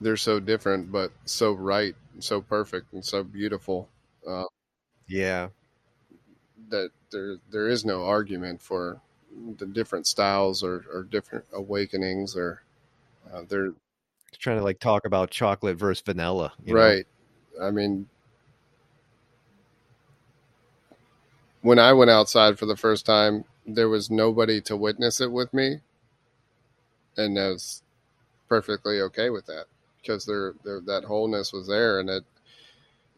[0.03, 3.89] they're so different, but so right, so perfect, and so beautiful.
[4.29, 4.45] Uh,
[5.09, 5.49] Yeah.
[6.71, 9.01] That there there is no argument for
[9.59, 12.63] the different styles or, or different awakenings or
[13.33, 13.73] uh, they're
[14.39, 16.53] Trying to like talk about chocolate versus vanilla.
[16.65, 16.81] you know?
[16.81, 17.07] right.
[17.61, 18.09] I mean,
[21.63, 25.53] when I went outside for the first time, there was nobody to witness it with
[25.53, 25.81] me,
[27.17, 27.83] and I was
[28.49, 29.65] perfectly okay with that
[30.01, 32.25] because there, there that wholeness was there, and it,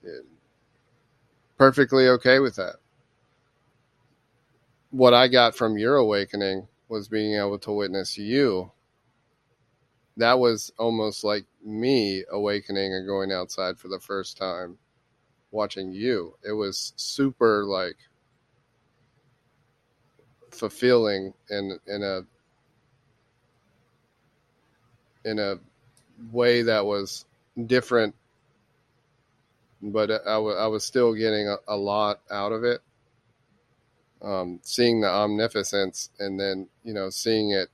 [0.02, 0.24] it
[1.58, 2.76] perfectly okay with that.
[4.90, 8.72] What I got from your awakening was being able to witness you.
[10.16, 14.78] That was almost like me awakening and going outside for the first time,
[15.50, 16.36] watching you.
[16.44, 17.96] It was super like
[20.50, 22.22] fulfilling in in a
[25.24, 25.58] in a
[26.32, 27.24] way that was
[27.66, 28.14] different
[29.82, 32.80] but I wa- I was still getting a, a lot out of it
[34.22, 37.68] um, seeing the omnificence and then you know seeing it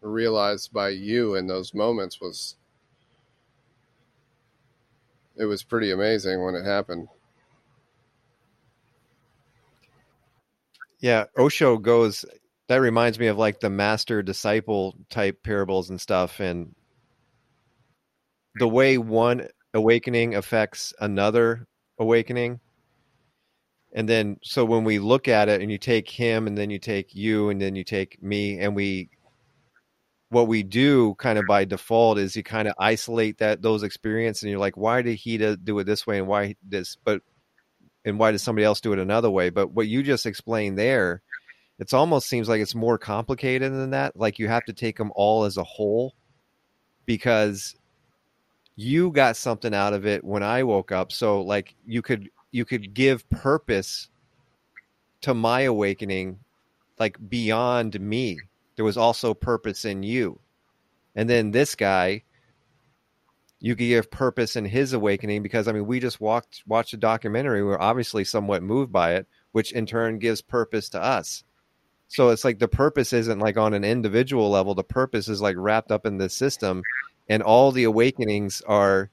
[0.00, 2.56] realized by you in those moments was
[5.36, 7.08] it was pretty amazing when it happened
[11.00, 11.26] Yeah.
[11.38, 12.24] Osho goes,
[12.68, 16.40] that reminds me of like the master disciple type parables and stuff.
[16.40, 16.74] And
[18.56, 21.66] the way one awakening affects another
[21.98, 22.60] awakening.
[23.96, 26.78] And then, so when we look at it and you take him and then you
[26.78, 29.08] take you and then you take me and we,
[30.28, 34.42] what we do kind of by default is you kind of isolate that those experiences
[34.42, 37.22] and you're like, why did he do it this way and why this, but,
[38.04, 39.48] and why does somebody else do it another way?
[39.48, 41.22] But what you just explained there,
[41.78, 44.14] it's almost seems like it's more complicated than that.
[44.14, 46.14] Like you have to take them all as a whole
[47.06, 47.74] because
[48.76, 51.12] you got something out of it when I woke up.
[51.12, 54.08] So like you could you could give purpose
[55.20, 56.38] to my awakening
[56.98, 58.40] like beyond me.
[58.76, 60.40] There was also purpose in you.
[61.14, 62.22] And then this guy
[63.58, 66.98] you could give purpose in his awakening because I mean we just walked watched a
[66.98, 67.62] documentary.
[67.62, 71.44] We we're obviously somewhat moved by it, which in turn gives purpose to us.
[72.08, 74.74] So it's like the purpose isn't like on an individual level.
[74.74, 76.82] The purpose is like wrapped up in this system,
[77.28, 79.10] and all the awakenings are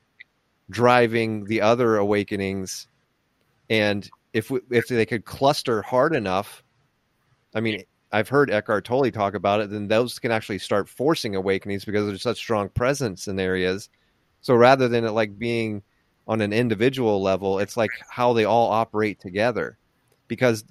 [0.70, 2.88] driving the other awakenings.
[3.70, 6.64] And if we, if they could cluster hard enough,
[7.56, 9.70] I mean, I've heard Eckhart Tolle talk about it.
[9.70, 13.90] Then those can actually start forcing awakenings because there's such strong presence in areas.
[14.42, 15.82] So rather than it like being
[16.28, 19.78] on an individual level, it's like how they all operate together.
[20.28, 20.64] Because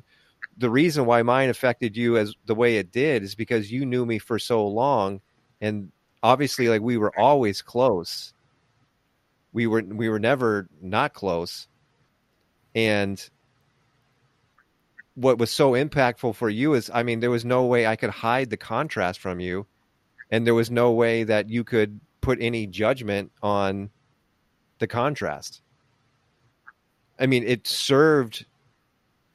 [0.59, 4.05] the reason why mine affected you as the way it did is because you knew
[4.05, 5.21] me for so long
[5.61, 5.91] and
[6.23, 8.35] obviously like we were always close
[9.53, 11.69] we were we were never not close
[12.75, 13.29] and
[15.15, 18.11] what was so impactful for you is i mean there was no way i could
[18.11, 19.67] hide the contrast from you.
[20.31, 23.91] And there was no way that you could put any judgment on
[24.79, 25.61] the contrast.
[27.19, 28.47] I mean it served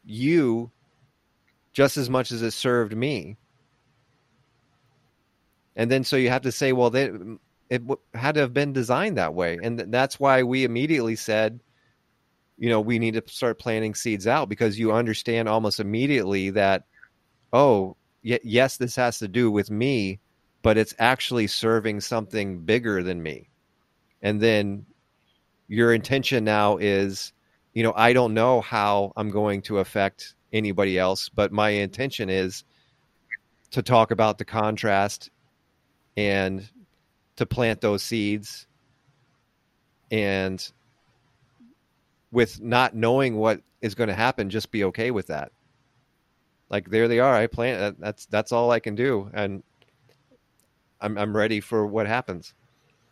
[0.03, 0.71] you
[1.73, 3.37] just as much as it served me.
[5.75, 7.11] And then so you have to say, well, they,
[7.69, 7.83] it
[8.15, 11.59] had to have been designed that way, and th- that's why we immediately said,
[12.57, 16.83] you know, we need to start planting seeds out because you understand almost immediately that,
[17.53, 20.19] oh, y- yes, this has to do with me,
[20.63, 23.49] but it's actually serving something bigger than me.
[24.21, 24.85] And then
[25.67, 27.31] your intention now is,
[27.73, 32.29] you know, I don't know how I'm going to affect anybody else, but my intention
[32.29, 32.63] is
[33.71, 35.29] to talk about the contrast
[36.15, 36.67] and
[37.35, 38.65] to plant those seeds
[40.09, 40.71] and
[42.31, 45.51] with not knowing what is going to happen just be okay with that
[46.69, 49.63] like there they are i plant that's that's all i can do and
[51.01, 52.53] i'm i'm ready for what happens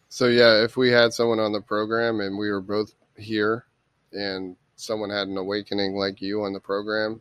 [0.10, 3.66] So yeah, if we had someone on the program and we were both here
[4.14, 7.20] and someone had an awakening like you on the program,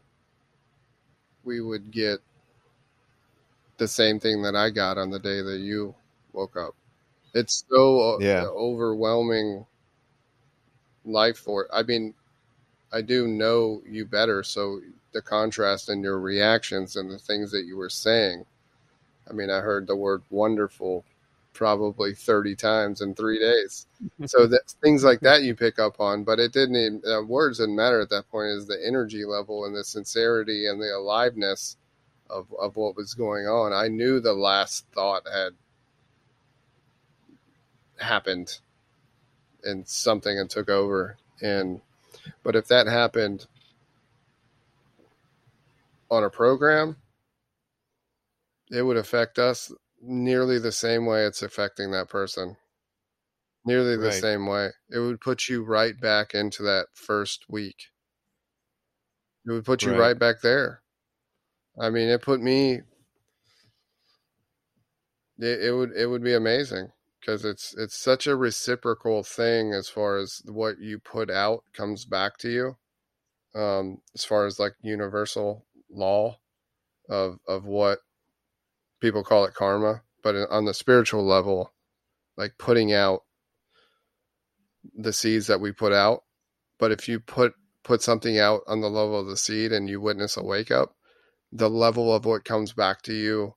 [1.45, 2.19] we would get
[3.79, 5.95] the same thing that I got on the day that you
[6.33, 6.75] woke up.
[7.35, 8.45] It's so uh, Yeah.
[8.47, 9.67] overwhelming
[11.05, 12.15] life for I mean,
[12.93, 14.81] I do know you better, so
[15.13, 18.47] the contrast in your reactions and the things that you were saying.
[19.29, 21.05] I mean, I heard the word wonderful
[21.53, 23.87] probably 30 times in three days.
[24.27, 27.59] so that things like that you pick up on, but it didn't even, uh, words
[27.59, 31.77] didn't matter at that point is the energy level and the sincerity and the aliveness
[32.31, 33.73] of, of what was going on.
[33.73, 35.55] I knew the last thought had
[37.99, 38.59] happened
[39.65, 41.17] and something and took over.
[41.43, 41.81] And,
[42.43, 43.47] but if that happened
[46.11, 46.97] on a program,
[48.71, 52.57] it would affect us nearly the same way it's affecting that person.
[53.65, 54.13] Nearly the Right.
[54.13, 54.71] same way.
[54.91, 57.77] It would put you right back into that first week.
[59.47, 60.01] It would put you Right.
[60.01, 60.83] right back there.
[61.81, 62.83] I mean, it put me.
[65.39, 66.93] It, it would it would be amazing
[67.25, 72.05] because it's it's such a reciprocal thing as far as what you put out comes
[72.05, 72.77] back to you.
[73.59, 76.39] Um, as far as like universal law
[77.09, 78.01] of of what
[79.01, 81.73] people call it karma, but on the spiritual level,
[82.37, 83.23] like putting out
[84.95, 86.25] the seeds that we put out.
[86.79, 90.01] But if you put put something out on the level of the seed and you
[90.01, 90.95] witness a wake up,
[91.53, 93.55] the level of what comes back to you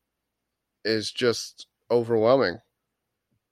[0.85, 2.59] is just overwhelming.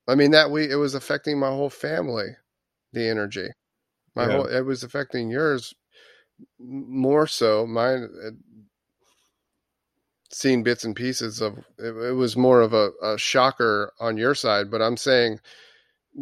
[0.07, 2.37] I mean that we it was affecting my whole family,
[2.93, 3.49] the energy.
[4.15, 4.29] My Yeah.
[4.29, 5.73] whole it was affecting yours
[6.59, 7.67] more so.
[7.67, 8.31] Mine uh,
[10.31, 14.35] seen bits and pieces of it, it was more of a, a shocker on your
[14.35, 15.39] side, but I'm saying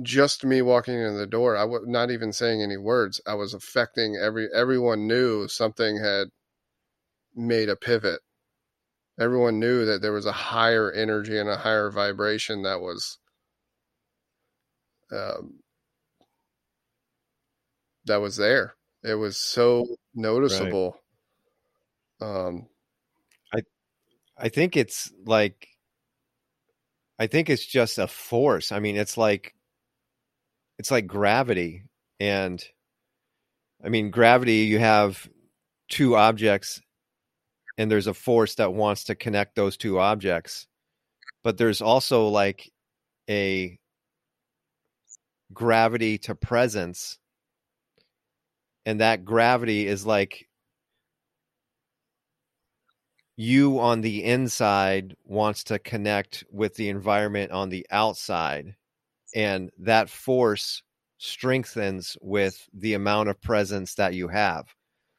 [0.04, 3.22] just me walking in the door, I was not even saying any words.
[3.28, 6.30] I was affecting every everyone knew something had
[7.36, 8.22] made a pivot.
[9.20, 13.20] Everyone knew that there was a higher energy and a higher vibration that was
[15.14, 15.60] um,
[18.06, 18.76] that was there.
[19.04, 19.86] It was so
[20.16, 20.98] noticeable.
[22.22, 22.68] Um,
[24.38, 25.68] I think it's like
[27.20, 28.72] I think it's just a force.
[28.72, 29.54] I mean, it's like
[30.80, 31.84] it's like gravity
[32.20, 32.64] and
[33.84, 35.30] I mean, gravity you have
[35.90, 36.82] two objects
[37.78, 40.68] and there's a force that wants to connect those two objects.
[41.44, 42.72] But there's also like
[43.30, 43.78] a
[45.54, 47.18] gravity to presence.
[48.86, 50.48] And that gravity is like
[53.36, 58.76] you on the inside wants to connect with the environment on the outside.
[59.34, 60.84] And that force
[61.18, 64.68] strengthens with the amount of presence that you have.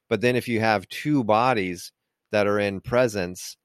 [0.09, 1.93] But then if you have two bodies
[2.31, 3.57] that are in presence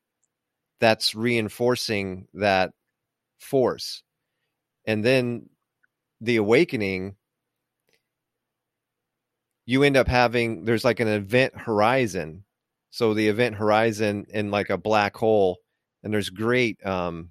[0.79, 2.71] that's reinforcing that
[3.39, 4.03] force.
[4.85, 5.49] And then
[6.21, 7.15] the awakening
[9.65, 12.43] you end up having there's like an event horizon.
[12.89, 15.59] So the event horizon in like a black hole
[16.03, 17.29] and there's great um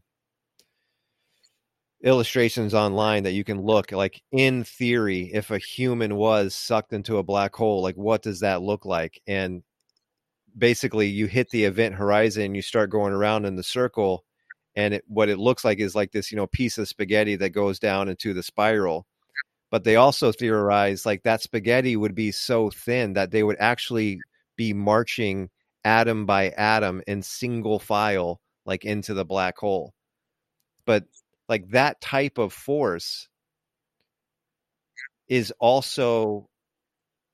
[2.05, 7.19] illustrations online that you can look like in theory if a human was sucked into
[7.19, 9.21] a black hole like what does that look like?
[9.27, 9.65] And
[10.57, 14.25] basically you hit the event horizon you start going around in the circle
[14.79, 17.51] and it, what it looks like is like this you know piece of spaghetti that
[17.51, 19.07] goes down into the spiral.
[19.73, 24.21] But they also theorize like that spaghetti would be so thin that they would actually
[24.57, 25.51] be marching
[25.85, 29.95] atom by atom in single file like into the black hole.
[30.87, 31.07] But
[31.49, 33.29] like that type of force
[35.27, 36.49] is also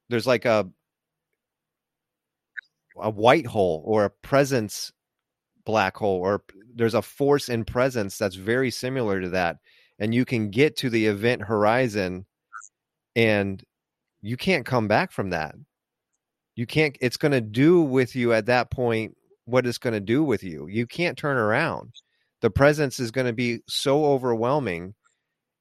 [0.08, 0.66] there's like a
[2.96, 4.93] a white hole or a presence
[5.64, 6.42] black hole or
[6.74, 9.58] there's a force in presence that's very similar to that
[9.98, 12.26] and you can get to the event horizon
[13.16, 13.64] and
[14.22, 15.54] you can't come back from that.
[16.56, 20.00] You can't it's going to do with you at that point what it's going to
[20.00, 20.66] do with you.
[20.66, 21.92] You can't turn around.
[22.40, 24.94] The presence is going to be so overwhelming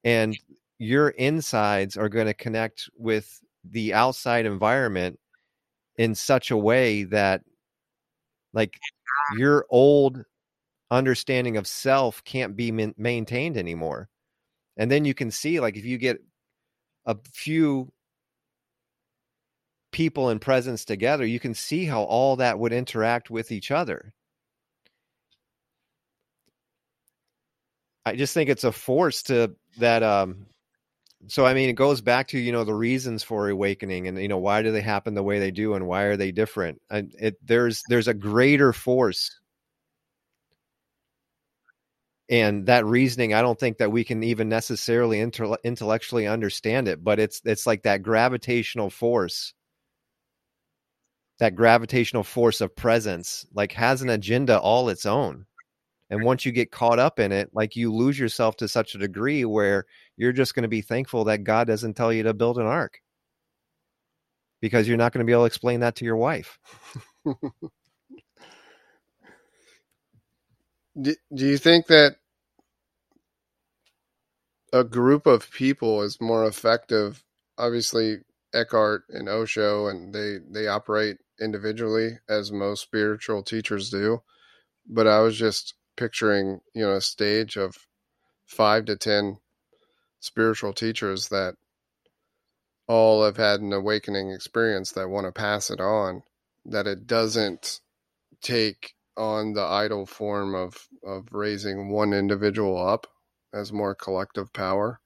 [0.04, 0.38] and
[0.80, 5.20] your insides are going to connect with the outside environment
[5.98, 7.42] in such a way that
[8.54, 8.78] like
[9.28, 10.26] your old
[10.92, 14.10] understanding of self can't be maintained anymore.
[14.78, 16.20] And then you can see like if you get
[17.06, 17.92] a few
[19.92, 24.14] people in presence together you can see how all that would interact with each other.
[28.06, 30.48] I just think it's a force to that um
[31.28, 34.28] so i mean it goes back to you know the reasons for awakening and you
[34.28, 36.82] know why do they happen the way they do and why are they different?
[36.90, 39.40] And it there's there's a greater force
[42.30, 47.04] and that reasoning i don't think that we can even necessarily inter- intellectually understand it
[47.04, 49.54] but it's it's like that gravitational force
[51.40, 55.46] that gravitational force of presence like has an agenda all its own
[56.10, 59.00] and once you get caught up in it like you lose yourself to such a
[59.00, 59.86] degree where
[60.18, 63.00] you're just going to be thankful that god doesn't tell you to build an ark.
[64.62, 66.58] Because you're not going to be able to explain that to your wife.
[71.02, 72.18] Do, do you think that
[74.72, 77.24] a group of people is more effective?
[77.58, 78.18] Obviously,
[78.54, 84.22] Eckhart and Osho, and they they operate individually as most spiritual teachers do,
[84.88, 87.76] but I was just picturing, you know, a stage of
[88.46, 89.38] five to 10
[90.20, 91.56] spiritual teachers that
[92.88, 96.24] all have had an awakening experience that want to pass it on,
[96.66, 97.82] that it doesn't
[98.42, 103.08] take on the idle form of, of raising one individual up
[103.54, 105.00] as more collective power.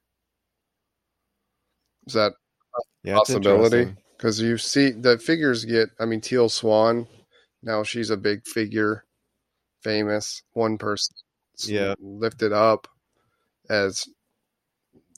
[2.06, 3.94] Is that a Yeah, possibility?
[4.16, 7.06] Because you see the figures get, I mean, Teal Swan,
[7.62, 9.04] now she's a big figure,
[9.82, 11.14] famous, one person
[11.64, 11.94] Yeah.
[12.00, 12.88] lifted up
[13.70, 14.06] as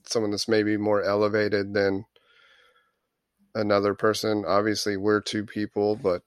[0.07, 2.05] someone that's maybe more elevated than
[3.55, 4.45] another person.
[4.47, 6.23] Obviously, we're two people, but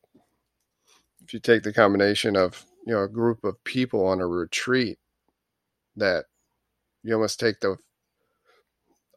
[1.23, 4.99] if you take the combination of you know a group of people on a retreat,
[5.97, 6.25] that
[7.03, 7.77] you almost take the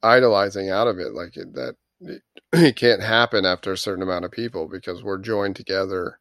[0.02, 2.22] idolizing out of it, like it, that it,
[2.54, 6.18] it can't happen after a certain amount of people because we're joined together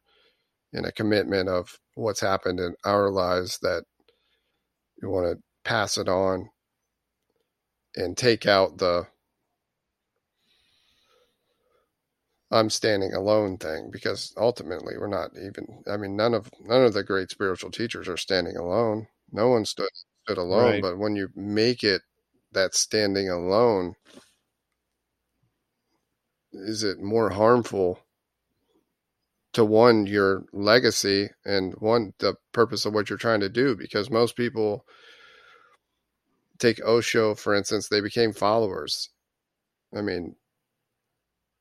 [0.72, 3.84] in a commitment of what's happened in our lives that
[5.00, 6.50] you want to pass it on
[7.96, 9.08] and take out the
[12.50, 16.92] I'm standing alone thing because ultimately we're not even I mean none of none of
[16.92, 19.06] the great spiritual teachers are standing alone.
[19.30, 19.90] No one stood
[20.24, 20.80] stood alone, Right.
[20.80, 22.02] but when you make it
[22.52, 23.94] that standing alone
[26.52, 28.00] is it more harmful
[29.56, 34.10] to one your legacy and one the purpose of what you're trying to do because
[34.10, 34.84] most people
[36.58, 39.08] take Osho for instance they became followers.
[39.96, 40.36] I mean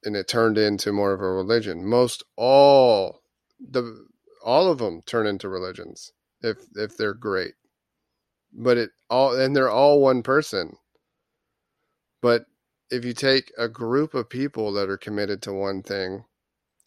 [0.03, 1.85] and it turned into more of a religion.
[1.85, 3.21] Most all
[3.59, 4.07] the
[4.43, 6.11] all of them turn into religions
[6.41, 7.53] if if they're great.
[8.51, 10.75] But it all and they're all one person.
[12.21, 12.43] But
[12.91, 16.25] if you take a group of people that are committed to one thing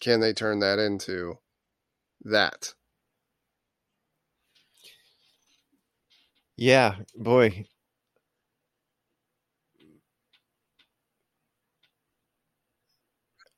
[0.00, 1.38] can they turn that into
[2.24, 2.74] that
[6.56, 7.64] Yeah, boy.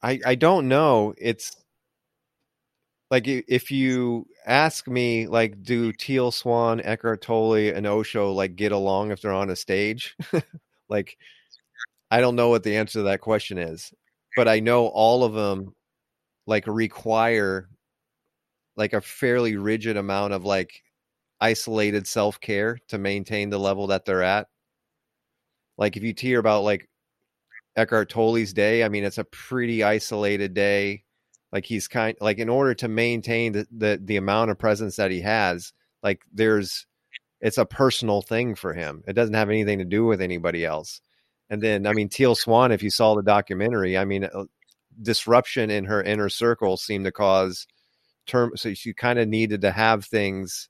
[0.02, 1.14] I I don't know.
[1.18, 1.56] It's
[3.10, 8.72] like if you ask me, like, do Teal Swan, Eckhart Tolle, and Osho like get
[8.72, 10.16] along if they're on a stage?
[10.88, 11.18] like,
[12.10, 13.92] I don't know what the answer to that question is,
[14.36, 15.74] but I know all of them
[16.50, 17.68] like require
[18.76, 20.82] like a fairly rigid amount of like
[21.40, 24.48] isolated self care to maintain the level that they're at.
[25.78, 26.88] Like if you hear about like
[27.76, 31.04] Eckhart Tolle's day, I mean it's a pretty isolated day.
[31.52, 35.12] Like he's kind like in order to maintain the, the the amount of presence that
[35.12, 35.72] he has,
[36.02, 36.84] like there's
[37.40, 39.04] it's a personal thing for him.
[39.06, 41.00] It doesn't have anything to do with anybody else.
[41.48, 44.44] And then I mean Teal Swan, if you saw the documentary, I mean uh,
[45.02, 47.66] disruption in her inner circle seemed to cause
[48.26, 50.68] term so she kind of needed to have things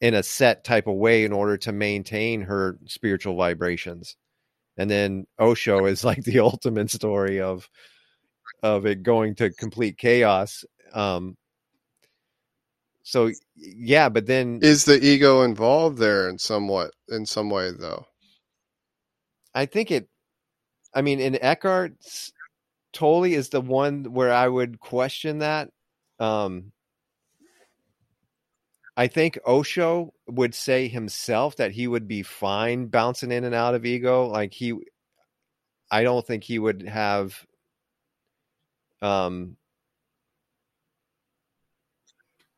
[0.00, 4.16] in a set type of way in order to maintain her spiritual vibrations.
[4.76, 7.68] And then Osho is like the ultimate story of
[8.62, 10.64] of it going to complete chaos.
[10.94, 11.36] Um
[13.02, 18.06] so yeah, but then is the ego involved there in somewhat in some way though
[19.54, 20.08] I think it
[20.94, 22.32] I mean in Eckhart's
[22.92, 25.70] Tolle is the one where I would question that.
[26.18, 26.72] Um
[28.98, 33.76] I think Osho would say himself that he would be fine bouncing in and out
[33.76, 34.26] of ego.
[34.26, 34.74] Like he,
[35.88, 37.46] I don't think he would have,
[39.00, 39.56] um,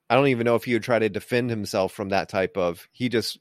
[0.09, 2.89] I don't even know if he would try to defend himself from that type of.
[2.91, 3.39] He just,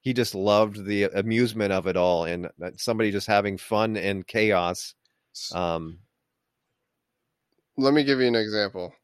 [0.00, 4.94] he just loved the amusement of it all and somebody just having fun and chaos.
[5.54, 5.98] Um,
[7.76, 8.94] let me give you an example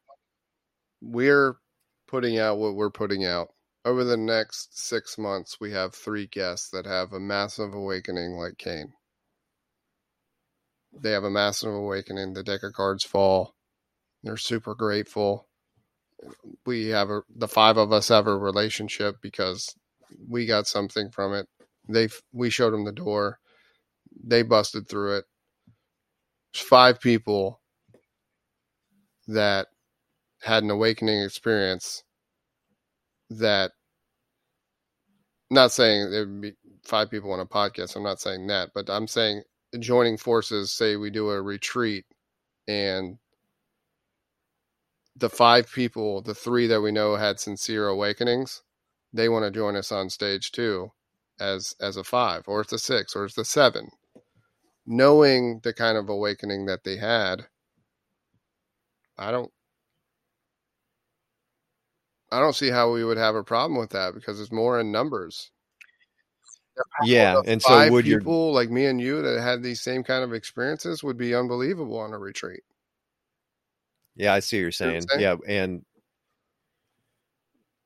[1.01, 1.55] we're
[2.07, 3.49] putting out what we're putting out
[3.85, 8.57] over the next six months we have three guests that have a massive awakening like
[8.57, 8.93] Kane.
[10.91, 12.33] They have a massive awakening.
[12.33, 13.53] The deck of cards fall.
[14.23, 15.47] They're super grateful.
[16.65, 19.73] We have a the five of us have a relationship because
[20.27, 21.47] we got something from it.
[21.87, 23.39] They we showed them the door.
[24.21, 25.25] They busted through it.
[26.53, 27.61] There's five people
[29.27, 29.67] that
[30.41, 32.03] had an awakening experience
[33.29, 33.71] that
[35.51, 36.53] not saying there would be
[36.83, 39.43] five people on a podcast i'm not saying that but i'm saying
[39.79, 42.05] joining forces say we do a retreat
[42.67, 43.17] and
[45.15, 48.63] the five people the three that we know had sincere awakenings
[49.13, 50.91] they want to join us on stage too
[51.39, 53.89] as as a five or it's a six or it's a seven
[54.89, 57.47] knowing the kind of awakening that they had
[59.19, 59.51] I don't
[62.31, 64.91] I don't see how we would have a problem with that because it's more in
[64.91, 65.51] numbers.
[67.05, 70.03] Yeah, and so Five would your people like me and you that had these same
[70.03, 72.61] kind of experiences would be unbelievable on a retreat.
[74.15, 75.09] yeah, I see what you're See what I'm saying.
[75.09, 75.21] saying?
[75.21, 75.85] Yeah, and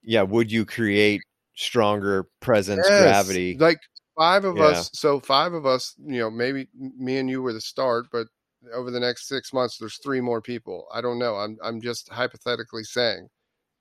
[0.04, 1.22] yeah, would you create
[1.56, 3.58] stronger presence Yes, gravity?
[3.60, 3.80] Like
[4.18, 4.62] five of Yeah.
[4.62, 4.90] us.
[4.94, 8.28] So five of us, you know, maybe me and you were the start, but
[8.74, 10.88] over the next six months, there's three more people.
[10.94, 11.36] I don't know.
[11.38, 13.30] I'm I'm just hypothetically saying,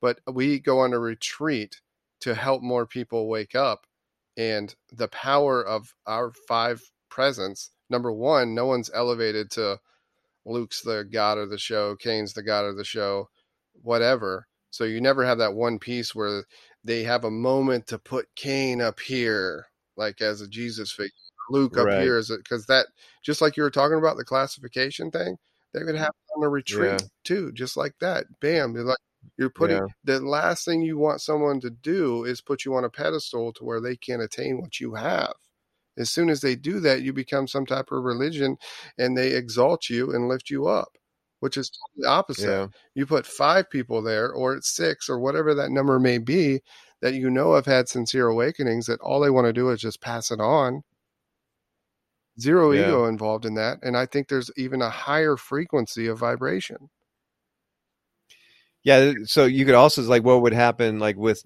[0.00, 1.80] but we go on a retreat
[2.22, 3.86] to help more people wake up,
[4.36, 7.70] and the power of our five presence.
[7.90, 9.78] Number one, no one's elevated to
[10.46, 13.30] Luke's the god of the show, Kane's the god of the show,
[13.74, 14.48] whatever.
[14.70, 16.44] So you never have that one piece where
[16.84, 19.68] they have a moment to put Kane up here,
[20.02, 21.10] like as a Jesus figure,
[21.50, 21.98] Luke up Right.
[22.02, 22.86] here as because that
[23.22, 25.36] just like you were talking about the classification thing,
[25.72, 27.08] they would happen on a retreat Yeah.
[27.24, 28.26] too, just like that.
[28.40, 28.98] Bam, you're like
[29.38, 29.86] you're putting Yeah.
[30.04, 33.64] the last thing you want someone to do is put you on a pedestal to
[33.64, 35.34] where they can't attain what you have.
[35.98, 38.56] As soon as they do that, you become some type of religion,
[38.98, 40.96] and they exalt you and lift you up,
[41.40, 45.54] which is totally opposite Yeah, you put five people there or it's six or whatever
[45.54, 46.60] that number may be
[47.02, 50.00] that you know have had sincere awakenings that all they want to do is just
[50.00, 50.82] pass it on
[52.40, 52.80] zero Yeah.
[52.80, 56.88] ego involved in that and i think there's even a higher frequency of vibration
[58.84, 59.12] yeah.
[59.24, 61.42] So you could also like what would happen like with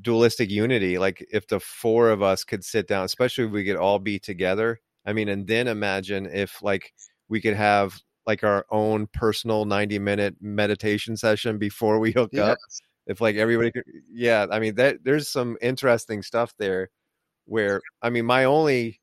[0.00, 3.76] dualistic unity, like if the four of us could sit down, especially if we could
[3.76, 4.80] all be together.
[5.06, 6.92] I mean, and then imagine if like
[7.28, 12.52] we could have like our own personal 90 minute meditation session before we hook yeah
[12.52, 12.58] up
[13.10, 16.88] if like everybody could yeah i mean that there's some interesting stuff there
[17.46, 19.00] where i mean my only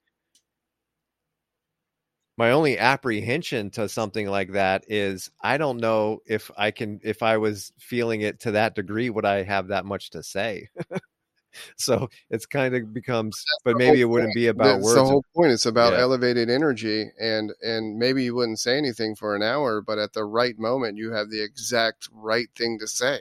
[2.37, 7.21] my only apprehension to something like that is i don't know if i can if
[7.21, 10.69] i was feeling it to that degree would i have that much to say
[11.77, 14.35] so it's kind of becomes but maybe it wouldn't point.
[14.35, 15.99] be about That's words the whole point it's about Yeah.
[15.99, 20.23] elevated energy and and maybe you wouldn't say anything for an hour but at the
[20.23, 23.19] right moment you have the exact right thing to say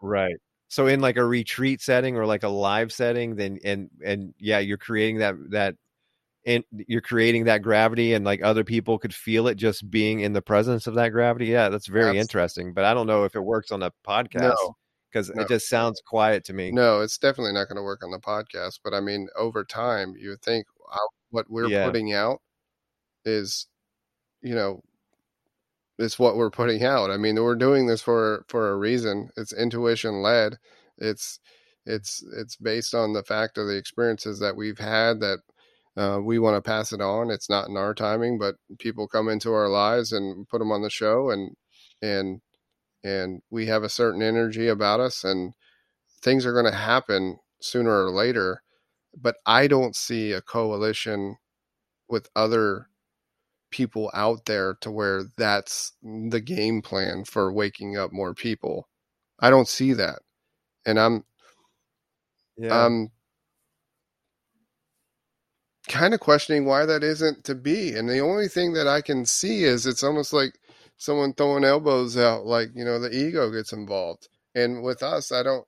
[0.00, 0.36] right
[0.68, 4.58] so in like a retreat setting or like a live setting then and and yeah
[4.58, 5.74] you're creating that that
[6.46, 10.32] and you're creating that gravity and like other people could feel it just being in
[10.32, 13.34] the presence of that gravity yeah that's very Abs- interesting but i don't know if
[13.34, 14.76] it works on a podcast no
[15.12, 18.04] because no it just sounds quiet to me No, it's definitely not going to work
[18.04, 18.78] on the podcast.
[18.84, 20.66] But I mean, over time, you think
[21.30, 21.84] what we're Yeah.
[21.86, 22.40] putting out
[23.24, 23.66] is,
[24.42, 24.82] you know,
[26.00, 27.10] it's what we're putting out.
[27.10, 29.30] I mean, we're doing this for for a reason.
[29.36, 30.58] It's intuition led.
[30.98, 31.40] It's
[31.86, 35.40] it's it's based on the fact of the experiences that we've had that
[35.96, 37.30] uh, we want to pass it on.
[37.30, 40.82] It's not in our timing, but people come into our lives and put them on
[40.82, 41.54] the show, and
[42.02, 42.40] and
[43.04, 45.54] and we have a certain energy about us, and
[46.22, 48.62] things are going to happen sooner or later.
[49.16, 51.36] But I don't see a coalition
[52.08, 52.89] with other
[53.70, 58.88] people out there to where that's the game plan for waking up more people.
[59.38, 60.20] I don't see that.
[60.86, 61.24] And I'm
[62.56, 63.10] yeah I'm
[65.88, 67.94] kind of questioning why that isn't to be.
[67.94, 70.58] And the only thing that I can see is it's almost like
[70.96, 74.28] someone throwing elbows out, like, you know, the ego gets involved.
[74.54, 75.66] And with us, I don't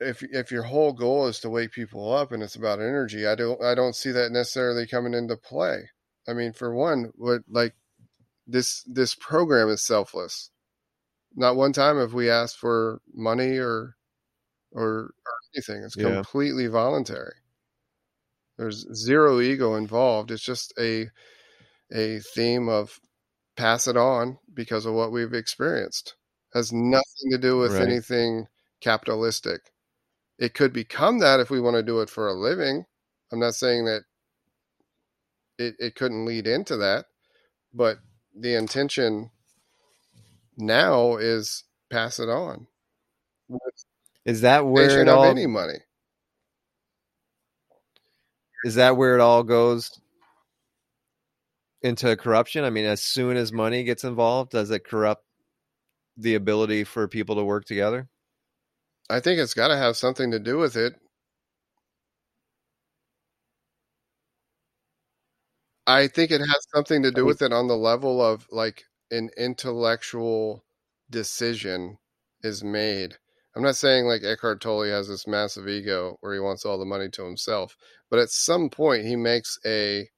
[0.00, 3.34] if if your whole goal is to wake people up and it's about energy, I
[3.34, 5.90] don't I don't see that necessarily coming into play.
[6.28, 7.74] I mean, for one, what like
[8.46, 10.50] this this program is selfless.
[11.36, 13.96] Not one time have we asked for money or
[14.72, 14.84] or,
[15.26, 15.82] or anything.
[15.84, 16.22] It's Yeah.
[16.22, 17.34] completely voluntary.
[18.58, 20.30] There's zero ego involved.
[20.30, 21.10] It's just a
[21.92, 23.00] a theme of
[23.56, 26.16] pass it on because of what we've experienced.
[26.54, 27.82] Has nothing to do with Right.
[27.82, 28.48] anything
[28.80, 29.72] capitalistic.
[30.38, 32.84] It could become that if we want to do it for a living.
[33.32, 34.02] I'm not saying that
[35.58, 37.06] it, it couldn't lead into that,
[37.74, 37.98] but
[38.38, 39.30] the intention
[40.56, 42.66] now is pass it on.
[44.24, 45.78] Is that where it all any money.
[48.64, 50.00] is that where it all goes
[51.82, 55.24] into corruption i mean as soon as money gets involved does it corrupt
[56.16, 58.08] the ability for people to work together
[59.10, 60.98] I think it's got to have something to do with it.
[65.88, 69.30] I think it has something to do with it on the level of like an
[69.36, 70.64] intellectual
[71.10, 71.98] decision
[72.42, 73.16] is made.
[73.56, 76.84] I'm not saying like Eckhart Tolle has this massive ego where he wants all the
[76.84, 77.76] money to himself,
[78.10, 80.10] but at some point he makes a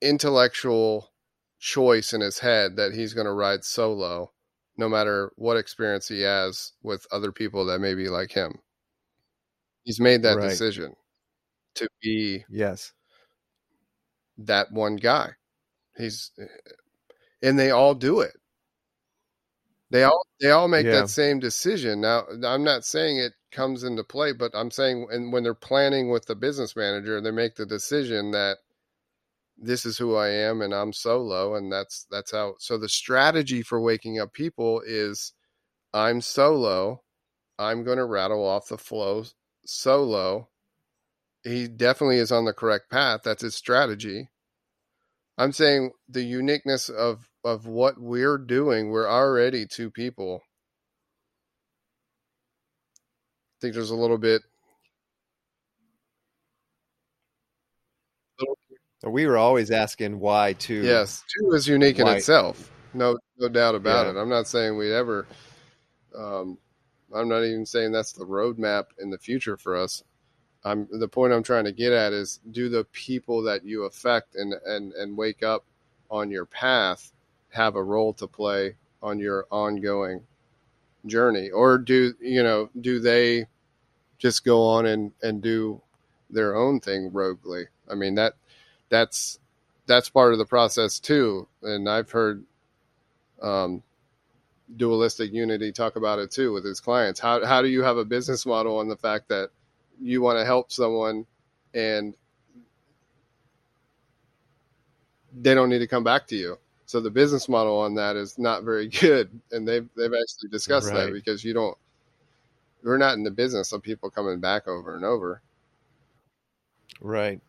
[0.00, 1.12] intellectual
[1.58, 4.33] choice in his head that he's going to ride solo
[4.76, 8.58] no matter what experience he has with other people that may be like him.
[9.84, 10.48] He's made that Right.
[10.48, 10.94] decision
[11.76, 12.92] to be Yes.
[14.38, 15.32] that one guy.
[15.96, 16.32] He's
[17.42, 18.34] and they all do it.
[19.90, 21.02] They all they all make Yeah.
[21.02, 22.00] that same decision.
[22.00, 26.10] Now I'm not saying it comes into play, but I'm saying and when they're planning
[26.10, 28.58] with the business manager, they make the decision that
[29.58, 33.62] this is who I am and I'm solo and that's that's how so the strategy
[33.62, 35.32] for waking up people is
[35.94, 37.02] I'm solo.
[37.58, 39.24] I'm going to rattle off the flow
[39.64, 40.48] solo.
[41.44, 43.20] He definitely is on the correct path.
[43.24, 44.30] That's his strategy.
[45.38, 48.90] I'm saying the uniqueness of of what we're doing.
[48.90, 50.42] We're already two people.
[53.46, 54.42] I think there's a little bit.
[59.06, 60.82] We were always asking why two.
[60.82, 62.70] Yes, two is unique in itself.
[62.94, 64.12] No, no doubt about Yeah.
[64.12, 64.22] it.
[64.22, 65.26] I'm not saying we'd ever.
[66.16, 66.58] Um,
[67.14, 70.02] I'm not even saying that's the roadmap in the future for us.
[70.64, 74.34] I'm the point I'm trying to get at is do the people that you affect
[74.36, 75.64] and and and wake up
[76.10, 77.12] on your path
[77.50, 80.22] have a role to play on your ongoing
[81.06, 83.46] journey, or do you know do they
[84.18, 85.80] just go on and and do
[86.30, 87.66] their own thing roguely?
[87.90, 88.34] I mean that
[88.94, 89.40] that's
[89.86, 91.48] that's part of the process too.
[91.62, 92.44] And I've heard
[93.42, 93.82] um,
[94.76, 97.18] dualistic unity talk about it too with his clients.
[97.20, 99.50] How how do you have a business model on the fact that
[100.00, 101.26] you want to help someone
[101.74, 102.16] and
[105.36, 106.58] they don't need to come back to you?
[106.86, 110.92] So the business model on that is not very good, and they've they've actually discussed
[110.92, 111.76] that because you don't.
[112.82, 115.40] We're not in the business of people coming back over and over.
[117.00, 117.40] Right.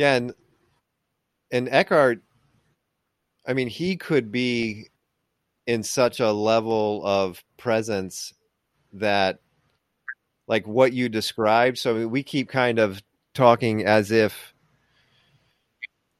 [0.00, 0.32] Yeah, and
[1.50, 2.22] and Eckhart,
[3.46, 4.88] I mean, he could be
[5.66, 8.32] in such a level of presence
[8.94, 9.40] that,
[10.48, 11.76] like what you described.
[11.76, 13.02] So we keep kind of
[13.34, 14.54] talking as if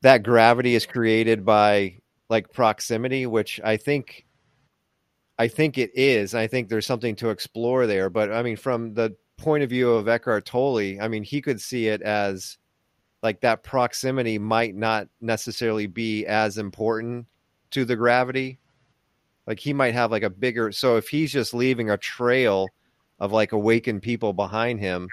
[0.03, 4.27] that gravity is created by like proximity, which I think,
[5.39, 6.35] I think it is.
[6.35, 8.11] I think there's something to explore there.
[8.11, 11.63] But I mean, from the point of view of Eckhart Tolle, I mean, he could
[11.63, 12.59] see it as
[13.23, 17.27] like that proximity might not necessarily be as important
[17.71, 18.59] to the gravity.
[19.47, 22.69] Like he might have like a bigger so if he's just leaving a trail
[23.19, 25.09] of like awakened people behind him,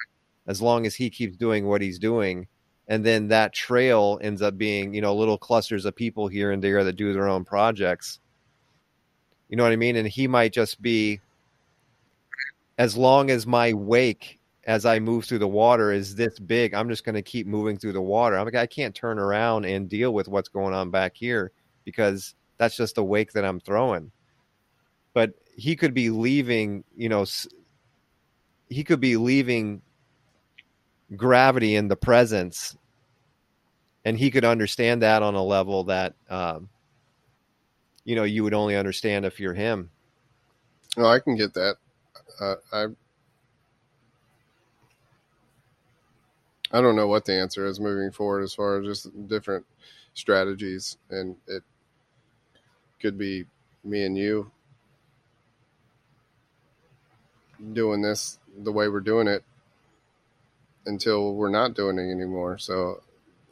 [0.47, 2.47] as long as he keeps doing what he's doing,
[2.87, 6.63] and then that trail ends up being, you know, little clusters of people here and
[6.63, 8.19] there that do their own projects.
[9.49, 9.97] You know what I mean?
[9.97, 11.19] And he might just be
[12.77, 14.36] as long as my wake
[14.67, 17.77] as I move through the water is this big, I'm just going to keep moving
[17.77, 18.37] through the water.
[18.37, 21.51] I'm like, I can't turn around and deal with what's going on back here
[21.85, 24.11] because that's just the wake that I'm throwing.
[25.13, 27.25] But he could be leaving, you know,
[28.69, 29.81] he could be leaving
[31.15, 32.75] gravity in the presence,
[34.03, 36.67] and he could understand that on a level that, um,
[38.03, 39.89] you know, you would only understand if you're him.
[40.97, 41.77] No, I can get that.
[42.41, 42.85] Uh, I
[46.71, 49.65] I don't know what the answer is moving forward as far as just different
[50.13, 51.63] strategies, and it
[52.99, 53.45] could be
[53.83, 54.51] me and you
[57.73, 59.43] doing this the way we're doing it
[60.85, 62.57] until we're not doing it anymore.
[62.57, 63.01] So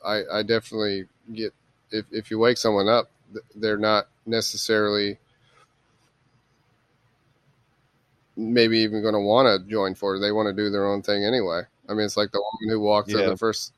[0.05, 1.53] I, I definitely get
[1.91, 3.11] if if you wake someone up,
[3.55, 5.17] they're not necessarily
[8.35, 10.19] maybe even going to want to join for.
[10.19, 11.61] They want to do their own thing anyway.
[11.89, 13.29] I mean, it's like the woman who walked in Yeah.
[13.29, 13.73] the first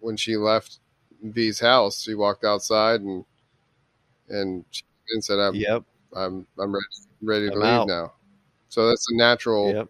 [0.00, 0.78] when she left
[1.22, 2.02] V's house.
[2.02, 3.24] She walked outside and
[4.28, 5.84] and she and said, "I'm Yep.
[6.14, 6.86] I'm I'm ready
[7.22, 7.88] ready to I'm leave out.
[7.88, 8.12] now."
[8.68, 9.72] So that's a natural.
[9.72, 9.88] Yep.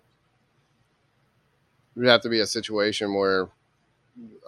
[1.97, 3.49] It'd have to be a situation where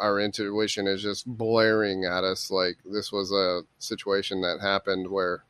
[0.00, 5.44] our intuition is just blaring at us like this was a situation that happened where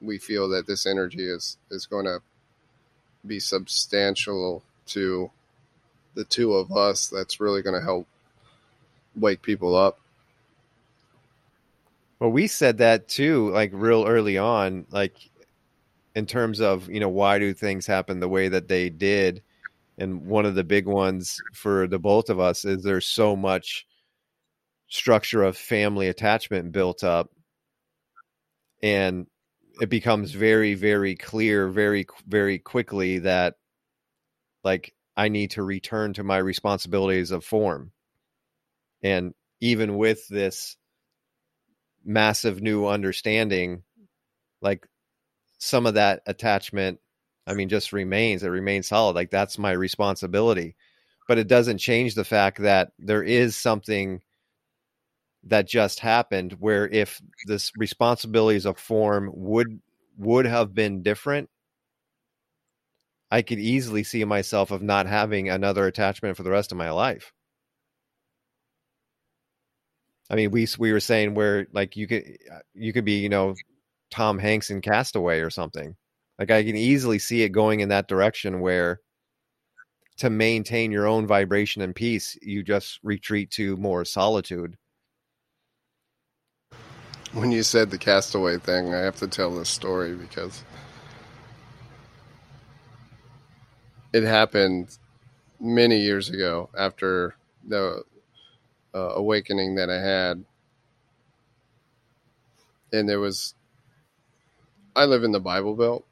[0.00, 2.20] we feel that this energy is is going to
[3.26, 5.30] be substantial to
[6.14, 8.06] the two of us that's really going to help
[9.16, 9.98] wake people up
[12.24, 15.14] Well, we said that too, like real early on, like
[16.14, 19.42] in terms of, you know, why do things happen the way that they did?
[19.98, 23.86] And one of the big ones for the both of us is there's so much
[24.88, 27.30] structure of family attachment built up.
[28.82, 29.26] And
[29.80, 33.56] it becomes very, very clear, very, very quickly that
[34.62, 37.92] like I need to return to my responsibilities of form.
[39.02, 40.76] And even with this
[42.04, 43.82] massive new understanding,
[44.60, 44.86] like
[45.58, 47.00] some of that attachment,
[47.46, 48.42] I mean, just remains.
[48.42, 49.14] It remains solid.
[49.14, 50.76] Like that's my responsibility.
[51.28, 54.20] But it doesn't change the fact that there is something
[55.44, 59.80] that just happened where if this responsibilities of form would
[60.16, 61.50] would have been different
[63.34, 66.92] i could easily see myself of not having another attachment for the rest of my
[66.92, 67.32] life.
[70.30, 73.28] I mean we we were saying where like you could uh, you could be you
[73.28, 73.56] know
[74.12, 75.96] tom hanks in castaway or something.
[76.38, 79.00] Like i can easily see it going in that direction where
[80.18, 84.76] to maintain your own vibration and peace you just retreat to more solitude.
[87.32, 90.62] When you said the castaway thing, I have to tell this story because
[94.14, 94.96] it happened
[95.58, 97.34] many years ago after
[97.66, 98.04] the
[98.94, 100.44] uh, awakening that I had.
[102.92, 103.56] And there was,
[104.94, 106.06] I live in the Bible Belt.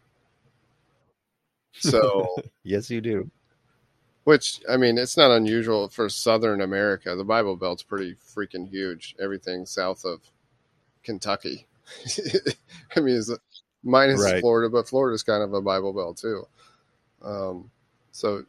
[1.74, 2.26] So,
[2.64, 3.30] yes, you do.
[4.24, 7.14] Which, I mean, it's not unusual for Southern America.
[7.14, 9.14] The Bible Belt's pretty freaking huge.
[9.22, 10.22] Everything south of
[11.04, 11.68] Kentucky.
[12.96, 13.30] I mean, it's
[13.84, 14.40] minus right.
[14.40, 16.48] Florida, but Florida's kind of a Bible Belt too.
[17.22, 17.70] Um,
[18.12, 18.44] so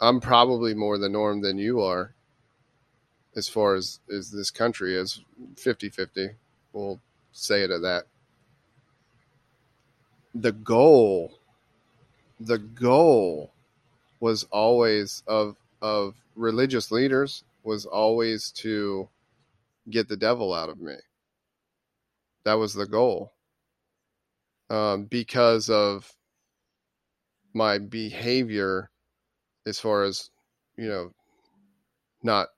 [0.00, 2.12] I'm probably more the norm than you are
[3.36, 5.22] as far as, as this country is
[5.56, 6.30] 50 50.
[6.72, 7.00] We'll
[7.32, 8.04] say it at that.
[10.34, 11.32] The goal,
[12.38, 13.52] the goal
[14.18, 19.08] was always of, of religious leaders was always to
[19.90, 20.94] get the devil out of me.
[22.44, 23.32] That was the goal.
[24.70, 26.14] Um, because of
[27.54, 28.90] my behavior
[29.66, 30.30] as far as,
[30.76, 31.10] you know,
[32.22, 32.48] not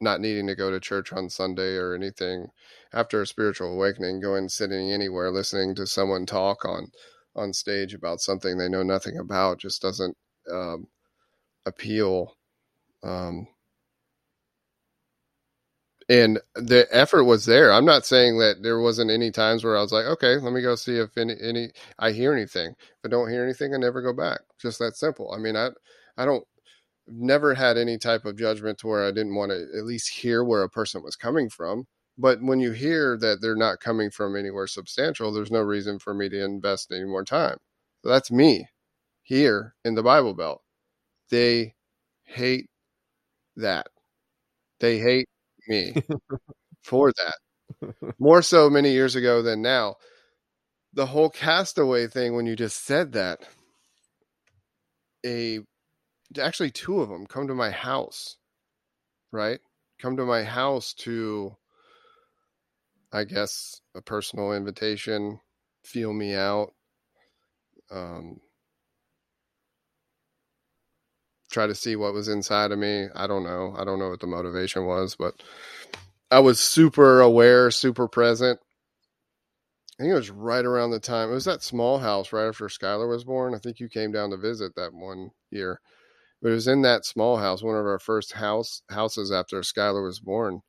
[0.00, 2.48] not needing to go to church on Sunday or anything
[2.92, 6.90] after a spiritual awakening, going sitting anywhere, listening to someone talk on
[7.34, 10.16] on stage about something they know nothing about just doesn't
[10.52, 10.86] um,
[11.64, 12.36] appeal
[13.02, 13.46] um,
[16.12, 17.72] and the effort was there.
[17.72, 20.60] I'm not saying that there wasn't any times where I was like, okay, let me
[20.60, 22.68] go see if any, any I hear anything.
[22.68, 24.40] If I don't hear anything, I never go back.
[24.60, 25.32] Just that simple.
[25.32, 25.70] I mean, I
[26.18, 26.44] I don't
[27.08, 30.44] never had any type of judgment to where I didn't want to at least hear
[30.44, 31.86] where a person was coming from.
[32.18, 36.12] But when you hear that they're not coming from anywhere substantial, there's no reason for
[36.12, 37.56] me to invest any more time.
[38.02, 38.68] So that's me
[39.22, 40.60] here in the Bible Belt.
[41.30, 41.74] They
[42.24, 42.68] hate
[43.56, 43.88] that.
[44.80, 45.26] They hate
[45.68, 45.94] me
[46.82, 48.14] for that.
[48.18, 49.96] More so many years ago than now.
[50.94, 53.40] The whole castaway thing, when you just said that,
[55.24, 55.60] a
[56.40, 58.36] actually two of them come to my house,
[59.30, 59.60] right?
[59.98, 61.56] Come to my house to,
[63.12, 65.40] I guess, a personal invitation,
[65.84, 66.72] feel me out,
[67.90, 68.40] um,
[71.52, 73.06] try to see what was inside of me.
[73.14, 73.74] I don't know.
[73.78, 75.34] I don't know what the motivation was, but
[76.30, 78.58] I was super aware, super present.
[79.98, 82.66] I think it was right around the time it was that small house right after
[82.66, 83.54] Skylar was born.
[83.54, 85.80] I think you came down to visit that one year.
[86.40, 90.02] But it was in that small house, one of our first house houses after Skylar
[90.02, 90.62] was born.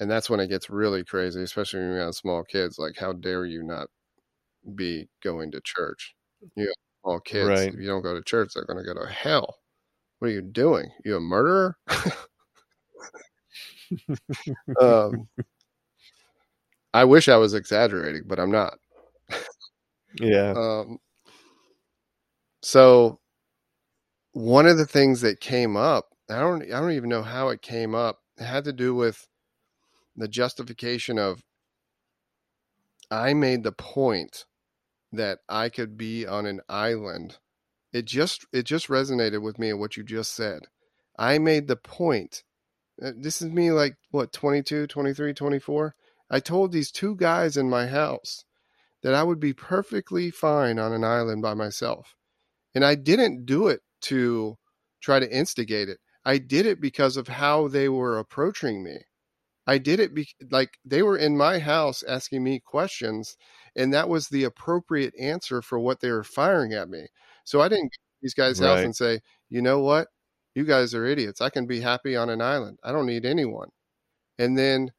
[0.00, 2.78] And that's when it gets really crazy, especially when you have small kids.
[2.78, 3.88] Like, how dare you not
[4.74, 6.14] be going to church?
[6.56, 6.74] You have
[7.04, 7.48] small kids.
[7.48, 7.68] Right.
[7.68, 9.59] If you don't go to church, they're going to go to hell.
[10.20, 10.90] What are you doing?
[11.02, 11.78] You a murderer?
[14.80, 15.26] um,
[16.92, 18.78] I wish I was exaggerating, but I'm not.
[20.20, 20.52] yeah.
[20.54, 20.98] Um,
[22.62, 23.18] so
[24.32, 27.62] one of the things that came up, I don't, I don't even know how it
[27.62, 28.18] came up.
[28.38, 29.26] It had to do with
[30.16, 31.40] the justification of
[33.10, 34.44] I made the point
[35.12, 37.38] that I could be on an island
[37.92, 40.62] it just it just resonated with me what you just said.
[41.18, 42.42] I made the point
[43.02, 45.94] uh, this is me like what 22 23 24
[46.30, 48.44] i told these two guys in my house
[49.02, 52.14] that i would be perfectly fine on an island by myself
[52.74, 54.56] and i didn't do it to
[55.00, 55.98] try to instigate it.
[56.24, 58.98] I did it because of how they were approaching me.
[59.66, 63.36] I did it be- like they were in my house asking me questions
[63.76, 67.08] and that was the appropriate answer for what they were firing at me
[67.44, 68.68] so I didn't get these guys' right.
[68.68, 70.08] house and say, you know what?
[70.54, 71.40] You guys are idiots.
[71.40, 72.78] I can be happy on an island.
[72.82, 73.68] I don't need anyone.
[74.38, 74.90] And then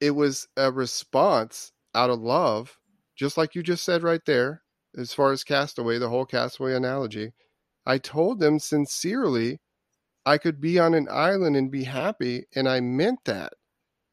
[0.00, 2.78] it was a response out of love,
[3.16, 4.62] just like you just said right there,
[4.96, 7.32] as far as castaway, the whole castaway analogy.
[7.86, 9.60] I told them sincerely
[10.26, 13.52] I could be on an island and be happy, and I meant that.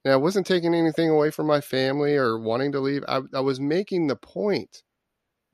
[0.03, 3.03] And I wasn't taking anything away from my family or wanting to leave.
[3.07, 4.83] I, I was making the point.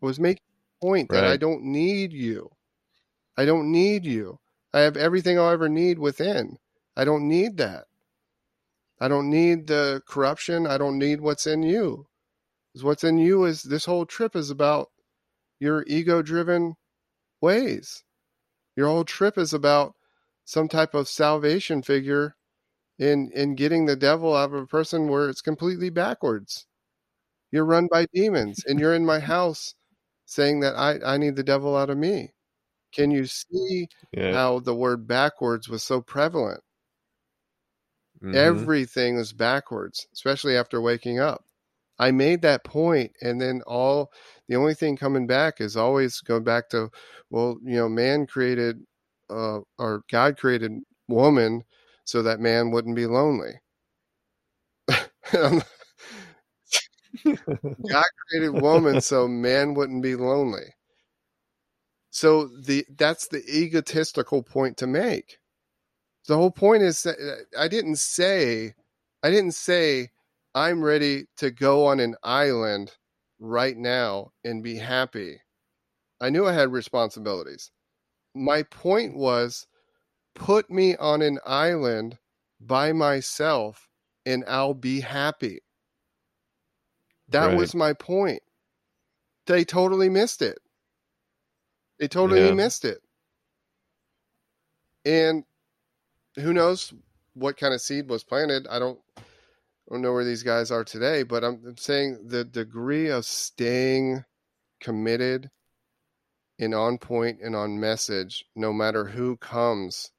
[0.01, 0.43] I was making
[0.81, 2.51] point that I don't need you.
[3.37, 4.39] I don't need you.
[4.73, 6.59] I have everything I'll ever need within.
[6.95, 7.87] I don't need that.
[8.99, 10.67] I don't need the corruption.
[10.67, 12.07] I don't need what's in you.
[12.73, 14.91] 'Cause what's in you is this whole trip is about
[15.59, 16.75] your ego driven
[17.41, 18.03] ways.
[18.75, 19.95] Your whole trip is about
[20.45, 22.37] some type of salvation figure
[22.99, 26.67] in in getting the devil out of a person where it's completely backwards.
[27.51, 29.75] You're run by demons and you're in my house
[30.27, 32.33] saying that I, I need the devil out of me.
[32.93, 34.33] Can you see Yeah.
[34.33, 36.61] how the word backwards was so prevalent?
[38.21, 38.35] Mhm.
[38.35, 41.45] Everything is backwards, especially after waking up.
[41.99, 44.11] I made that point, and then all
[44.47, 46.91] the only thing coming back is always going back to,
[47.31, 48.85] well, you know, man created,
[49.29, 50.73] uh, or God created
[51.07, 51.63] woman
[52.05, 53.59] so that man wouldn't be lonely.
[57.89, 60.73] God created woman so man wouldn't be lonely.
[62.10, 65.38] So the that's the egotistical point to make.
[66.27, 68.73] The whole point is that uh, I didn't say
[69.23, 70.10] I didn't say
[70.56, 72.91] I'm ready to go on an island
[73.39, 75.41] right now and be happy.
[76.19, 77.72] I knew I had responsibilities.
[78.34, 79.68] My point was
[80.34, 82.18] put me on an island
[82.60, 83.88] by myself
[84.26, 85.61] and I'll be happy.
[87.29, 87.57] That Right.
[87.57, 88.41] was my point.
[89.45, 90.59] They totally missed it.
[91.99, 92.53] They totally Yeah.
[92.53, 93.01] missed it.
[95.05, 95.45] And
[96.35, 96.93] who knows
[97.33, 98.67] what kind of seed was planted?
[98.67, 102.43] I don't I don't know where these guys are today, but I'm, I'm saying the
[102.43, 104.25] degree of staying
[104.81, 105.49] committed
[106.59, 110.11] and on point and on message, no matter who comes.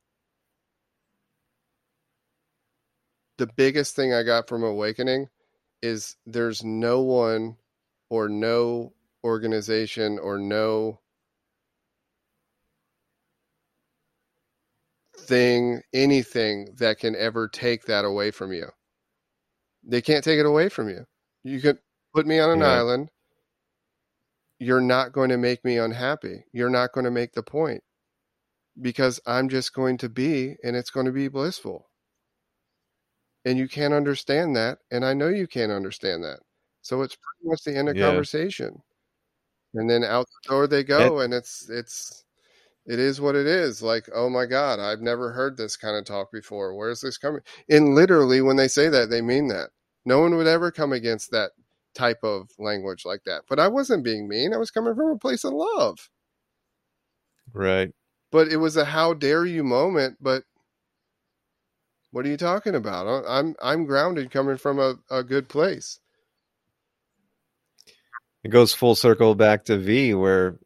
[3.36, 5.28] The biggest thing I got from awakening
[5.82, 7.56] is there's no one
[8.10, 8.92] or no
[9.24, 11.00] organization or no
[15.18, 18.68] thing, anything that can ever take that away from you.
[19.84, 21.06] They can't take it away from you.
[21.44, 21.78] You can
[22.14, 22.62] put me on an Yeah.
[22.62, 23.10] island.
[24.60, 26.44] You're not going to make me unhappy.
[26.52, 27.82] You're not going to make the point
[28.80, 31.87] because I'm just going to be and it's going to be blissful.
[33.48, 34.78] And you can't understand that.
[34.90, 36.40] And I know you can't understand that.
[36.82, 38.06] So it's pretty much the end of Yeah.
[38.06, 38.82] conversation.
[39.74, 42.24] And then out the door they go and it's it's
[42.86, 43.82] it is what it is.
[43.82, 46.74] Like, oh my God, I've never heard this kind of talk before.
[46.76, 47.42] Where's this coming?
[47.70, 49.70] And literally, when they say that, they mean that.
[50.06, 51.52] No one would ever come against that
[51.94, 53.44] type of language like that.
[53.48, 54.54] But I wasn't being mean.
[54.54, 56.10] I was coming from a place of love.
[57.52, 57.92] Right.
[58.30, 60.16] But it was a how dare you moment.
[60.20, 60.44] But
[62.10, 63.24] what are you talking about?
[63.28, 66.00] I'm I'm grounded coming from a, a good place.
[68.44, 70.58] It goes full circle back to V where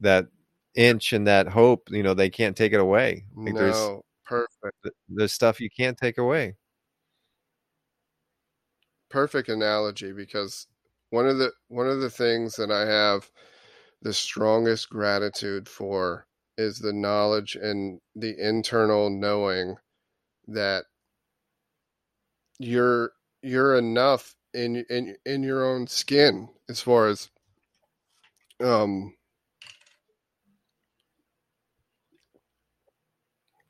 [0.00, 0.28] that
[0.74, 3.24] inch and that hope, you know, they can't take it away.
[3.46, 4.76] Like there's No, perfect.
[5.08, 6.56] there's stuff you can't take away.
[9.10, 10.66] perfect analogy because
[11.10, 13.30] one of the one of the things that I have
[14.02, 16.26] the strongest gratitude for
[16.58, 19.76] is the knowledge and the internal knowing
[20.48, 20.84] that
[22.58, 23.12] you're
[23.42, 27.30] you're enough in in in your own skin as far as
[28.60, 29.14] um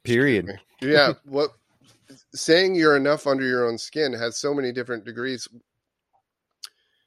[0.05, 0.59] Period.
[0.81, 1.51] yeah what
[2.35, 5.49] saying you're enough under your own skin has so many different degrees.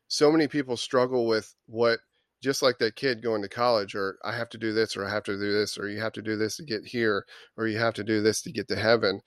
[0.08, 2.00] So many people struggle with what
[2.42, 5.10] just like that kid going to college or i have to do this or i
[5.10, 7.24] have to do this or you have to do this to get here
[7.56, 9.22] or you have to do this to get to heaven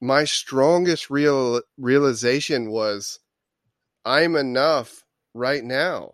[0.00, 3.20] my strongest real realization was
[4.04, 6.12] i'm enough right now.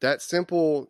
[0.00, 0.88] That simple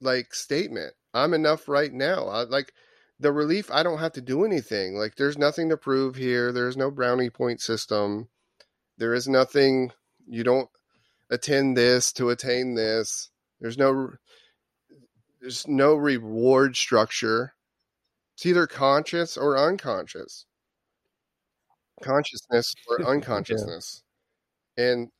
[0.00, 2.26] like statement i'm enough right now.
[2.26, 2.72] I, like
[3.18, 4.96] the relief i don't have to do anything.
[4.96, 6.52] Like there's nothing to prove here.
[6.52, 8.28] There's no brownie point system.
[8.98, 9.92] There is nothing
[10.26, 10.68] you don't
[11.30, 13.30] attend this to attain this.
[13.60, 14.10] There's no
[15.40, 17.54] there's no reward structure.
[18.34, 20.46] It's either conscious or unconscious
[22.02, 24.02] consciousness or unconsciousness
[24.76, 25.10] and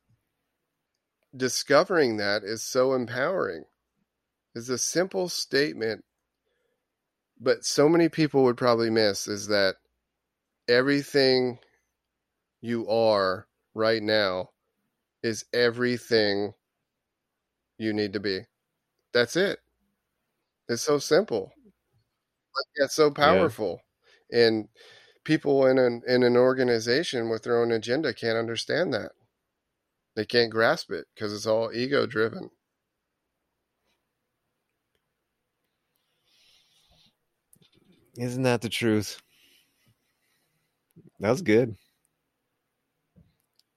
[1.35, 3.63] discovering that is so empowering
[4.55, 6.03] is a simple statement
[7.39, 9.75] but so many people would probably miss is that
[10.67, 11.57] everything
[12.61, 14.49] you are right now
[15.23, 16.53] is everything
[17.77, 18.41] you need to be.
[19.13, 19.59] That's it.
[20.69, 21.51] It's so simple.
[22.53, 23.81] But yet so powerful.
[24.31, 24.67] And
[25.25, 29.11] people in an in an organization with their own agenda can't understand that.
[30.15, 32.51] They can't grasp it because it's all ego driven.
[38.17, 39.21] Isn't that the truth?
[41.19, 41.75] That was good.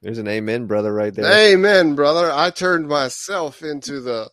[0.03, 1.43] There's an amen, brother, right there.
[1.43, 2.31] Amen, brother.
[2.33, 4.31] I turned myself into the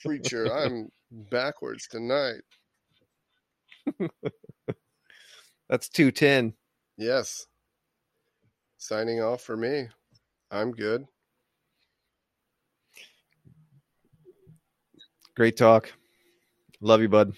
[0.00, 0.50] preacher.
[0.52, 2.42] I'm backwards tonight.
[5.68, 6.54] That's 210.
[6.96, 7.46] Yes.
[8.78, 9.88] Signing off for me.
[10.50, 11.06] I'm good.
[15.34, 15.92] Great talk.
[16.80, 17.34] Love you, bud.